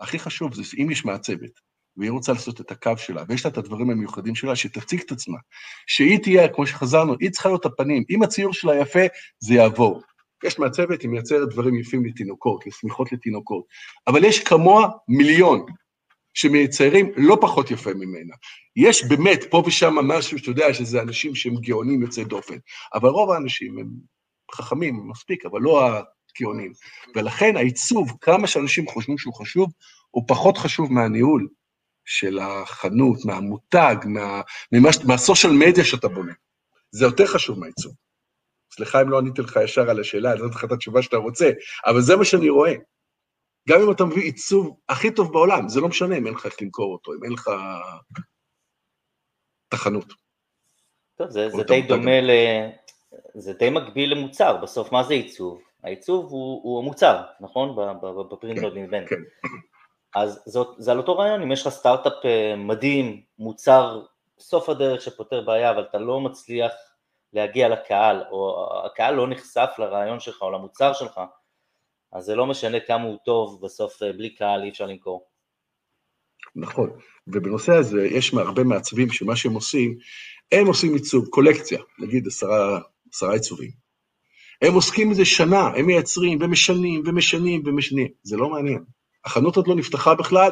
הכי 0.00 0.18
חשוב 0.18 0.54
זה 0.54 0.64
שאם 0.64 0.90
יש 0.90 1.04
מעצבת, 1.04 1.60
והיא 1.96 2.10
רוצה 2.10 2.32
לעשות 2.32 2.60
את 2.60 2.70
הקו 2.70 2.92
שלה, 2.96 3.24
ויש 3.28 3.44
לה 3.44 3.50
את 3.50 3.58
הדברים 3.58 3.90
המיוחדים 3.90 4.34
שלה, 4.34 4.56
שתציג 4.56 5.00
את 5.00 5.12
עצמה. 5.12 5.38
שהיא 5.86 6.18
תהיה, 6.18 6.48
כמו 6.48 6.66
שחזרנו, 6.66 7.14
היא 7.20 7.30
צריכה 7.30 7.48
להיות 7.48 7.66
הפנים. 7.66 8.04
אם 8.10 8.22
הציור 8.22 8.52
שלה 8.52 8.76
יפה, 8.76 9.00
זה 9.38 9.54
יעבור. 9.54 10.02
יש 10.44 10.58
מעצבת, 10.58 11.02
היא 11.02 11.10
מייצרת 11.10 11.48
דברים 11.48 11.74
יפים 11.74 12.04
לתינוקות, 12.04 12.66
לשמיכות 12.66 13.12
לתינוקות, 13.12 13.64
אבל 14.06 14.24
יש 14.24 14.44
כמוה 14.44 14.88
מיליון 15.08 15.66
שמייצרים 16.34 17.12
לא 17.16 17.38
פחות 17.40 17.70
יפה 17.70 17.94
ממנה. 17.94 18.34
יש 18.76 19.04
באמת 19.04 19.40
פה 19.50 19.62
ושם 19.66 19.94
משהו 19.94 20.38
שאתה 20.38 20.50
יודע 20.50 20.74
שזה 20.74 21.02
אנשים 21.02 21.34
שהם 21.34 21.54
גאונים 21.54 22.02
יוצאי 22.02 22.24
דופן, 22.24 22.56
אבל 22.94 23.08
רוב 23.08 23.30
האנשים 23.30 23.78
הם 23.78 23.88
חכמים 24.54 25.08
מספיק, 25.08 25.46
אבל 25.46 25.60
לא 25.60 25.80
הגאונים. 25.86 26.72
ולכן 27.16 27.56
העיצוב, 27.56 28.12
כמה 28.20 28.46
שאנשים 28.46 28.86
חושבים 28.86 29.18
שהוא 29.18 29.34
חשוב, 29.34 29.70
הוא 30.10 30.24
פחות 30.28 30.58
חשוב 30.58 30.92
מהניהול. 30.92 31.48
של 32.04 32.38
החנות, 32.38 33.24
מהמותג, 33.24 33.96
מה, 34.04 34.42
מהסושיאל 35.06 35.52
מדיה 35.52 35.84
שאתה 35.84 36.08
בונה. 36.08 36.32
זה 36.90 37.04
יותר 37.04 37.26
חשוב 37.26 37.58
מהעיצוב. 37.58 37.92
סליחה 38.74 39.02
אם 39.02 39.08
לא 39.10 39.18
עניתי 39.18 39.42
לך 39.42 39.58
ישר 39.64 39.90
על 39.90 40.00
השאלה, 40.00 40.32
אני 40.32 40.42
נתתי 40.42 40.54
לך 40.54 40.64
את 40.64 40.72
התשובה 40.72 41.02
שאתה 41.02 41.16
רוצה, 41.16 41.50
אבל 41.86 42.00
זה 42.00 42.16
מה 42.16 42.24
שאני 42.24 42.48
רואה. 42.48 42.72
גם 43.68 43.82
אם 43.82 43.90
אתה 43.90 44.04
מביא 44.04 44.22
עיצוב 44.22 44.76
הכי 44.88 45.14
טוב 45.14 45.32
בעולם, 45.32 45.68
זה 45.68 45.80
לא 45.80 45.88
משנה 45.88 46.18
אם 46.18 46.26
אין 46.26 46.34
לך 46.34 46.46
איך 46.46 46.62
למכור 46.62 46.92
אותו, 46.92 47.12
אם 47.12 47.24
אין 47.24 47.32
לך 47.32 47.50
תחנות. 49.68 50.12
טוב, 51.18 51.30
זה, 51.30 51.48
זה 51.48 51.62
די 51.62 51.82
דומה 51.82 52.20
ל... 52.20 52.30
זה 53.34 53.52
די 53.52 53.70
מקביל 53.70 54.12
למוצר, 54.12 54.56
בסוף 54.56 54.92
מה 54.92 55.02
זה 55.02 55.14
עיצוב? 55.14 55.62
העיצוב 55.84 56.30
הוא, 56.30 56.60
הוא 56.62 56.82
המוצר, 56.82 57.22
נכון? 57.40 57.76
בפרינט 58.30 58.58
און 58.58 58.64
דימנד 58.64 58.74
כן. 59.08 59.16
אז 60.14 60.42
זאת, 60.46 60.74
זה 60.78 60.92
על 60.92 60.98
אותו 60.98 61.18
רעיון, 61.18 61.42
אם 61.42 61.52
יש 61.52 61.66
לך 61.66 61.72
סטארט-אפ 61.72 62.24
אה, 62.24 62.56
מדהים, 62.56 63.22
מוצר 63.38 64.02
סוף 64.38 64.68
הדרך 64.68 65.00
שפותר 65.00 65.40
בעיה, 65.40 65.70
אבל 65.70 65.82
אתה 65.82 65.98
לא 65.98 66.20
מצליח 66.20 66.72
להגיע 67.32 67.68
לקהל, 67.68 68.22
או 68.30 68.68
הקהל 68.86 69.14
לא 69.14 69.28
נחשף 69.28 69.70
לרעיון 69.78 70.20
שלך 70.20 70.42
או 70.42 70.50
למוצר 70.50 70.92
שלך, 70.92 71.20
אז 72.12 72.24
זה 72.24 72.34
לא 72.34 72.46
משנה 72.46 72.80
כמה 72.80 73.04
הוא 73.04 73.18
טוב, 73.24 73.60
בסוף 73.64 74.02
אה, 74.02 74.12
בלי 74.12 74.34
קהל 74.34 74.62
אי 74.62 74.68
אפשר 74.68 74.86
למכור. 74.86 75.26
נכון, 76.56 76.90
ובנושא 77.26 77.72
הזה 77.72 78.06
יש 78.06 78.34
הרבה 78.34 78.64
מעצבים 78.64 79.10
שמה 79.10 79.36
שהם 79.36 79.54
עושים, 79.54 79.98
הם 80.52 80.66
עושים 80.66 80.94
עיצוב, 80.94 81.28
קולקציה, 81.28 81.78
נגיד 81.98 82.26
עשרה, 82.26 82.80
עשרה 83.12 83.32
עיצובים. 83.32 83.70
הם 84.62 84.74
עוסקים 84.74 85.10
בזה 85.10 85.24
שנה, 85.24 85.68
הם 85.76 85.86
מייצרים 85.86 86.38
ומשנים 86.40 87.02
ומשנים 87.06 87.62
ומשנים, 87.66 88.08
זה 88.22 88.36
לא 88.36 88.48
מעניין. 88.48 88.84
החנות 89.24 89.56
עוד 89.56 89.68
לא 89.68 89.74
נפתחה 89.74 90.14
בכלל, 90.14 90.50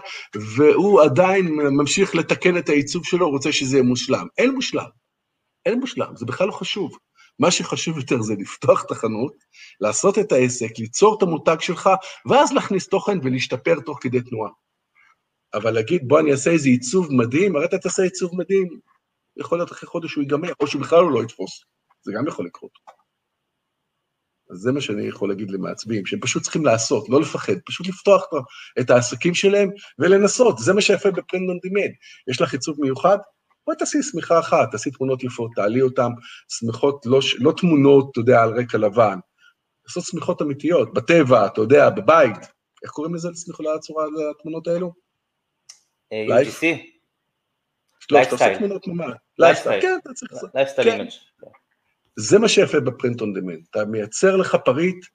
והוא 0.57 1.03
עדיין 1.03 1.47
ממשיך 1.47 2.15
לתקן 2.15 2.57
את 2.57 2.69
העיצוב 2.69 3.05
שלו, 3.05 3.27
הוא 3.27 3.33
רוצה 3.33 3.53
שזה 3.53 3.77
יהיה 3.77 3.85
מושלם. 3.85 4.27
אין 4.39 4.51
מושלם. 4.51 5.00
אין 5.67 5.81
מושלם, 5.81 6.17
זה 6.17 6.27
בכלל 6.27 6.47
לא 6.47 6.53
חשוב. 6.53 6.99
מה 7.39 7.51
שחשוב 7.51 7.99
יותר 7.99 8.23
זה 8.23 8.35
לפתוח 8.39 8.85
את 8.85 8.91
החנות, 8.91 9.35
לעשות 9.81 10.19
את 10.19 10.33
העסק, 10.33 10.79
ליצור 10.79 11.17
את 11.19 11.23
המותג 11.23 11.57
שלך, 11.61 11.91
ואז 12.31 12.53
להכניס 12.53 12.89
תוכן 12.89 13.19
ולהשתפר 13.23 13.81
תוך 13.81 13.99
כדי 14.01 14.21
תנועה. 14.21 14.51
אבל 15.55 15.71
להגיד, 15.71 16.09
בוא 16.09 16.21
אני 16.21 16.33
אעשה 16.33 16.51
איזה 16.51 16.69
עיצוב 16.69 17.13
מדהים, 17.13 17.57
הרי 17.57 17.65
אתה 17.65 17.79
תעשה 17.79 18.03
עיצוב 18.03 18.31
מדהים, 18.39 18.69
יכול 19.37 19.59
להיות 19.59 19.73
אחרי 19.73 19.89
חודש 19.89 20.15
הוא 20.15 20.23
ייגמר, 20.23 20.53
או 20.61 20.67
שבכלל 20.67 20.99
הוא 20.99 21.13
לא 21.13 21.23
יתפוס, 21.23 21.65
זה 22.03 22.13
גם 22.17 22.27
יכול 22.29 22.47
לקרות. 22.47 22.73
אז 24.51 24.59
זה 24.59 24.73
מה 24.73 24.81
שאני 24.81 25.09
יכול 25.09 25.29
להגיד 25.29 25.51
למעצבים, 25.51 26.07
שהם 26.07 26.21
פשוט 26.21 26.43
צריכים 26.43 26.65
לעשות, 26.65 27.09
לא 27.09 27.21
לפחד, 27.21 27.53
פשוט 27.67 27.87
לפתוח 27.87 28.27
את 28.81 28.91
העסקים 28.91 29.35
שלהם 29.35 29.71
ולנסות, 29.99 30.59
זה 30.59 30.73
מה 30.73 30.81
שיפה 30.81 31.11
בפרינט 31.11 31.63
דימד. 31.63 31.91
יש 32.31 32.41
לך 32.41 32.53
עיצוב 32.53 32.81
מיוחד? 32.81 33.19
בואי 33.67 33.77
תעשי 33.77 34.03
שמיכה 34.03 34.39
אחת, 34.39 34.71
תעשי 34.71 34.91
תמונות 34.91 35.25
יפות, 35.25 35.51
תעלי 35.55 35.83
אותן, 35.83 36.09
שמיכות, 36.49 37.07
לא, 37.07 37.19
לא 37.39 37.53
תמונות, 37.57 38.09
אתה 38.13 38.21
יודע, 38.21 38.43
על 38.43 38.61
רקע 38.61 38.79
לבן. 38.79 39.19
לעשות 39.87 40.05
שמיכות 40.05 40.43
אמיתיות, 40.43 40.95
בטבע, 40.95 41.47
אתה 41.47 41.61
יודע, 41.61 41.91
בבית. 41.91 42.37
איך 42.83 42.91
קוראים 42.91 43.15
לזה, 43.15 43.31
לסמיכות 43.31 43.67
לצורה, 43.77 44.05
לתמונות 44.07 44.67
האלו? 44.69 44.93
אה, 46.13 46.43
UGC. 46.43 46.67
לא, 48.11 48.23
אתה 48.23 48.31
עושה 48.31 48.59
תמונות 48.59 48.87
ממש. 48.87 49.13
לייפסטייל. 49.39 49.83
כן, 49.83 49.99
אתה 50.03 50.13
צריך... 50.13 50.33
lifestyle 50.55 50.89
image. 50.89 51.09
זה 52.17 52.39
מה 52.39 52.49
שיפה 52.49 52.81
ב 52.81 52.88
print 52.88 53.21
on 53.21 53.33
demand. 53.33 53.69
אתה 53.71 53.85
מייצר 53.85 54.37
לך 54.37 54.57
פריט, 54.65 55.07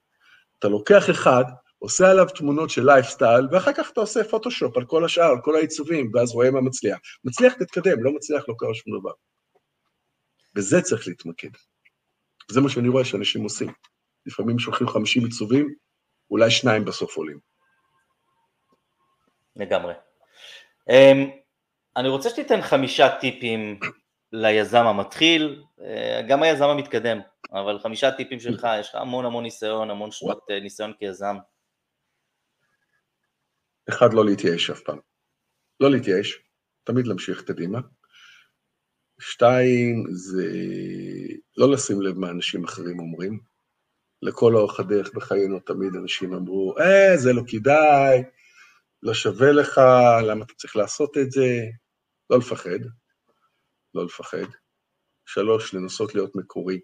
אתה 0.58 0.68
לוקח 0.68 1.10
אחד, 1.10 1.44
עושה 1.78 2.10
עליו 2.10 2.26
תמונות 2.34 2.70
של 2.70 2.86
לייפסטייל, 2.86 3.48
ואחר 3.52 3.72
כך 3.72 3.90
אתה 3.92 4.00
עושה 4.00 4.24
פוטושופ 4.24 4.76
על 4.76 4.84
כל 4.84 5.04
השאר, 5.04 5.24
על 5.30 5.40
כל 5.42 5.56
העיצובים, 5.56 6.10
ואז 6.14 6.32
רואה 6.32 6.50
מה 6.50 6.60
מצליח. 6.60 6.98
מצליח, 7.24 7.54
תתקדם, 7.54 8.04
לא 8.04 8.12
מצליח, 8.12 8.48
לא 8.48 8.54
קרה 8.58 8.74
שום 8.74 9.00
דבר. 9.00 9.12
בזה 10.54 10.82
צריך 10.82 11.08
להתמקד. 11.08 11.48
זה 12.50 12.60
מה 12.60 12.68
שאני 12.68 12.88
רואה 12.88 13.04
שאנשים 13.04 13.42
עושים. 13.42 13.72
לפעמים 14.26 14.58
שולחים 14.58 14.88
50 14.88 15.24
עיצובים, 15.24 15.74
אולי 16.30 16.50
שניים 16.50 16.84
בסוף 16.84 17.16
עולים. 17.16 17.38
לגמרי. 19.56 19.94
Um, 20.90 21.30
אני 21.96 22.08
רוצה 22.08 22.30
שתיתן 22.30 22.62
חמישה 22.62 23.18
טיפים 23.20 23.80
ליזם 24.32 24.86
המתחיל, 24.86 25.64
אה, 25.80 26.22
גם 26.28 26.42
היזם 26.42 26.68
המתקדם, 26.68 27.20
אבל 27.52 27.78
חמישה 27.78 28.10
טיפים 28.10 28.40
שלך, 28.40 28.66
יש 28.80 28.88
לך 28.88 28.94
המון 28.94 29.24
המון 29.24 29.44
ניסיון, 29.44 29.90
המון 29.90 30.10
שנות 30.10 30.46
אה, 30.50 30.60
ניסיון 30.60 30.92
כיזם. 30.98 31.36
אחד, 33.88 34.14
לא 34.14 34.24
להתייאש 34.24 34.70
אף 34.70 34.80
פעם. 34.80 34.98
לא 35.80 35.90
להתייאש, 35.90 36.42
תמיד 36.84 37.06
להמשיך 37.06 37.42
קדימה. 37.42 37.78
שתיים, 39.20 40.04
זה 40.10 40.48
לא 41.56 41.72
לשים 41.72 42.02
לב 42.02 42.18
מה 42.18 42.30
אנשים 42.30 42.64
אחרים 42.64 42.98
אומרים. 42.98 43.40
לכל 44.22 44.54
אורך 44.54 44.80
הדרך 44.80 45.14
בחיינו 45.14 45.60
תמיד 45.60 45.94
אנשים 45.94 46.32
אמרו, 46.34 46.74
אה, 46.78 47.16
זה 47.16 47.32
לא 47.32 47.42
כדאי, 47.48 48.22
לא 49.02 49.14
שווה 49.14 49.52
לך, 49.52 49.80
למה 50.28 50.44
אתה 50.44 50.54
צריך 50.54 50.76
לעשות 50.76 51.16
את 51.16 51.30
זה? 51.30 51.46
לא 52.30 52.38
לפחד, 52.38 52.78
לא 53.94 54.04
לפחד. 54.04 54.46
שלוש, 55.26 55.74
לנסות 55.74 56.14
להיות 56.14 56.36
מקורי. 56.36 56.80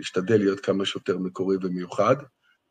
להשתדל 0.00 0.36
להיות 0.36 0.60
כמה 0.60 0.84
שיותר 0.84 1.18
מקורי 1.18 1.56
ומיוחד, 1.62 2.16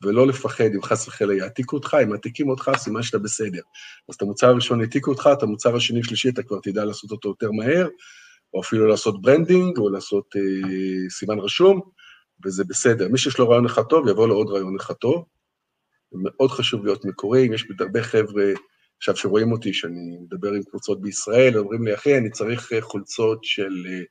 ולא 0.04 0.28
לפחד 0.28 0.70
אם 0.76 0.82
חס 0.82 1.08
וחלילה 1.08 1.34
יעתיקו 1.34 1.76
אותך, 1.76 1.98
אם 2.04 2.10
מעתיקים 2.10 2.50
אותך, 2.50 2.72
סימן 2.78 3.04
שאתה 3.04 3.18
בסדר. 3.18 3.62
אז 4.10 4.16
את 4.16 4.22
המוצר 4.22 4.48
הראשון 4.48 4.82
יעתיקו 4.82 5.12
אותך, 5.12 5.30
את 5.34 5.44
המוצר 5.44 5.76
השני 5.76 6.00
ושלישי 6.00 6.30
אתה 6.30 6.44
כבר 6.44 6.60
תדע 6.64 6.86
לעשות 6.86 7.12
אותו 7.12 7.30
יותר 7.30 7.52
מהר, 7.52 7.88
או 8.54 8.62
אפילו 8.62 8.88
לעשות 8.88 9.22
branding, 9.22 9.78
או 9.78 9.90
לעשות 9.90 10.36
אה, 10.36 11.10
סימן 11.10 11.40
רשום, 11.40 11.82
וזה 12.46 12.64
בסדר. 12.64 13.08
מי 13.08 13.18
שיש 13.18 13.40
לו 13.40 13.50
רעיון 13.50 13.66
אחד 13.66 13.84
טוב, 13.84 14.08
יבוא 14.08 14.28
לו 14.28 14.36
עוד 14.36 14.50
רעיון 14.50 14.76
אחד 14.76 14.94
טוב. 14.94 15.26
מאוד 16.12 16.52
חשוב 16.52 16.86
להיות 16.86 17.06
מקורי, 17.06 17.50
יש 17.54 17.66
הרבה 17.80 18.04
חבר'ה 18.04 18.46
עכשיו 18.98 19.16
שרואים 19.16 19.52
אותי, 19.52 19.74
שאני 19.74 20.18
מדבר 20.22 20.54
עם 20.54 20.64
קבוצות 20.64 21.02
בישראל, 21.02 21.58
אומרים 21.58 21.86
לי, 21.86 21.94
אחי, 21.94 22.18
אני 22.18 22.30
צריך 22.30 22.74
אה, 22.74 22.82
חולצות 22.82 23.44
של 23.44 23.86
אה, 23.88 24.02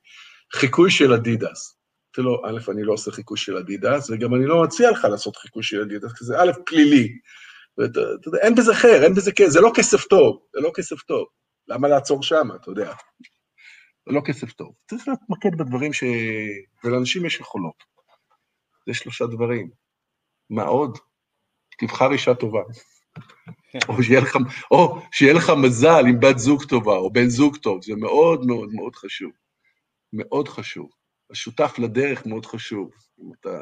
חיקוי 0.52 0.90
של 0.90 1.12
אדידס. 1.12 1.73
אמרתי 2.18 2.28
לו, 2.28 2.42
א', 2.46 2.70
אני 2.70 2.82
לא 2.82 2.92
עושה 2.92 3.10
חיקוי 3.10 3.38
של 3.38 3.56
אדידס, 3.56 4.10
וגם 4.10 4.34
אני 4.34 4.46
לא 4.46 4.62
מציע 4.62 4.90
לך 4.90 5.04
לעשות 5.04 5.36
חיקוי 5.36 5.62
של 5.62 5.80
אדידס, 5.80 6.12
כי 6.18 6.24
זה 6.24 6.34
א', 6.42 6.52
פלילי. 6.66 7.08
ואתה 7.78 8.00
יודע, 8.26 8.38
אין 8.38 8.54
בזה 8.54 8.74
חר, 8.74 9.02
אין 9.04 9.14
בזה 9.14 9.32
כסף, 9.32 9.48
זה 9.48 9.60
לא 9.60 9.70
כסף 9.74 10.04
טוב, 10.04 10.42
זה 10.54 10.60
לא 10.60 10.70
כסף 10.74 11.02
טוב. 11.02 11.26
למה 11.68 11.88
לעצור 11.88 12.22
שם, 12.22 12.48
אתה 12.54 12.70
יודע? 12.70 12.92
זה 14.08 14.14
לא 14.14 14.20
כסף 14.24 14.52
טוב. 14.52 14.72
צריך 14.90 15.08
להתמקד 15.08 15.58
בדברים 15.58 15.92
ש... 15.92 16.04
ולאנשים 16.84 17.26
יש 17.26 17.40
יכולות. 17.40 17.84
זה 18.88 18.94
שלושה 18.94 19.26
דברים. 19.26 19.70
מה 20.50 20.62
עוד? 20.62 20.98
תבחר 21.78 22.12
אישה 22.12 22.34
טובה. 22.34 22.62
או 23.88 24.02
שיהיה, 24.02 24.20
לך, 24.20 24.36
או 24.70 25.00
שיהיה 25.12 25.32
לך 25.32 25.52
מזל 25.62 26.06
עם 26.08 26.20
בת 26.20 26.38
זוג 26.38 26.64
טובה, 26.64 26.96
או 26.96 27.12
בן 27.12 27.28
זוג 27.28 27.56
טוב, 27.56 27.82
זה 27.82 27.94
מאוד 27.96 28.46
מאוד 28.46 28.68
מאוד 28.72 28.96
חשוב. 28.96 29.32
מאוד 30.12 30.48
חשוב. 30.48 31.03
השותף 31.34 31.74
לדרך 31.78 32.26
מאוד 32.26 32.46
חשוב. 32.46 32.90
אם 33.20 33.30
אתה, 33.40 33.58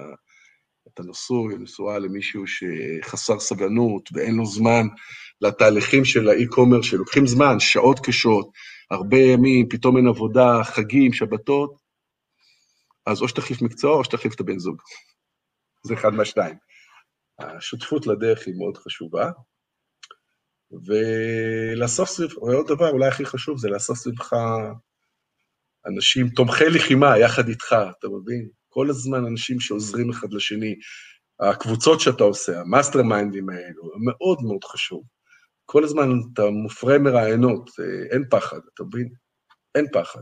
אתה 0.88 1.02
נשוי 1.02 1.54
או 1.54 1.58
נשואה 1.58 1.98
למישהו 1.98 2.44
שחסר 2.46 3.40
סבלנות 3.40 4.08
ואין 4.12 4.34
לו 4.34 4.46
זמן 4.46 4.86
לתהליכים 5.40 6.04
של 6.04 6.28
האי-קומר 6.28 6.82
שלוקחים 6.82 7.26
זמן, 7.26 7.60
שעות 7.60 8.00
קשות, 8.06 8.50
הרבה 8.90 9.16
ימים, 9.16 9.68
פתאום 9.68 9.96
אין 9.96 10.06
עבודה, 10.06 10.64
חגים, 10.64 11.12
שבתות, 11.12 11.76
אז 13.06 13.22
או 13.22 13.28
שתחליף 13.28 13.62
מקצוע 13.62 13.96
או 13.96 14.04
שתחליף 14.04 14.34
את 14.34 14.40
הבן 14.40 14.58
זוג. 14.58 14.82
זה 15.86 15.94
אחד 15.94 16.14
מהשתיים. 16.14 16.56
השותפות 17.38 18.06
לדרך 18.06 18.46
היא 18.46 18.54
מאוד 18.58 18.76
חשובה, 18.76 19.30
ולעשות 20.86 22.08
סביב, 22.08 22.38
ועוד 22.38 22.66
דבר, 22.68 22.90
אולי 22.90 23.08
הכי 23.08 23.24
חשוב, 23.24 23.58
זה 23.58 23.68
לעשות 23.68 23.96
סביבך 23.96 24.32
אנשים 25.86 26.28
תומכי 26.28 26.64
לחימה 26.68 27.18
יחד 27.18 27.48
איתך, 27.48 27.76
אתה 27.98 28.08
מבין? 28.08 28.48
כל 28.68 28.90
הזמן 28.90 29.24
אנשים 29.26 29.60
שעוזרים 29.60 30.10
אחד 30.10 30.32
לשני. 30.32 30.74
הקבוצות 31.40 32.00
שאתה 32.00 32.24
עושה, 32.24 32.60
ה 32.60 33.02
mastermindים 33.02 33.48
האלו, 33.48 33.82
מאוד 34.04 34.38
מאוד 34.42 34.64
חשוב. 34.64 35.02
כל 35.64 35.84
הזמן 35.84 36.10
אתה 36.32 36.42
מופרה 36.50 36.98
מרעיונות, 36.98 37.70
אין 38.10 38.24
פחד, 38.30 38.58
אתה 38.74 38.84
מבין? 38.84 39.08
אין 39.74 39.86
פחד. 39.92 40.20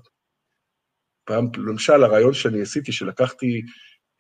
פעם, 1.25 1.49
למשל, 1.57 2.05
הרעיון 2.05 2.33
שאני 2.33 2.63
עשיתי, 2.63 2.93
שלקחתי 2.93 3.63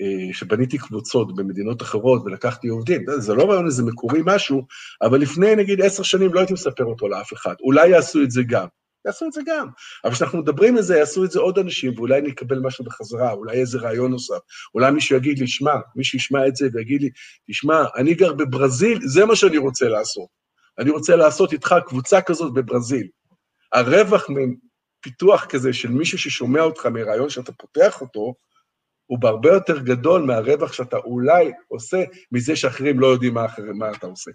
אה, 0.00 0.34
שבניתי 0.34 0.78
קבוצות 0.78 1.36
במדינות 1.36 1.82
אחרות 1.82 2.22
ולקחתי 2.24 2.68
עובדים, 2.68 3.04
זה 3.18 3.34
לא 3.34 3.50
רעיון 3.50 3.66
איזה 3.66 3.82
מקורי 3.82 4.20
משהו, 4.24 4.66
אבל 5.02 5.20
לפני 5.20 5.56
נגיד 5.56 5.80
עשר 5.80 6.02
שנים 6.02 6.34
לא 6.34 6.40
הייתי 6.40 6.52
מספר 6.52 6.84
אותו 6.84 7.08
לאף 7.08 7.32
אחד, 7.32 7.54
אולי 7.60 7.88
יעשו 7.88 8.22
את 8.22 8.30
זה 8.30 8.42
גם, 8.46 8.66
יעשו 9.06 9.26
את 9.26 9.32
זה 9.32 9.40
גם, 9.46 9.66
אבל 10.04 10.12
כשאנחנו 10.12 10.38
מדברים 10.38 10.76
על 10.76 10.82
זה, 10.82 10.98
יעשו 10.98 11.24
את 11.24 11.30
זה 11.30 11.40
עוד 11.40 11.58
אנשים, 11.58 11.92
ואולי 11.96 12.20
נקבל 12.20 12.58
משהו 12.58 12.84
בחזרה, 12.84 13.32
אולי 13.32 13.60
איזה 13.60 13.78
רעיון 13.78 14.10
נוסף, 14.10 14.38
אולי 14.74 14.90
מישהו 14.90 15.16
יגיד 15.16 15.38
לי, 15.38 15.46
שמע, 15.46 15.74
מישהו 15.96 16.16
ישמע 16.16 16.46
את 16.46 16.56
זה 16.56 16.68
ויגיד 16.72 17.02
לי, 17.02 17.10
תשמע, 17.48 17.84
אני 17.96 18.14
גר 18.14 18.32
בברזיל, 18.32 18.98
זה 19.02 19.24
מה 19.24 19.36
שאני 19.36 19.58
רוצה 19.58 19.88
לעשות. 19.88 20.28
אני 20.78 20.90
רוצה 20.90 21.16
לעשות 21.16 21.52
איתך 21.52 21.74
קבוצה 21.86 22.20
כזאת 22.22 22.54
בברזיל. 22.54 23.08
הרווח 23.72 24.26
מפיתוח 24.28 25.44
כזה 25.44 25.72
של 25.72 25.88
מישהו 25.88 26.18
ששומע 26.18 26.60
אותך 26.60 26.86
מרעיון 26.86 27.30
שאתה 27.30 27.52
פותח 27.52 28.00
אותו, 28.00 28.34
הוא 29.06 29.18
בהרבה 29.18 29.52
יותר 29.52 29.78
גדול 29.78 30.22
מהרווח 30.22 30.72
שאתה 30.72 30.96
אולי 30.96 31.52
עושה 31.68 32.04
מזה 32.32 32.56
שאחרים 32.56 33.00
לא 33.00 33.06
יודעים 33.06 33.34
מה, 33.34 33.46
אחרי, 33.46 33.72
מה 33.72 33.90
אתה 33.90 34.06
עושה. 34.06 34.30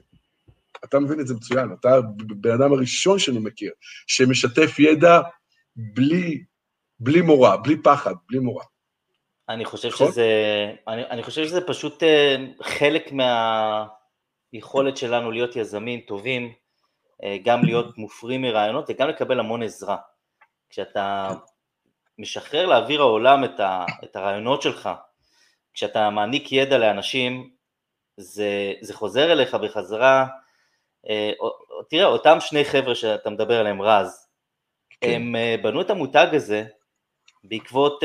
אתה 0.84 1.00
מבין 1.00 1.20
את 1.20 1.28
זה 1.28 1.34
מצוין, 1.34 1.70
אתה 1.80 1.96
הבן 1.96 2.52
אדם 2.52 2.74
הראשון 2.74 3.20
שאני 3.20 3.40
מכיר, 3.40 3.72
שמשתף 4.08 4.80
ידע 4.80 5.22
בלי, 5.76 6.44
בלי 7.00 7.22
מורא, 7.22 7.56
בלי 7.56 7.78
פחד, 7.84 8.14
בלי 8.30 8.40
מורא. 8.40 8.64
אני 9.50 9.66
חושב 9.66 9.88
נכון? 9.88 10.12
שזה, 10.12 10.28
אני, 10.88 11.04
אני 11.04 11.24
חושב 11.24 11.46
שזה 11.46 11.62
פשוט 11.62 12.04
אה, 12.04 12.36
חלק 12.62 13.12
מהיכולת 14.54 14.98
שלנו 14.98 15.32
להיות 15.32 15.56
יזמים 15.56 16.00
טובים, 16.00 16.54
אה, 17.24 17.38
גם 17.44 17.64
להיות 17.64 17.98
מופרים 17.98 18.42
מרעיונות 18.42 18.86
וגם 18.90 19.10
לקבל 19.10 19.40
המון 19.40 19.64
עזרה. 19.64 19.98
כשאתה 20.70 21.30
משחרר 22.20 22.66
לאוויר 22.66 23.02
העולם 23.02 23.44
את, 23.44 23.60
ה, 23.60 23.86
את 24.04 24.16
הרעיונות 24.16 24.62
שלך, 24.62 24.90
כשאתה 25.74 26.10
מעניק 26.10 26.52
ידע 26.52 26.78
לאנשים, 26.78 27.50
זה, 28.18 28.74
זה 28.82 28.94
חוזר 28.94 29.32
אליך 29.32 29.56
בחזרה, 29.56 30.26
תראה, 31.90 32.06
אותם 32.06 32.38
שני 32.40 32.66
חבר'ה 32.66 32.96
שאתה 32.96 33.30
מדבר 33.30 33.60
עליהם, 33.60 33.82
רז, 33.82 34.28
כן. 35.02 35.12
הם 35.12 35.36
בנו 35.64 35.82
את 35.82 35.90
המותג 35.90 36.28
הזה 36.32 36.64
בעקבות 37.44 38.04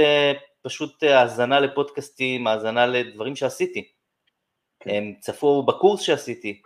פשוט 0.63 1.05
אה, 1.05 1.21
האזנה 1.21 1.61
לפודקאסטים, 1.61 2.47
האזנה 2.47 2.87
לדברים 2.87 3.37
שעשיתי. 3.37 3.89
כן. 4.81 4.91
הם 4.91 5.15
צפו 5.21 5.63
בקורס 5.63 6.01
שעשיתי, 6.01 6.63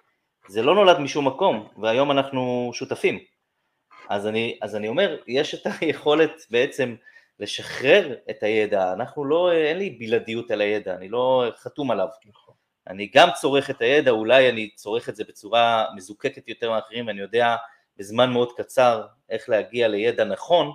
זה 0.49 0.63
לא 0.63 0.75
נולד 0.75 0.99
משום 0.99 1.27
מקום, 1.27 1.69
והיום 1.83 2.11
אנחנו 2.11 2.71
שותפים. 2.75 3.19
אז 4.09 4.27
אני, 4.27 4.59
אז 4.63 4.77
אני 4.77 4.89
אומר, 4.89 5.17
יש 5.27 5.55
את 5.55 5.67
היכולת 5.81 6.33
בעצם 6.51 6.95
לשחרר 7.41 8.17
את 8.31 8.43
הידע, 8.43 8.93
אנחנו 8.93 9.25
לא, 9.25 9.53
אין 9.53 9.79
לי 9.79 9.91
בלעדיות 9.91 10.51
על 10.51 10.61
הידע, 10.61 10.95
אני 10.95 11.09
לא 11.09 11.45
חתום 11.57 11.91
עליו. 11.91 12.09
נכון. 12.27 12.54
אני 12.89 13.11
גם 13.15 13.29
צורך 13.41 13.71
את 13.71 13.81
הידע, 13.81 14.11
אולי 14.11 14.51
אני 14.51 14.71
צורך 14.75 15.09
את 15.09 15.17
זה 15.17 15.25
בצורה 15.25 15.87
מזוקקת 15.97 16.49
יותר 16.49 16.71
מאחרים, 16.71 17.07
ואני 17.07 17.21
יודע 17.21 17.57
בזמן 17.97 18.33
מאוד 18.33 18.53
קצר 18.57 19.07
איך 19.31 19.49
להגיע 19.49 19.89
לידע 19.89 20.25
נכון, 20.25 20.73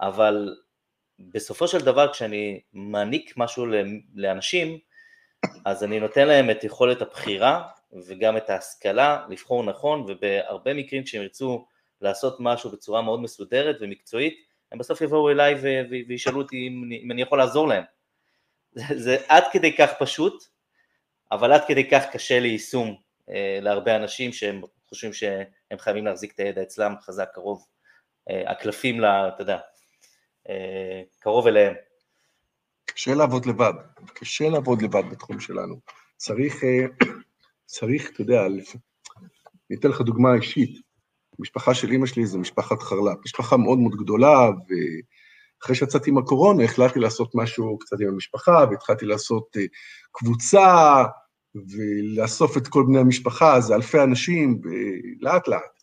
אבל 0.00 0.56
בסופו 1.18 1.68
של 1.68 1.78
דבר 1.78 2.12
כשאני 2.12 2.60
מעניק 2.72 3.32
משהו 3.36 3.66
לאנשים, 4.14 4.78
אז 5.64 5.84
אני 5.84 6.00
נותן 6.00 6.28
להם 6.28 6.50
את 6.50 6.64
יכולת 6.64 7.02
הבחירה 7.02 7.68
וגם 8.06 8.36
את 8.36 8.50
ההשכלה 8.50 9.26
לבחור 9.28 9.64
נכון, 9.64 10.04
ובהרבה 10.08 10.74
מקרים 10.74 11.04
כשהם 11.04 11.22
ירצו 11.22 11.66
לעשות 12.00 12.36
משהו 12.40 12.70
בצורה 12.70 13.02
מאוד 13.02 13.20
מסודרת 13.20 13.76
ומקצועית, 13.80 14.34
הם 14.72 14.78
בסוף 14.78 15.00
יבואו 15.00 15.30
אליי 15.30 15.54
וישאלו 16.08 16.42
אותי 16.42 16.68
אם, 17.02 17.10
אני 17.10 17.22
יכול 17.22 17.38
לעזור 17.38 17.68
להם. 17.68 17.84
זה, 18.72 18.84
זה 18.98 19.16
עד 19.28 19.44
כדי 19.52 19.76
כך 19.76 19.90
פשוט, 19.98 20.44
אבל 21.32 21.52
עד 21.52 21.62
כדי 21.68 21.90
כך 21.90 22.04
קשה 22.12 22.40
ליישום 22.40 22.96
אה, 23.30 23.58
להרבה 23.62 23.96
אנשים 23.96 24.32
שהם 24.32 24.62
חושבים 24.88 25.12
שהם 25.12 25.78
חייבים 25.78 26.06
להחזיק 26.06 26.32
את 26.34 26.40
הידע 26.40 26.62
אצלם 26.62 26.94
חזק, 27.00 27.28
קרוב, 27.34 27.66
אה, 28.30 28.50
הקלפים, 28.50 29.00
אתה 29.04 29.42
יודע, 29.42 29.58
אה, 30.48 31.02
קרוב 31.20 31.46
אליהם. 31.46 31.74
קשה 32.84 33.14
לעבוד 33.14 33.46
לבד, 33.46 33.72
קשה 34.14 34.48
לעבוד 34.48 34.82
לבד 34.82 35.02
בתחום 35.10 35.40
שלנו. 35.40 35.80
צריך, 36.16 36.64
אה, 36.64 36.86
צריך, 37.66 38.10
אתה 38.10 38.20
יודע, 38.20 38.46
אני 38.46 39.78
אתן 39.80 39.88
לך 39.88 40.00
דוגמה 40.00 40.34
אישית. 40.34 40.80
המשפחה 41.38 41.74
של 41.74 41.90
אימא 41.90 42.06
שלי 42.06 42.26
זה 42.26 42.38
משפחת 42.38 42.82
חרל"פ, 42.82 43.18
משפחה 43.24 43.56
מאוד 43.56 43.78
מאוד 43.78 43.96
גדולה, 43.96 44.50
ואחרי 45.60 45.76
שיצאתי 45.76 46.10
עם 46.10 46.18
הקורונה 46.18 46.64
החלטתי 46.64 47.00
לעשות 47.00 47.30
משהו 47.34 47.78
קצת 47.78 47.96
עם 48.00 48.08
המשפחה, 48.08 48.64
והתחלתי 48.70 49.06
לעשות 49.06 49.56
אה, 49.56 49.62
קבוצה, 50.12 51.04
ולאסוף 51.54 52.56
את 52.56 52.68
כל 52.68 52.84
בני 52.86 52.98
המשפחה, 52.98 53.60
זה 53.60 53.74
אלפי 53.74 54.02
אנשים, 54.02 54.60
לאט 55.20 55.48
לאט. 55.48 55.76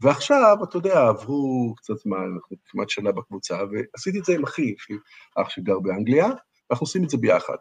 ועכשיו, 0.00 0.56
אתה 0.64 0.76
יודע, 0.76 1.08
עברו 1.08 1.74
קצת 1.76 1.94
זמן, 1.98 2.30
אנחנו 2.34 2.56
כמעט 2.66 2.90
שנה 2.90 3.12
בקבוצה, 3.12 3.58
ועשיתי 3.72 4.18
את 4.18 4.24
זה 4.24 4.34
עם 4.34 4.44
אחי, 4.44 4.62
יש 4.62 4.98
אח 5.36 5.48
שגר 5.48 5.78
באנגליה, 5.78 6.28
ואנחנו 6.70 6.84
עושים 6.84 7.04
את 7.04 7.10
זה 7.10 7.16
ביחד. 7.16 7.56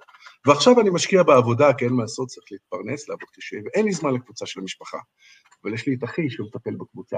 ועכשיו 0.47 0.79
אני 0.79 0.89
משקיע 0.89 1.23
בעבודה, 1.23 1.73
כי 1.73 1.85
אין 1.85 1.93
מה 1.93 2.01
לעשות, 2.01 2.27
צריך 2.27 2.45
להתפרנס, 2.51 3.09
לעבוד 3.09 3.29
קשה, 3.33 3.57
ואין 3.65 3.85
לי 3.85 3.91
זמן 3.91 4.13
לקבוצה 4.13 4.45
של 4.45 4.59
המשפחה. 4.59 4.97
אבל 5.63 5.73
יש 5.73 5.87
לי 5.87 5.95
את 5.95 6.03
אחי 6.03 6.29
שהוא 6.29 6.47
מטפל 6.47 6.75
בקבוצה. 6.75 7.17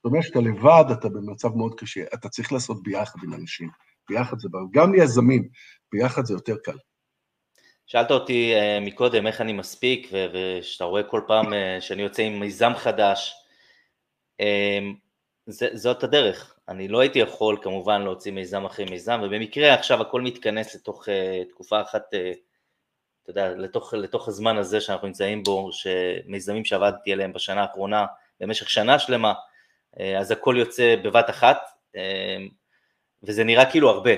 זאת 0.00 0.04
אומרת 0.04 0.24
שאתה 0.24 0.38
לבד, 0.38 0.84
אתה 0.92 1.08
במצב 1.08 1.48
מאוד 1.56 1.74
קשה, 1.80 2.00
אתה 2.14 2.28
צריך 2.28 2.52
לעשות 2.52 2.82
ביחד 2.82 3.18
עם 3.24 3.34
אנשים. 3.34 3.68
ביחד 4.08 4.38
זה 4.38 4.48
בעיה, 4.50 4.64
גם 4.70 4.92
ליזמים, 4.94 5.48
ביחד 5.92 6.24
זה 6.24 6.34
יותר 6.34 6.56
קל. 6.64 6.76
שאלת 7.86 8.10
אותי 8.10 8.54
uh, 8.54 8.86
מקודם 8.86 9.26
איך 9.26 9.40
אני 9.40 9.52
מספיק, 9.52 10.10
ושאתה 10.32 10.84
רואה 10.84 11.02
כל 11.02 11.20
פעם 11.26 11.52
uh, 11.52 11.56
שאני 11.80 12.02
יוצא 12.02 12.22
עם 12.22 12.40
מיזם 12.40 12.72
חדש, 12.76 13.34
אמ, 14.40 14.94
זה, 15.46 15.68
זאת 15.74 16.04
הדרך, 16.04 16.58
אני 16.68 16.88
לא 16.88 17.00
הייתי 17.00 17.18
יכול 17.18 17.58
כמובן 17.62 18.02
להוציא 18.02 18.32
מיזם 18.32 18.64
אחרי 18.64 18.84
מיזם, 18.84 19.20
ובמקרה 19.24 19.74
עכשיו 19.74 20.00
הכל 20.00 20.20
מתכנס 20.20 20.74
לתוך 20.74 21.08
uh, 21.08 21.50
תקופה 21.50 21.82
אחת, 21.82 22.02
uh, 22.14 22.36
אתה 23.22 23.30
יודע, 23.30 23.48
לתוך, 23.48 23.94
לתוך 23.94 24.28
הזמן 24.28 24.56
הזה 24.56 24.80
שאנחנו 24.80 25.06
נמצאים 25.06 25.42
בו, 25.42 25.70
שמיזמים 25.72 26.64
שעבדתי 26.64 27.12
עליהם 27.12 27.32
בשנה 27.32 27.62
האחרונה, 27.62 28.06
במשך 28.40 28.70
שנה 28.70 28.98
שלמה, 28.98 29.32
אז 30.18 30.30
הכל 30.30 30.54
יוצא 30.58 30.96
בבת 31.04 31.30
אחת, 31.30 31.58
uh, 31.96 32.00
וזה 33.22 33.44
נראה 33.44 33.70
כאילו 33.70 33.90
הרבה, 33.90 34.10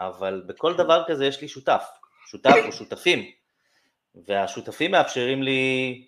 אבל 0.00 0.42
בכל 0.46 0.74
דבר 0.76 1.02
כזה 1.06 1.26
יש 1.26 1.40
לי 1.40 1.48
שותף, 1.48 1.84
שותף 2.26 2.56
או 2.66 2.72
שותפים, 2.72 3.30
והשותפים 4.14 4.90
מאפשרים 4.90 5.42
לי 5.42 6.04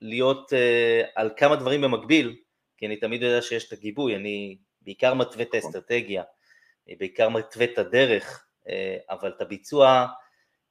להיות 0.00 0.52
uh, 0.52 1.10
על 1.14 1.30
כמה 1.36 1.56
דברים 1.56 1.80
במקביל, 1.80 2.36
כי 2.76 2.86
אני 2.86 2.96
תמיד 2.96 3.22
יודע 3.22 3.42
שיש 3.42 3.68
את 3.68 3.72
הגיבוי, 3.72 4.16
אני 4.16 4.56
בעיקר 4.82 5.14
מתווה 5.14 5.42
את 5.42 5.48
נכון. 5.48 5.60
האסטרטגיה, 5.64 6.22
בעיקר 6.98 7.28
מתווה 7.28 7.64
את 7.64 7.78
הדרך, 7.78 8.46
אה, 8.68 8.96
אבל 9.10 9.32
את 9.36 9.40
הביצוע 9.40 10.06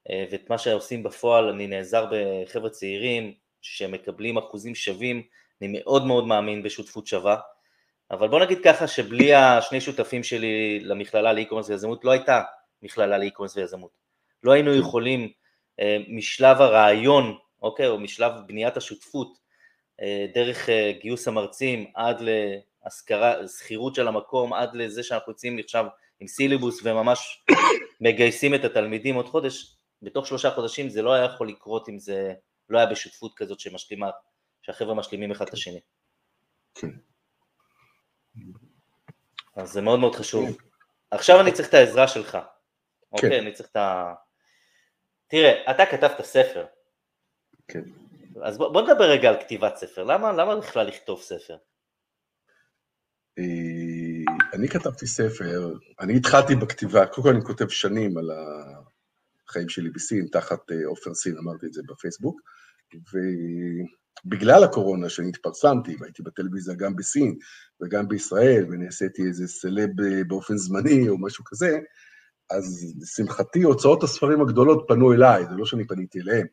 אה, 0.09 0.25
ואת 0.32 0.49
מה 0.49 0.57
שעושים 0.57 1.03
בפועל, 1.03 1.49
אני 1.49 1.67
נעזר 1.67 2.05
בחבר'ה 2.11 2.69
צעירים 2.69 3.34
שמקבלים 3.61 4.38
אחוזים 4.38 4.75
שווים, 4.75 5.23
אני 5.61 5.80
מאוד 5.80 6.05
מאוד 6.05 6.27
מאמין 6.27 6.63
בשותפות 6.63 7.07
שווה, 7.07 7.38
אבל 8.12 8.28
בוא 8.28 8.39
נגיד 8.39 8.57
ככה 8.64 8.88
שבלי 8.88 9.34
השני 9.34 9.82
שותפים 9.82 10.24
שלי 10.24 10.80
למכללה 10.80 11.34
לאי-קומרס 11.34 11.70
ויזמות 11.70 12.05
לא 12.05 12.12
הייתה 12.12 12.41
מכללה 12.82 13.18
לאי-קומרס 13.18 13.57
ויזמות. 13.57 13.91
לא 14.43 14.51
היינו 14.51 14.72
כן. 14.72 14.78
יכולים 14.80 15.32
אה, 15.80 15.97
משלב 16.07 16.62
הרעיון, 16.62 17.38
אוקיי, 17.62 17.88
או 17.88 17.99
משלב 17.99 18.32
בניית 18.47 18.78
השותפות, 18.78 19.38
אה, 20.01 20.26
דרך 20.34 20.70
אה, 20.70 20.91
גיוס 21.01 21.28
המרצים 21.28 21.91
עד 21.95 22.22
להשכרה, 22.22 23.47
שכירות 23.47 23.95
של 23.95 24.07
המקום, 24.07 24.53
עד 24.53 24.76
לזה 24.76 25.03
שאנחנו 25.03 25.32
יוצאים 25.32 25.60
עכשיו 25.60 25.86
עם 26.20 26.28
סילבוס 26.28 26.80
וממש 26.84 27.43
מגייסים 28.01 28.55
את 28.55 28.64
התלמידים 28.64 29.16
עוד 29.16 29.26
חודש, 29.26 29.76
בתוך 30.01 30.28
שלושה 30.28 30.51
חודשים 30.51 30.89
זה 30.89 31.01
לא 31.01 31.14
היה 31.14 31.26
יכול 31.26 31.49
לקרות 31.49 31.89
אם 31.89 31.99
זה 31.99 32.34
לא 32.70 32.78
היה 32.78 32.88
בשותפות 32.88 33.34
כזאת 33.36 33.60
שמשלימה, 33.60 34.10
שהחבר'ה 34.62 34.93
משלימים 34.93 35.32
אחד 35.32 35.47
את 35.47 35.53
השני. 35.53 35.80
כן. 36.76 36.88
אז 39.55 39.71
זה 39.71 39.82
מאוד 39.82 39.99
מאוד 39.99 40.15
חשוב. 40.15 40.57
עכשיו 41.11 41.41
אני 41.41 41.51
צריך 41.51 41.69
את 41.69 41.73
העזרה 41.73 42.07
שלך. 42.07 42.38
אוקיי, 43.11 43.30
כן. 43.30 43.41
אני 43.41 43.53
צריך 43.53 43.69
את 43.69 43.75
ה... 43.75 44.13
תראה, 45.27 45.71
אתה 45.71 45.86
כתבת 45.86 46.25
ספר. 46.25 46.65
כן. 47.67 47.84
אז 48.43 48.57
בוא, 48.57 48.73
בוא 48.73 48.82
נדבר 48.82 49.09
רגע 49.09 49.30
על 49.30 49.39
כתיבת 49.39 49.77
ספר, 49.77 50.03
למה, 50.03 50.32
למה 50.32 50.55
בכלל 50.55 50.88
לכתוב 50.88 51.21
ספר? 51.21 51.57
אה, 53.39 54.34
אני 54.53 54.67
כתבתי 54.67 55.07
ספר, 55.07 55.73
אני 55.99 56.17
התחלתי 56.17 56.55
בכתיבה, 56.55 57.05
קודם 57.05 57.27
כל 57.27 57.34
אני 57.34 57.45
כותב 57.45 57.69
שנים 57.69 58.17
על 58.17 58.30
החיים 59.47 59.69
שלי 59.69 59.89
בסין, 59.89 60.27
תחת 60.32 60.71
אה, 60.71 60.88
עופר 60.88 61.13
סין, 61.13 61.38
אמרתי 61.38 61.65
את 61.65 61.73
זה 61.73 61.82
בפייסבוק, 61.88 62.41
ובגלל 64.26 64.63
הקורונה 64.63 65.09
שאני 65.09 65.30
התפרסמתי, 65.30 65.95
והייתי 65.99 66.24
בטלוויזיה 66.24 66.76
גם 66.76 66.95
בסין 66.95 67.36
וגם 67.82 68.07
בישראל, 68.07 68.65
ונעשיתי 68.70 69.22
איזה 69.28 69.47
סלב 69.47 70.01
אה, 70.01 70.24
באופן 70.28 70.57
זמני 70.57 71.09
או 71.09 71.17
משהו 71.17 71.43
כזה, 71.47 71.80
אז 72.49 72.95
לשמחתי 73.01 73.61
הוצאות 73.61 74.03
הספרים 74.03 74.41
הגדולות 74.41 74.86
פנו 74.88 75.13
אליי, 75.13 75.45
זה 75.49 75.55
לא 75.55 75.65
שאני 75.65 75.88
פניתי 75.88 76.20
אליהם. 76.22 76.47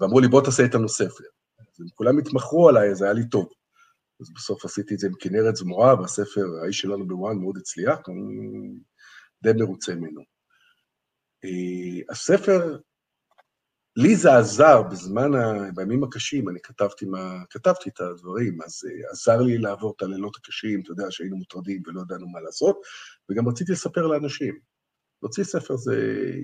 ואמרו 0.00 0.20
לי, 0.20 0.28
בוא 0.28 0.44
תעשה 0.44 0.62
איתנו 0.62 0.88
ספר. 0.88 1.24
אז 1.60 1.80
הם 1.80 1.86
כולם 1.94 2.18
התמחרו 2.18 2.68
עליי, 2.68 2.90
אז 2.90 3.02
היה 3.02 3.12
לי 3.12 3.28
טוב. 3.28 3.48
אז 4.20 4.32
בסוף 4.34 4.64
עשיתי 4.64 4.94
את 4.94 4.98
זה 4.98 5.06
עם 5.06 5.12
כנרת 5.20 5.56
זמורה, 5.56 6.00
והספר, 6.00 6.44
האיש 6.62 6.80
שלנו 6.80 7.08
בוואן 7.08 7.38
מאוד 7.38 7.56
הצליח, 7.56 7.98
אני 8.08 8.68
די 9.42 9.52
מרוצה 9.52 9.94
ממנו. 9.94 10.20
אה, 11.44 12.12
הספר, 12.12 12.78
לי 14.02 14.16
זה 14.16 14.36
עזר 14.38 14.82
בזמן, 14.82 15.34
ה... 15.34 15.70
בימים 15.74 16.04
הקשים, 16.04 16.48
אני 16.48 16.60
כתבתי, 16.60 17.04
מה... 17.04 17.44
כתבתי 17.50 17.90
את 17.90 18.00
הדברים, 18.00 18.62
אז 18.62 18.82
עזר 19.10 19.42
לי 19.42 19.58
לעבור 19.58 19.94
את 19.96 20.02
הלילות 20.02 20.36
הקשים, 20.36 20.80
אתה 20.82 20.90
יודע, 20.90 21.10
שהיינו 21.10 21.36
מוטרדים 21.36 21.82
ולא 21.86 22.00
ידענו 22.00 22.28
מה 22.28 22.40
לעשות, 22.40 22.80
וגם 23.30 23.48
רציתי 23.48 23.72
לספר 23.72 24.06
לאנשים. 24.06 24.60
להוציא 25.22 25.44
ספר 25.44 25.76
זה, 25.76 25.94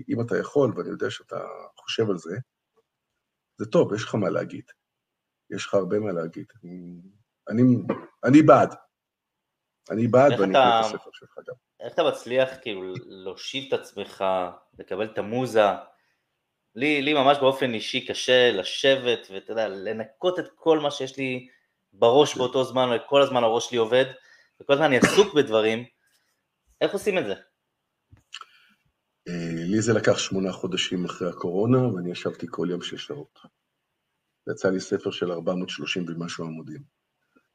אם 0.09 0.21
אתה 0.21 0.39
יכול, 0.39 0.73
ואני 0.77 0.89
יודע 0.89 1.11
שאתה 1.11 1.41
חושב 1.77 2.11
על 2.11 2.19
זה, 2.19 2.37
זה 3.59 3.67
טוב, 3.67 3.95
יש 3.95 4.05
לך 4.05 4.15
מה 4.15 4.31
להגיד. 4.31 4.65
יש 5.51 5.67
לך 5.67 5.75
הרבה 5.75 5.99
מה 5.99 6.13
להגיד. 6.13 6.47
אני, 6.65 7.01
אני, 7.49 7.63
אני 8.25 8.43
בעד. 8.43 8.75
אני 9.91 10.09
בעד 10.09 10.41
ואני 10.41 10.53
אקרא 10.53 10.81
את 10.81 10.85
הספר 10.85 11.11
שלך 11.13 11.39
גם. 11.49 11.55
איך 11.81 11.95
אתה 11.95 12.03
מצליח 12.03 12.49
כאילו 12.63 12.95
להושיב 13.07 13.75
את 13.75 13.81
עצמך, 13.81 14.25
לקבל 14.79 15.05
את 15.13 15.19
המוזה? 15.19 15.67
לי, 16.77 17.03
לי 17.03 17.14
ממש 17.14 17.39
באופן 17.39 17.74
אישי 17.74 18.07
קשה 18.07 18.53
לשבת 18.53 19.27
ואתה 19.31 19.53
יודע, 19.53 19.68
לנקות 19.68 20.39
את 20.39 20.49
כל 20.55 20.79
מה 20.79 20.91
שיש 20.91 21.16
לי 21.16 21.49
בראש. 21.93 22.37
באותו 22.37 22.64
זמן, 22.64 22.89
וכל 22.97 23.22
הזמן 23.22 23.45
הראש 23.45 23.68
שלי 23.68 23.79
עובד, 23.79 24.05
וכל 24.61 24.72
הזמן 24.72 24.85
אני 24.85 24.97
עסוק 24.97 25.35
בדברים. 25.35 25.85
איך 26.81 26.93
עושים 26.93 27.18
את 27.18 27.27
זה? 27.27 27.35
אה, 29.29 29.53
לי 29.55 29.83
זה 29.83 29.93
לקח 29.93 30.18
שמונה 30.18 30.53
חודשים 30.53 31.05
אחרי 31.05 31.29
הקורונה, 31.29 31.95
ואני 31.95 32.11
ישבתי 32.11 32.47
כל 32.51 32.66
יום 32.70 32.83
שש 32.83 33.07
שעות. 33.07 33.39
יצא 34.51 34.70
לי 34.70 34.81
ספר 34.81 35.11
של 35.11 35.33
430 35.33 36.05
ומשהו 36.09 36.45
עמודים. 36.45 36.83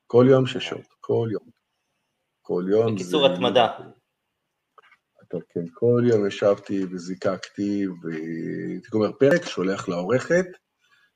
כל 0.08 0.26
יום 0.30 0.46
שש 0.46 0.70
שעות, 0.70 0.94
כל 1.00 1.30
יום. 1.32 1.50
כל 2.42 2.64
יום. 2.70 2.96
בקיצור, 2.96 3.26
התמדה. 3.26 3.68
אתה 5.32 5.40
כן, 5.50 5.66
כל 5.74 6.04
יום 6.10 6.28
ישבתי 6.28 6.86
וזיקקתי, 6.92 7.88
והייתי 7.88 8.88
גומר 8.90 9.12
פרק, 9.20 9.46
שולח 9.46 9.90
לעורכת. 9.90 10.46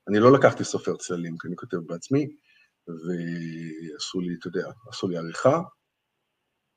אני 0.09 0.20
לא 0.20 0.34
לקחתי 0.34 0.63
סופר 0.63 0.97
צללים, 0.97 1.38
כי 1.38 1.47
אני 1.47 1.55
כותב 1.55 1.78
בעצמי, 1.78 2.36
ועשו 2.88 4.20
לי, 4.20 4.36
אתה 4.39 4.47
יודע, 4.47 4.68
עשו 4.89 5.07
לי 5.07 5.18
עריכה, 5.18 5.61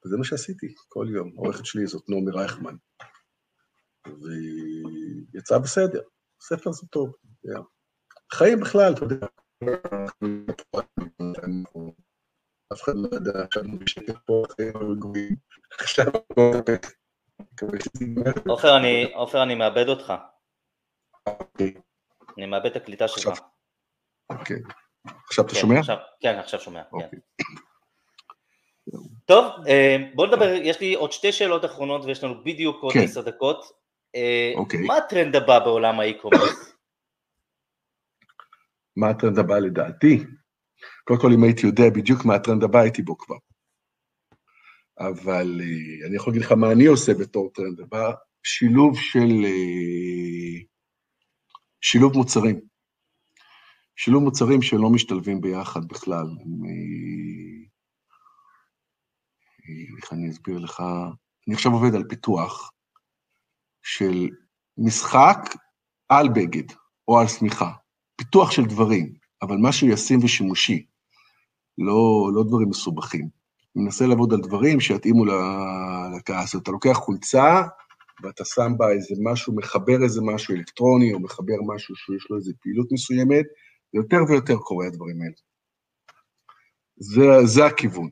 וזה 0.05 0.17
מה 0.17 0.25
שעשיתי, 0.25 0.75
כל 0.89 1.07
יום. 1.15 1.33
העורכת 1.37 1.67
שלי 1.67 1.87
זאת 1.87 2.09
נעמי 2.09 2.31
רייכמן. 2.31 2.77
ויצא 5.33 5.59
בסדר, 5.59 6.03
ספר 6.41 6.73
זה 6.73 6.87
טוב. 6.91 7.15
Yeah. 7.47 7.63
חיים 8.33 8.61
בכלל, 8.61 8.93
אתה 8.93 9.05
יודע. 9.05 9.27
אף 12.73 12.83
אחד 12.83 12.93
לא 12.97 13.09
יודע 13.13 13.47
שאנו 13.55 13.79
בשקט 13.79 14.17
פה, 14.27 14.45
חיים 14.57 14.77
רגועים. 14.77 15.37
עכשיו... 15.81 16.07
עופר, 19.15 19.43
אני 19.43 19.55
מאבד 19.55 19.89
אותך. 19.89 20.13
אוקיי. 21.27 21.75
אני 22.39 22.47
מאבד 22.47 22.67
את 22.67 22.77
הקליטה 22.77 23.09
שלך. 23.09 23.41
אוקיי. 24.31 24.57
עכשיו 25.27 25.45
אתה 25.45 25.55
כן, 25.55 25.61
שומע? 25.61 25.81
כן, 26.21 26.39
עכשיו 26.39 26.61
שומע, 26.61 26.83
כן. 26.83 26.97
אוקיי. 26.97 27.19
טוב, 29.25 29.45
אה, 29.69 29.97
בוא 30.15 30.27
נדבר, 30.27 30.49
יש 30.53 30.81
לי 30.81 30.95
עוד 30.95 31.13
שתי 31.13 31.33
שאלות 31.33 31.65
אחרונות 31.65 32.05
ויש 32.05 32.25
לנו 32.25 32.45
בדיוק 32.45 32.83
עוד 32.83 32.93
כן. 32.93 33.01
עשר 33.01 33.21
דקות. 33.21 33.65
אה, 34.15 34.53
אוקיי. 34.57 34.81
מה 34.81 34.97
הטרנד 34.97 35.37
הבא 35.37 35.59
בעולם 35.59 36.01
ה 36.01 36.07
e-commerce? 36.07 36.73
מה 38.97 39.09
הטרנד 39.11 39.39
הבא 39.39 39.59
לדעתי? 39.59 40.25
קודם 41.05 41.21
כל, 41.21 41.33
אם 41.33 41.45
הייתי 41.45 41.67
יודע 41.67 41.91
בדיוק 41.95 42.25
מה 42.25 42.35
הטרנד 42.35 42.65
הבא, 42.65 42.79
הייתי 42.79 43.03
בו 43.03 43.19
כבר. 43.19 43.37
אבל 44.99 45.61
אה, 45.61 46.07
אני 46.07 46.17
יכול 46.17 46.33
להגיד 46.33 46.47
לך 46.47 46.53
מה 46.53 46.73
אני 46.73 46.87
עושה 46.87 47.15
בתור 47.15 47.51
טרנד 47.55 47.81
הבא, 47.81 48.13
שילוב 48.43 48.99
של... 48.99 49.45
אה, 49.45 50.63
שילוב 51.81 52.17
מוצרים. 52.17 52.61
שילוב 53.97 54.23
מוצרים 54.23 54.63
שלא 54.63 54.91
משתלבים 54.91 55.41
ביחד 55.41 55.89
בכלל. 55.89 56.27
איך 60.03 60.13
אני 60.13 60.31
אסביר 60.31 60.59
לך? 60.59 60.83
אני 61.47 61.55
עכשיו 61.55 61.73
עובד 61.73 61.95
על 61.95 62.05
פיתוח 62.09 62.73
של 63.83 64.29
משחק 64.79 65.39
על 66.09 66.29
בגד 66.29 66.73
או 67.09 67.21
על 67.21 67.29
שמיכה. 67.29 67.73
פיתוח 68.17 68.51
של 68.51 68.63
דברים, 68.65 69.15
אבל 69.43 69.57
משהו 69.61 69.89
ישים 69.89 70.19
ושימושי, 70.23 70.87
לא, 71.79 72.31
לא 72.35 72.45
דברים 72.49 72.69
מסובכים. 72.69 73.38
מנסה 73.77 74.07
לעבוד 74.07 74.33
על 74.33 74.41
דברים 74.41 74.81
שיתאימו 74.81 75.25
לכעס. 76.17 76.57
אתה 76.57 76.71
לוקח 76.71 76.93
חולצה, 76.93 77.63
ואתה 78.23 78.45
שם 78.45 78.73
בה 78.77 78.91
איזה 78.91 79.15
משהו, 79.23 79.57
מחבר 79.57 80.03
איזה 80.03 80.21
משהו 80.23 80.55
אלקטרוני, 80.55 81.13
או 81.13 81.21
מחבר 81.21 81.57
משהו 81.67 81.97
שיש 81.97 82.31
לו 82.31 82.37
איזה 82.37 82.53
פעילות 82.63 82.93
מסוימת, 82.93 83.47
ויותר 83.95 84.17
ויותר 84.29 84.57
קורה 84.57 84.87
הדברים 84.87 85.23
האלה. 85.23 85.35
זה, 86.97 87.47
זה 87.47 87.67
הכיוון. 87.67 88.09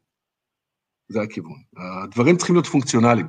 זה 1.09 1.21
הכיוון. 1.23 1.59
הדברים 2.05 2.37
צריכים 2.37 2.55
להיות 2.55 2.67
פונקציונליים. 2.67 3.27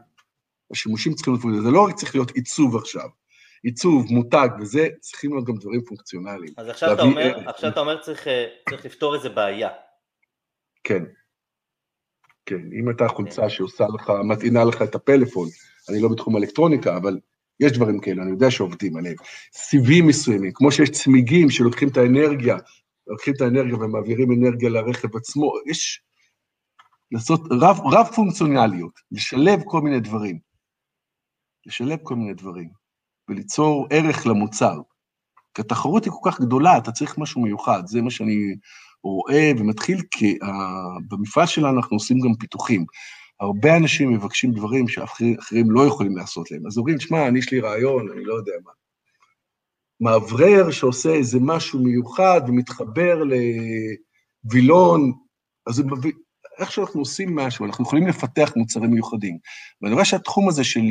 השימושים 0.71 1.13
צריכים 1.13 1.33
להיות 1.33 1.41
פונקציונליים. 1.41 1.73
זה 1.73 1.77
לא 1.77 1.85
רק 1.85 1.95
צריך 1.95 2.15
להיות 2.15 2.31
עיצוב 2.31 2.75
עכשיו. 2.75 3.09
עיצוב, 3.63 4.05
מותג 4.09 4.49
וזה, 4.59 4.87
צריכים 4.99 5.31
להיות 5.33 5.47
גם 5.47 5.55
דברים 5.55 5.81
פונקציונליים. 5.81 6.53
אז 6.57 6.67
עכשיו, 6.67 6.93
אתה 6.93 7.01
אומר, 7.01 7.49
עכשיו 7.49 7.69
אתה 7.69 7.79
אומר 7.79 8.01
צריך, 8.01 8.27
אה, 8.27 8.45
צריך 8.69 8.85
לפתור 8.85 9.15
איזה 9.15 9.29
בעיה. 9.29 9.69
כן. 10.83 11.03
כן, 12.47 12.69
אם 12.79 12.89
אתה 12.89 13.07
חולצה 13.07 13.41
כן. 13.41 13.49
שעושה 13.49 13.85
לך, 13.93 14.11
מטעינה 14.23 14.63
לך 14.63 14.81
את 14.81 14.95
הפלאפון, 14.95 15.47
אני 15.89 15.99
לא 15.99 16.09
בתחום 16.09 16.37
אלקטרוניקה, 16.37 16.97
אבל 16.97 17.19
יש 17.59 17.71
דברים 17.71 17.99
כאלה, 17.99 18.23
אני 18.23 18.31
יודע 18.31 18.51
שעובדים 18.51 18.97
עליהם. 18.97 19.15
סיבים 19.53 20.07
מסוימים, 20.07 20.51
כמו 20.53 20.71
שיש 20.71 20.89
צמיגים 20.89 21.49
שלוקחים 21.49 21.87
את 21.87 21.97
האנרגיה, 21.97 22.57
לוקחים 23.07 23.33
את 23.33 23.41
האנרגיה 23.41 23.75
ומעבירים 23.75 24.31
אנרגיה 24.31 24.69
לרכב 24.69 25.15
עצמו, 25.15 25.51
יש 25.65 26.01
לעשות 27.11 27.41
רב, 27.51 27.79
רב 27.93 28.07
פונקציונליות, 28.15 28.99
לשלב 29.11 29.59
כל 29.65 29.81
מיני 29.81 29.99
דברים. 29.99 30.39
לשלב 31.65 31.99
כל 32.03 32.15
מיני 32.15 32.33
דברים. 32.33 32.69
וליצור 33.29 33.87
ערך 33.89 34.27
למוצר. 34.27 34.81
כי 35.53 35.61
התחרות 35.61 36.05
היא 36.05 36.13
כל 36.13 36.31
כך 36.31 36.41
גדולה, 36.41 36.77
אתה 36.77 36.91
צריך 36.91 37.17
משהו 37.17 37.41
מיוחד, 37.41 37.83
זה 37.85 38.01
מה 38.01 38.11
שאני 38.11 38.55
רואה 39.09 39.51
ומתחיל, 39.57 40.01
כי 40.11 40.37
במפעל 41.07 41.45
שלנו 41.45 41.77
אנחנו 41.77 41.95
עושים 41.95 42.19
גם 42.19 42.35
פיתוחים. 42.39 42.85
הרבה 43.39 43.77
אנשים 43.77 44.13
מבקשים 44.13 44.51
דברים 44.51 44.87
שאחרים 44.87 45.71
לא 45.71 45.87
יכולים 45.87 46.17
לעשות 46.17 46.51
להם. 46.51 46.67
אז 46.67 46.77
אומרים, 46.77 46.99
שמע, 46.99 47.27
אני 47.27 47.39
יש 47.39 47.51
לי 47.51 47.59
רעיון, 47.59 48.11
אני 48.11 48.25
לא 48.25 48.33
יודע 48.33 48.51
מה. 48.65 48.71
מאוורר 50.01 50.71
שעושה 50.71 51.09
איזה 51.09 51.37
משהו 51.41 51.83
מיוחד 51.83 52.41
ומתחבר 52.47 53.23
לווילון, 54.43 55.11
אז 55.67 55.83
איך 56.59 56.71
שאנחנו 56.71 56.99
עושים 56.99 57.35
משהו, 57.35 57.65
אנחנו 57.65 57.83
יכולים 57.83 58.07
לפתח 58.07 58.53
מוצרים 58.55 58.91
מיוחדים. 58.91 59.37
ואני 59.81 59.93
רואה 59.93 60.05
שהתחום 60.05 60.49
הזה 60.49 60.63
של 60.63 60.81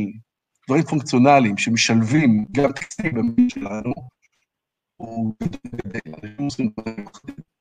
דברים 0.68 0.82
פונקציונליים 0.82 1.58
שמשלבים 1.58 2.44
גם 2.52 2.72
טקסטים 2.72 3.14
במדינה 3.14 3.50
שלנו, 3.50 3.92
הוא... 4.96 5.34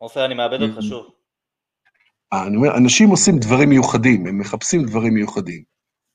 עופר, 0.05 0.25
אני 0.25 0.33
מאבד 0.33 0.61
אותך 0.61 0.81
שוב. 0.81 1.05
אה, 2.33 2.47
אני 2.47 2.55
אומר, 2.55 2.77
אנשים 2.77 3.09
עושים 3.09 3.35
דברים 3.39 3.69
מיוחדים, 3.69 4.27
הם 4.27 4.39
מחפשים 4.39 4.83
דברים 4.83 5.13
מיוחדים. 5.13 5.63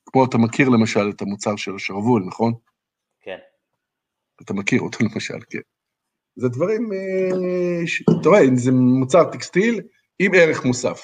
כמו 0.06 0.24
אתה 0.24 0.38
מכיר 0.38 0.68
למשל 0.68 1.10
את 1.16 1.22
המוצר 1.22 1.56
של 1.56 1.74
השרוול, 1.74 2.22
נכון? 2.26 2.52
כן. 3.20 3.38
אתה 4.42 4.54
מכיר 4.54 4.80
אותו 4.80 4.98
למשל, 5.04 5.40
כן. 5.50 5.58
זה 6.36 6.48
דברים, 6.48 6.92
אה, 6.92 8.20
אתה 8.20 8.28
רואה, 8.28 8.40
זה 8.54 8.72
מוצר 8.72 9.32
טקסטיל 9.32 9.80
עם 10.18 10.32
ערך 10.34 10.64
מוסף. 10.64 11.00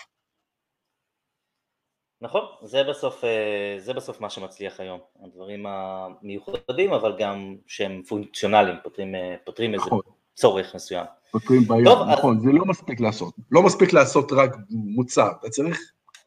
נכון, 2.20 2.43
זה 2.62 2.84
בסוף, 2.84 3.24
אה, 3.24 3.74
זה 3.78 3.93
בסוף 3.93 4.20
מה 4.20 4.30
שמצליח 4.30 4.80
היום, 4.80 5.01
הדברים 5.24 5.66
המיוחדים 5.66 6.93
אבל 6.93 7.16
גם 7.18 7.57
שהם 7.66 8.03
פונקציונליים, 8.03 8.76
פותרים, 8.82 9.14
פותרים 9.45 9.74
איזה 9.74 9.87
נכון. 9.87 10.16
צורך 10.37 10.74
מסוים. 10.74 11.07
פותרים 11.30 11.62
בעיה, 11.62 11.84
טוב, 11.84 12.09
נכון, 12.09 12.37
אז... 12.37 12.43
זה 12.43 12.49
לא 12.53 12.64
מספיק 12.64 13.01
לעשות, 13.01 13.34
לא 13.51 13.62
מספיק 13.62 13.93
לעשות 13.93 14.32
רק 14.32 14.51
מוצר, 14.70 15.30
אתה 15.41 15.49
צריך 15.49 15.78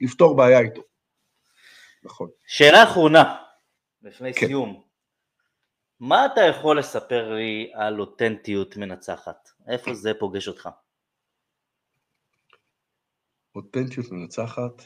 לפתור 0.02 0.38
בעיה 0.38 0.60
איתו. 0.60 0.82
נכון. 2.04 2.30
שאלה 2.48 2.84
אחרונה, 2.84 3.36
לפני 4.02 4.34
כן. 4.34 4.48
סיום, 4.48 4.84
מה 6.00 6.26
אתה 6.26 6.42
יכול 6.42 6.80
לספר 6.80 7.34
לי 7.34 7.72
על 7.74 8.00
אותנטיות 8.00 8.78
מנצחת? 8.78 9.50
איפה 9.68 9.94
זה 9.94 10.12
פוגש 10.20 10.48
אותך? 10.48 10.70
אותנטיות 13.56 14.12
מנצחת? 14.12 14.86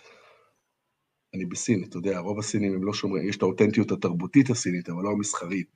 אני 1.33 1.45
בסין, 1.45 1.83
אתה 1.89 1.97
יודע, 1.97 2.19
רוב 2.19 2.39
הסינים 2.39 2.73
הם 2.73 2.83
לא 2.83 2.93
שומרים, 2.93 3.29
יש 3.29 3.37
את 3.37 3.41
האותנטיות 3.41 3.91
התרבותית 3.91 4.49
הסינית, 4.49 4.89
אבל 4.89 5.03
לא 5.03 5.09
המסחרית. 5.09 5.67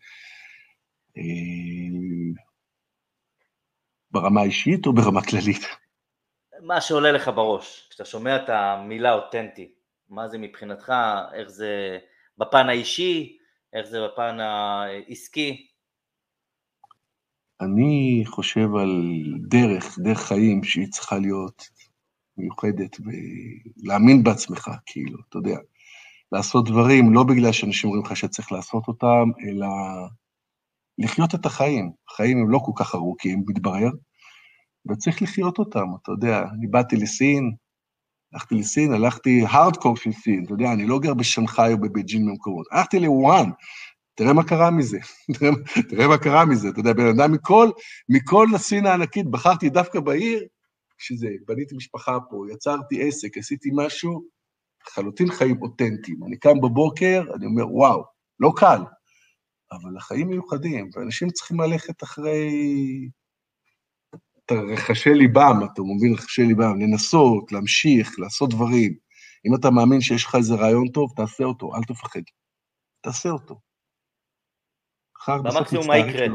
ברמה 4.11 4.41
האישית 4.41 4.85
או 4.85 4.93
ברמה 4.93 5.21
כללית? 5.21 5.61
מה 6.61 6.81
שעולה 6.81 7.11
לך 7.11 7.27
בראש, 7.35 7.87
כשאתה 7.89 8.05
שומע 8.05 8.35
את 8.35 8.49
המילה 8.49 9.13
אותנטי, 9.13 9.71
מה 10.09 10.27
זה 10.27 10.37
מבחינתך, 10.37 10.93
איך 11.33 11.49
זה 11.49 11.97
בפן 12.37 12.69
האישי, 12.69 13.37
איך 13.73 13.87
זה 13.87 13.97
בפן 14.05 14.39
העסקי? 14.39 15.67
אני 17.61 18.23
חושב 18.25 18.75
על 18.81 19.23
דרך, 19.39 19.99
דרך 19.99 20.19
חיים 20.19 20.63
שהיא 20.63 20.87
צריכה 20.87 21.19
להיות 21.19 21.69
מיוחדת 22.37 22.97
ולהאמין 23.05 24.23
בעצמך, 24.23 24.71
כאילו, 24.85 25.19
אתה 25.29 25.37
יודע. 25.37 25.57
לעשות 26.31 26.69
דברים 26.69 27.13
לא 27.13 27.23
בגלל 27.23 27.51
שאנשים 27.51 27.89
אומרים 27.89 28.05
לך 28.05 28.17
שצריך 28.17 28.51
לעשות 28.51 28.87
אותם, 28.87 29.29
אלא 29.47 29.67
לחיות 30.97 31.35
את 31.35 31.45
החיים. 31.45 31.91
החיים 32.09 32.37
הם 32.37 32.49
לא 32.49 32.59
כל 32.59 32.71
כך 32.75 32.95
ארוכים, 32.95 33.43
מתברר, 33.47 33.89
וצריך 34.89 35.21
לחיות 35.21 35.59
אותם, 35.59 35.85
אתה 36.01 36.11
יודע. 36.11 36.43
אני 36.53 36.67
באתי 36.67 36.95
לסין, 36.95 37.55
הלכתי 38.33 38.55
לסין, 38.55 38.93
הלכתי 38.93 39.43
הארדקור 39.49 39.97
של 39.97 40.11
סין, 40.11 40.43
אתה 40.45 40.53
יודע, 40.53 40.73
אני 40.73 40.85
לא 40.85 40.99
גר 40.99 41.13
בשנגחאי 41.13 41.73
או 41.73 41.77
בבייג'ין 41.77 42.25
במקומות. 42.25 42.67
הלכתי 42.71 42.99
לוואן, 42.99 43.49
תראה 44.15 44.33
מה 44.33 44.43
קרה 44.43 44.71
מזה, 44.71 44.97
תראה, 45.89 46.07
מה 46.07 46.17
קרה 46.17 46.45
מזה, 46.45 46.69
אתה 46.69 46.79
יודע, 46.79 46.93
בן 46.93 47.07
אדם 47.07 47.31
מכל, 47.31 47.69
מכל 48.09 48.47
הסין 48.55 48.85
הענקית, 48.85 49.27
בחרתי 49.31 49.69
דווקא 49.69 49.99
בעיר, 49.99 50.43
שזה, 50.97 51.27
בניתי 51.47 51.75
משפחה 51.75 52.17
פה, 52.29 52.45
יצרתי 52.53 53.07
עסק, 53.07 53.37
עשיתי 53.37 53.69
משהו, 53.73 54.23
לחלוטין 54.87 55.31
חיים 55.31 55.61
אותנטיים. 55.61 56.23
אני 56.27 56.37
קם 56.37 56.61
בבוקר, 56.61 57.23
אני 57.35 57.45
אומר, 57.45 57.75
וואו, 57.75 58.03
לא 58.39 58.53
קל, 58.55 58.81
אבל 59.71 59.97
החיים 59.97 60.27
מיוחדים, 60.27 60.89
ואנשים 60.93 61.29
צריכים 61.29 61.59
ללכת 61.59 62.03
אחרי 62.03 62.49
את 64.47 64.51
רחשי 64.51 65.09
ליבם, 65.09 65.59
אתה 65.73 65.81
מבין, 65.81 66.13
רחשי 66.13 66.41
ליבם, 66.41 66.79
לנסות, 66.79 67.51
להמשיך, 67.51 68.19
לעשות 68.19 68.49
דברים. 68.49 68.97
אם 69.45 69.55
אתה 69.59 69.69
מאמין 69.71 70.01
שיש 70.01 70.25
לך 70.25 70.35
איזה 70.35 70.55
רעיון 70.55 70.87
טוב, 70.87 71.13
תעשה 71.15 71.43
אותו, 71.43 71.75
אל 71.75 71.83
תפחד. 71.83 72.21
תעשה 73.01 73.29
אותו. 73.29 73.59
במקסימום 75.27 75.87
מה 75.87 75.97
יקרה? 75.97 76.25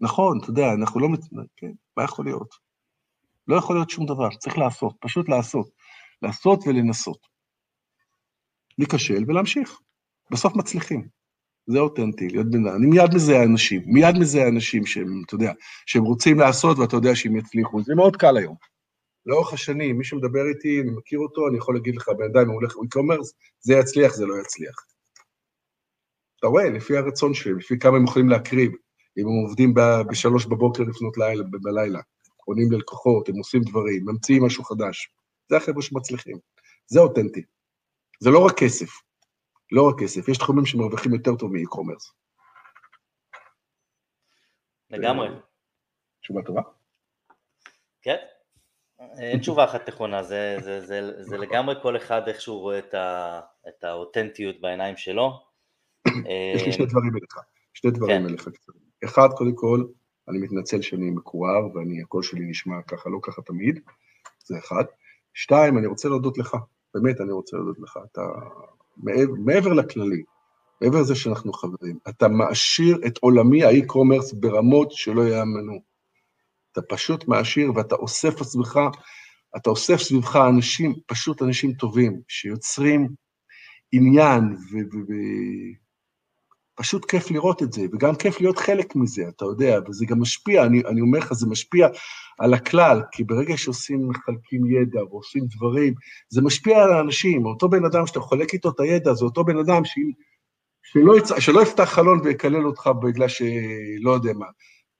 נכון, 0.00 0.38
אתה 0.42 0.50
יודע, 0.50 0.72
אנחנו 0.80 1.00
לא... 1.00 1.08
כן, 1.56 1.72
מה 1.96 2.04
יכול 2.04 2.24
להיות? 2.24 2.54
לא 3.48 3.56
יכול 3.56 3.76
להיות 3.76 3.90
שום 3.90 4.06
דבר, 4.06 4.28
צריך 4.38 4.58
לעשות, 4.58 4.96
פשוט 5.00 5.28
לעשות. 5.28 5.70
לעשות 6.22 6.60
ולנסות. 6.66 7.26
להיכשל 8.78 9.24
ולהמשיך. 9.28 9.80
בסוף 10.30 10.56
מצליחים. 10.56 11.08
זה 11.66 11.78
אותנטי, 11.78 12.28
להיות 12.28 12.50
בן 12.50 12.66
אדם. 12.66 12.76
אני 12.76 12.86
מיד 12.86 13.14
מזהה 13.14 13.42
אנשים, 13.42 13.82
מיד 13.86 14.18
מזהה 14.18 14.48
אנשים 14.48 14.86
שהם, 14.86 15.22
אתה 15.26 15.34
יודע, 15.34 15.52
שהם 15.86 16.02
רוצים 16.02 16.38
לעשות 16.38 16.78
ואתה 16.78 16.96
יודע 16.96 17.14
שהם 17.14 17.36
יצליחו. 17.36 17.82
זה 17.82 17.94
מאוד 17.94 18.16
קל 18.16 18.36
היום. 18.36 18.54
לאורך 19.26 19.52
השנים, 19.52 19.98
מי 19.98 20.04
שמדבר 20.04 20.46
איתי, 20.48 20.80
אני 20.80 20.90
מכיר 20.90 21.18
אותו, 21.18 21.48
אני 21.48 21.58
יכול 21.58 21.74
להגיד 21.74 21.96
לך, 21.96 22.08
בן 22.08 22.24
אדם, 22.24 22.48
הוא 22.48 22.54
הולך 22.54 22.72
e-commerce, 22.72 23.32
זה 23.60 23.74
יצליח, 23.74 24.14
זה 24.14 24.26
לא 24.26 24.34
יצליח. 24.40 24.74
אתה 26.38 26.46
רואה, 26.46 26.70
לפי 26.70 26.96
הרצון 26.96 27.34
שלהם, 27.34 27.58
לפי 27.58 27.78
כמה 27.78 27.96
הם 27.96 28.04
יכולים 28.04 28.28
להקריב. 28.28 28.72
אם 29.18 29.26
הם 29.26 29.46
עובדים 29.46 29.74
בשלוש 30.10 30.46
בבוקר 30.46 30.82
לפנות 30.82 31.16
לילה, 31.16 31.44
בלילה, 31.62 32.00
עונים 32.44 32.72
ללקוחות, 32.72 33.28
הם 33.28 33.36
עושים 33.36 33.62
דברים, 33.62 34.04
ממציאים 34.04 34.44
משהו 34.44 34.64
חדש. 34.64 35.08
זה 35.50 35.56
החבר'ה 35.56 35.82
שמצליחים. 35.82 36.36
זה 36.86 37.00
אותנטי. 37.00 37.42
זה 38.20 38.30
לא 38.30 38.46
רק 38.46 38.58
כסף. 38.58 38.88
לא 39.72 39.88
רק 39.88 39.94
כסף, 40.02 40.28
יש 40.28 40.38
תחומים 40.38 40.66
שמרוויחים 40.66 41.14
יותר 41.14 41.36
טוב 41.36 41.52
מ-e-commerce. 41.52 42.12
לגמרי. 44.90 45.28
תשובה 46.20 46.42
טובה? 46.42 46.62
כן. 48.02 48.16
אין 49.18 49.40
תשובה 49.40 49.64
אחת 49.64 49.88
נכונה, 49.88 50.22
זה, 50.22 50.56
זה, 50.60 50.80
זה, 50.80 51.22
זה 51.22 51.38
לגמרי 51.38 51.74
כל 51.82 51.96
אחד 51.96 52.28
איך 52.28 52.40
שהוא 52.40 52.60
רואה 52.60 52.78
את, 52.78 52.94
ה, 52.94 53.40
את 53.68 53.84
האותנטיות 53.84 54.60
בעיניים 54.60 54.96
שלו. 54.96 55.46
יש 56.54 56.62
לי 56.66 56.72
שני 56.72 56.86
דברים 56.86 57.16
אליך, 57.16 57.36
שני 57.74 57.90
דברים 57.90 58.22
כן. 58.22 58.28
אליך 58.28 58.48
קצרים. 58.48 58.80
אחד, 59.04 59.28
קודם 59.36 59.54
כל, 59.54 59.84
אני 60.28 60.38
מתנצל 60.38 60.82
שאני 60.82 61.10
מקואר 61.10 61.74
ואני, 61.74 62.02
הקול 62.02 62.22
שלי 62.22 62.40
נשמע 62.40 62.82
ככה, 62.82 63.10
לא 63.10 63.18
ככה 63.22 63.42
תמיד, 63.42 63.80
זה 64.44 64.58
אחד. 64.58 64.84
שתיים, 65.34 65.78
אני 65.78 65.86
רוצה 65.86 66.08
להודות 66.08 66.38
לך, 66.38 66.56
באמת 66.94 67.20
אני 67.20 67.32
רוצה 67.32 67.56
להודות 67.56 67.78
לך, 67.78 67.98
אתה 68.12 68.22
מעבר 69.44 69.72
לכללי, 69.72 70.22
מעבר 70.80 71.00
לזה 71.00 71.14
שאנחנו 71.14 71.52
חברים, 71.52 71.98
אתה 72.08 72.28
מעשיר 72.28 72.98
את 73.06 73.18
עולמי 73.18 73.64
האי-קומרס 73.64 74.32
ברמות 74.32 74.92
שלא 74.92 75.28
יאמנו. 75.28 75.80
אתה 76.72 76.82
פשוט 76.82 77.28
מעשיר 77.28 77.72
ואתה 77.76 77.94
אוסף 77.94 78.40
עצמך, 78.40 78.78
אתה 79.56 79.70
אוסף 79.70 79.96
סביבך 79.96 80.36
אנשים, 80.36 80.94
פשוט 81.06 81.42
אנשים 81.42 81.72
טובים, 81.72 82.20
שיוצרים 82.28 83.08
עניין, 83.92 84.56
ופשוט 84.70 84.94
ו- 84.94 85.85
כיף 87.08 87.30
לראות 87.30 87.62
את 87.62 87.72
זה, 87.72 87.82
וגם 87.92 88.14
כיף 88.14 88.40
להיות 88.40 88.58
חלק 88.58 88.96
מזה, 88.96 89.22
אתה 89.28 89.44
יודע, 89.44 89.78
וזה 89.88 90.06
גם 90.06 90.20
משפיע, 90.20 90.64
אני, 90.64 90.82
אני 90.86 91.00
אומר 91.00 91.18
לך, 91.18 91.32
זה 91.32 91.46
משפיע 91.46 91.88
על 92.38 92.54
הכלל, 92.54 93.02
כי 93.12 93.24
ברגע 93.24 93.56
שעושים, 93.56 94.08
מחלקים 94.08 94.66
ידע 94.70 95.04
ועושים 95.04 95.44
דברים, 95.56 95.94
זה 96.28 96.42
משפיע 96.42 96.82
על 96.82 96.92
האנשים, 96.92 97.46
אותו 97.46 97.68
בן 97.68 97.84
אדם 97.84 98.06
שאתה 98.06 98.20
חולק 98.20 98.54
איתו 98.54 98.68
את 98.68 98.80
הידע, 98.80 99.14
זה 99.14 99.24
אותו 99.24 99.44
בן 99.44 99.58
אדם 99.58 99.84
ש... 99.84 99.94
שלא, 100.82 101.18
יצ... 101.18 101.32
שלא 101.38 101.62
יפתח 101.62 101.84
חלון 101.84 102.20
ויקלל 102.24 102.66
אותך 102.66 102.90
בגלל 103.02 103.28
שלא 103.28 104.10
יודע 104.10 104.32
מה, 104.32 104.46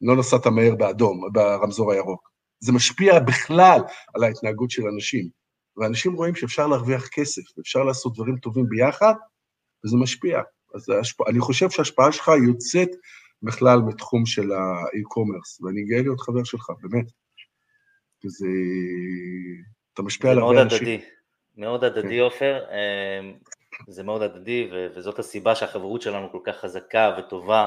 לא 0.01 0.16
נסעת 0.16 0.47
מהר 0.47 0.74
באדום, 0.74 1.20
ברמזור 1.33 1.93
הירוק. 1.93 2.31
זה 2.59 2.72
משפיע 2.72 3.18
בכלל 3.18 3.81
על 4.14 4.24
ההתנהגות 4.24 4.70
של 4.70 4.83
אנשים, 4.95 5.29
ואנשים 5.77 6.12
רואים 6.12 6.35
שאפשר 6.35 6.66
להרוויח 6.66 7.09
כסף, 7.09 7.43
אפשר 7.61 7.85
לעשות 7.85 8.14
דברים 8.14 8.37
טובים 8.37 8.66
ביחד, 8.68 9.14
וזה 9.85 9.97
משפיע. 9.97 10.41
אז 10.77 10.91
השפ... 11.01 11.29
אני 11.29 11.41
חושב 11.41 11.70
שההשפעה 11.70 12.12
שלך 12.12 12.31
יוצאת 12.49 12.89
בכלל 13.43 13.79
מתחום 13.79 14.27
של 14.27 14.53
האי-קומרס, 14.53 15.61
ואני 15.61 15.85
גאה 15.85 16.03
להיות 16.03 16.20
חבר 16.20 16.45
שלך, 16.45 16.70
באמת. 16.83 17.07
וזה... 18.24 18.47
אתה 19.95 20.03
משפיע 20.03 20.31
על 20.31 20.39
הרבה 20.39 20.62
אנשים. 20.62 20.79
הדדי, 20.79 21.01
מאוד 21.57 21.85
הדדי, 21.85 22.16
כן. 22.16 22.20
עופר. 22.20 22.64
אמ, 22.70 23.35
זה 23.89 24.03
מאוד 24.03 24.22
הדדי, 24.22 24.70
וזאת 24.97 25.18
הסיבה 25.18 25.55
שהחברות 25.55 26.03
שלנו 26.03 26.33
כל 26.33 26.41
כך 26.45 26.57
חזקה 26.57 27.16
וטובה. 27.18 27.66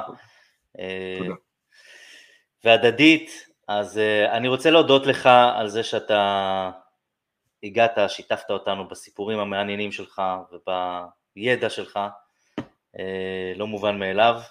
תודה. 1.18 1.36
והדדית, 2.64 3.45
אז 3.68 3.97
אה, 3.97 4.38
אני 4.38 4.47
רוצה 4.47 4.70
להודות 4.70 5.05
לך 5.05 5.30
על 5.55 5.70
זה 5.70 5.84
שאתה 5.84 6.72
הגעת, 7.64 7.97
שיתפת 8.07 8.49
אותנו 8.49 8.88
בסיפורים 8.88 9.39
המעניינים 9.39 9.91
שלך 9.91 10.22
ובידע 10.51 11.70
שלך, 11.70 11.97
אה, 11.97 12.10
לא 13.56 13.68
מובן 13.68 14.00
מאליו. 14.00 14.42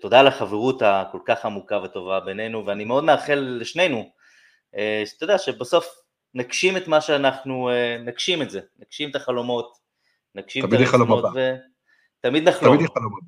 תודה 0.00 0.20
על 0.20 0.26
החברות 0.26 0.82
הכל 0.82 1.18
כך 1.26 1.44
עמוקה 1.44 1.78
וטובה 1.84 2.20
בינינו, 2.20 2.66
ואני 2.66 2.84
מאוד 2.84 3.04
מאחל 3.04 3.56
לשנינו 3.60 4.10
אה, 4.76 5.02
שאתה 5.06 5.24
יודע 5.24 5.38
שבסוף 5.38 5.86
נגשים 6.34 6.76
את 6.76 6.88
מה 6.88 7.00
שאנחנו, 7.00 7.70
אה, 7.70 7.98
נגשים 8.04 8.42
את 8.42 8.50
זה, 8.50 8.60
נגשים 8.78 9.10
את 9.10 9.16
החלומות, 9.16 9.72
נגשים 10.34 10.64
את 10.64 10.72
הרצונות, 10.72 11.24
ותמיד 11.24 12.48
נחלום. 12.48 12.76
תמיד 12.76 12.80
יהיה 12.80 12.90
חלום 12.94 13.12
הבא. 13.12 13.26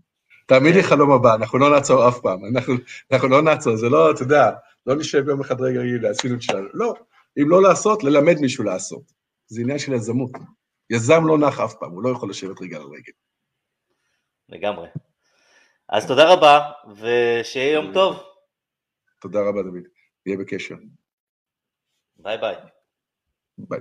תמיד 0.59 0.75
יהיה 0.75 0.85
חלום 0.87 1.13
הבא, 1.13 1.35
אנחנו 1.35 1.59
לא 1.59 1.71
נעצור 1.71 2.09
אף 2.09 2.19
פעם, 2.21 2.39
אנחנו, 2.57 2.75
אנחנו 3.13 3.29
לא 3.29 3.43
נעצור, 3.43 3.77
זה 3.77 3.89
לא, 3.89 4.11
אתה 4.11 4.23
יודע, 4.23 4.51
לא 4.87 4.95
נשב 4.95 5.29
יום 5.29 5.41
אחד 5.41 5.61
רגע, 5.61 5.81
הנה, 5.81 6.09
עשינו 6.09 6.35
את 6.35 6.43
שלנו, 6.43 6.69
לא, 6.75 6.95
אם 7.43 7.51
לא 7.51 7.63
לעשות, 7.63 8.05
ללמד 8.05 8.41
מישהו 8.41 8.65
לעשות. 8.65 9.03
זה 9.47 9.61
עניין 9.61 9.79
של 9.79 9.93
יזמות. 9.93 10.31
יזם 10.91 11.27
לא 11.27 11.39
נח 11.39 11.61
אף 11.61 11.75
פעם, 11.81 11.91
הוא 11.91 12.03
לא 12.03 12.09
יכול 12.09 12.31
לשבת 12.31 12.61
רגע 12.61 12.77
על 12.77 12.83
רגל. 12.83 13.13
לגמרי. 14.49 14.89
אז 15.89 16.07
תודה 16.07 16.33
רבה, 16.33 16.71
ושיהיה 16.97 17.73
יום 17.73 17.93
טוב. 17.95 18.23
תודה 19.21 19.39
רבה, 19.41 19.63
דוד. 19.63 19.89
נהיה 20.27 20.39
בקשר. 20.39 20.77
ביי 22.17 22.39
ביי. 22.39 22.57
ביי. 23.59 23.81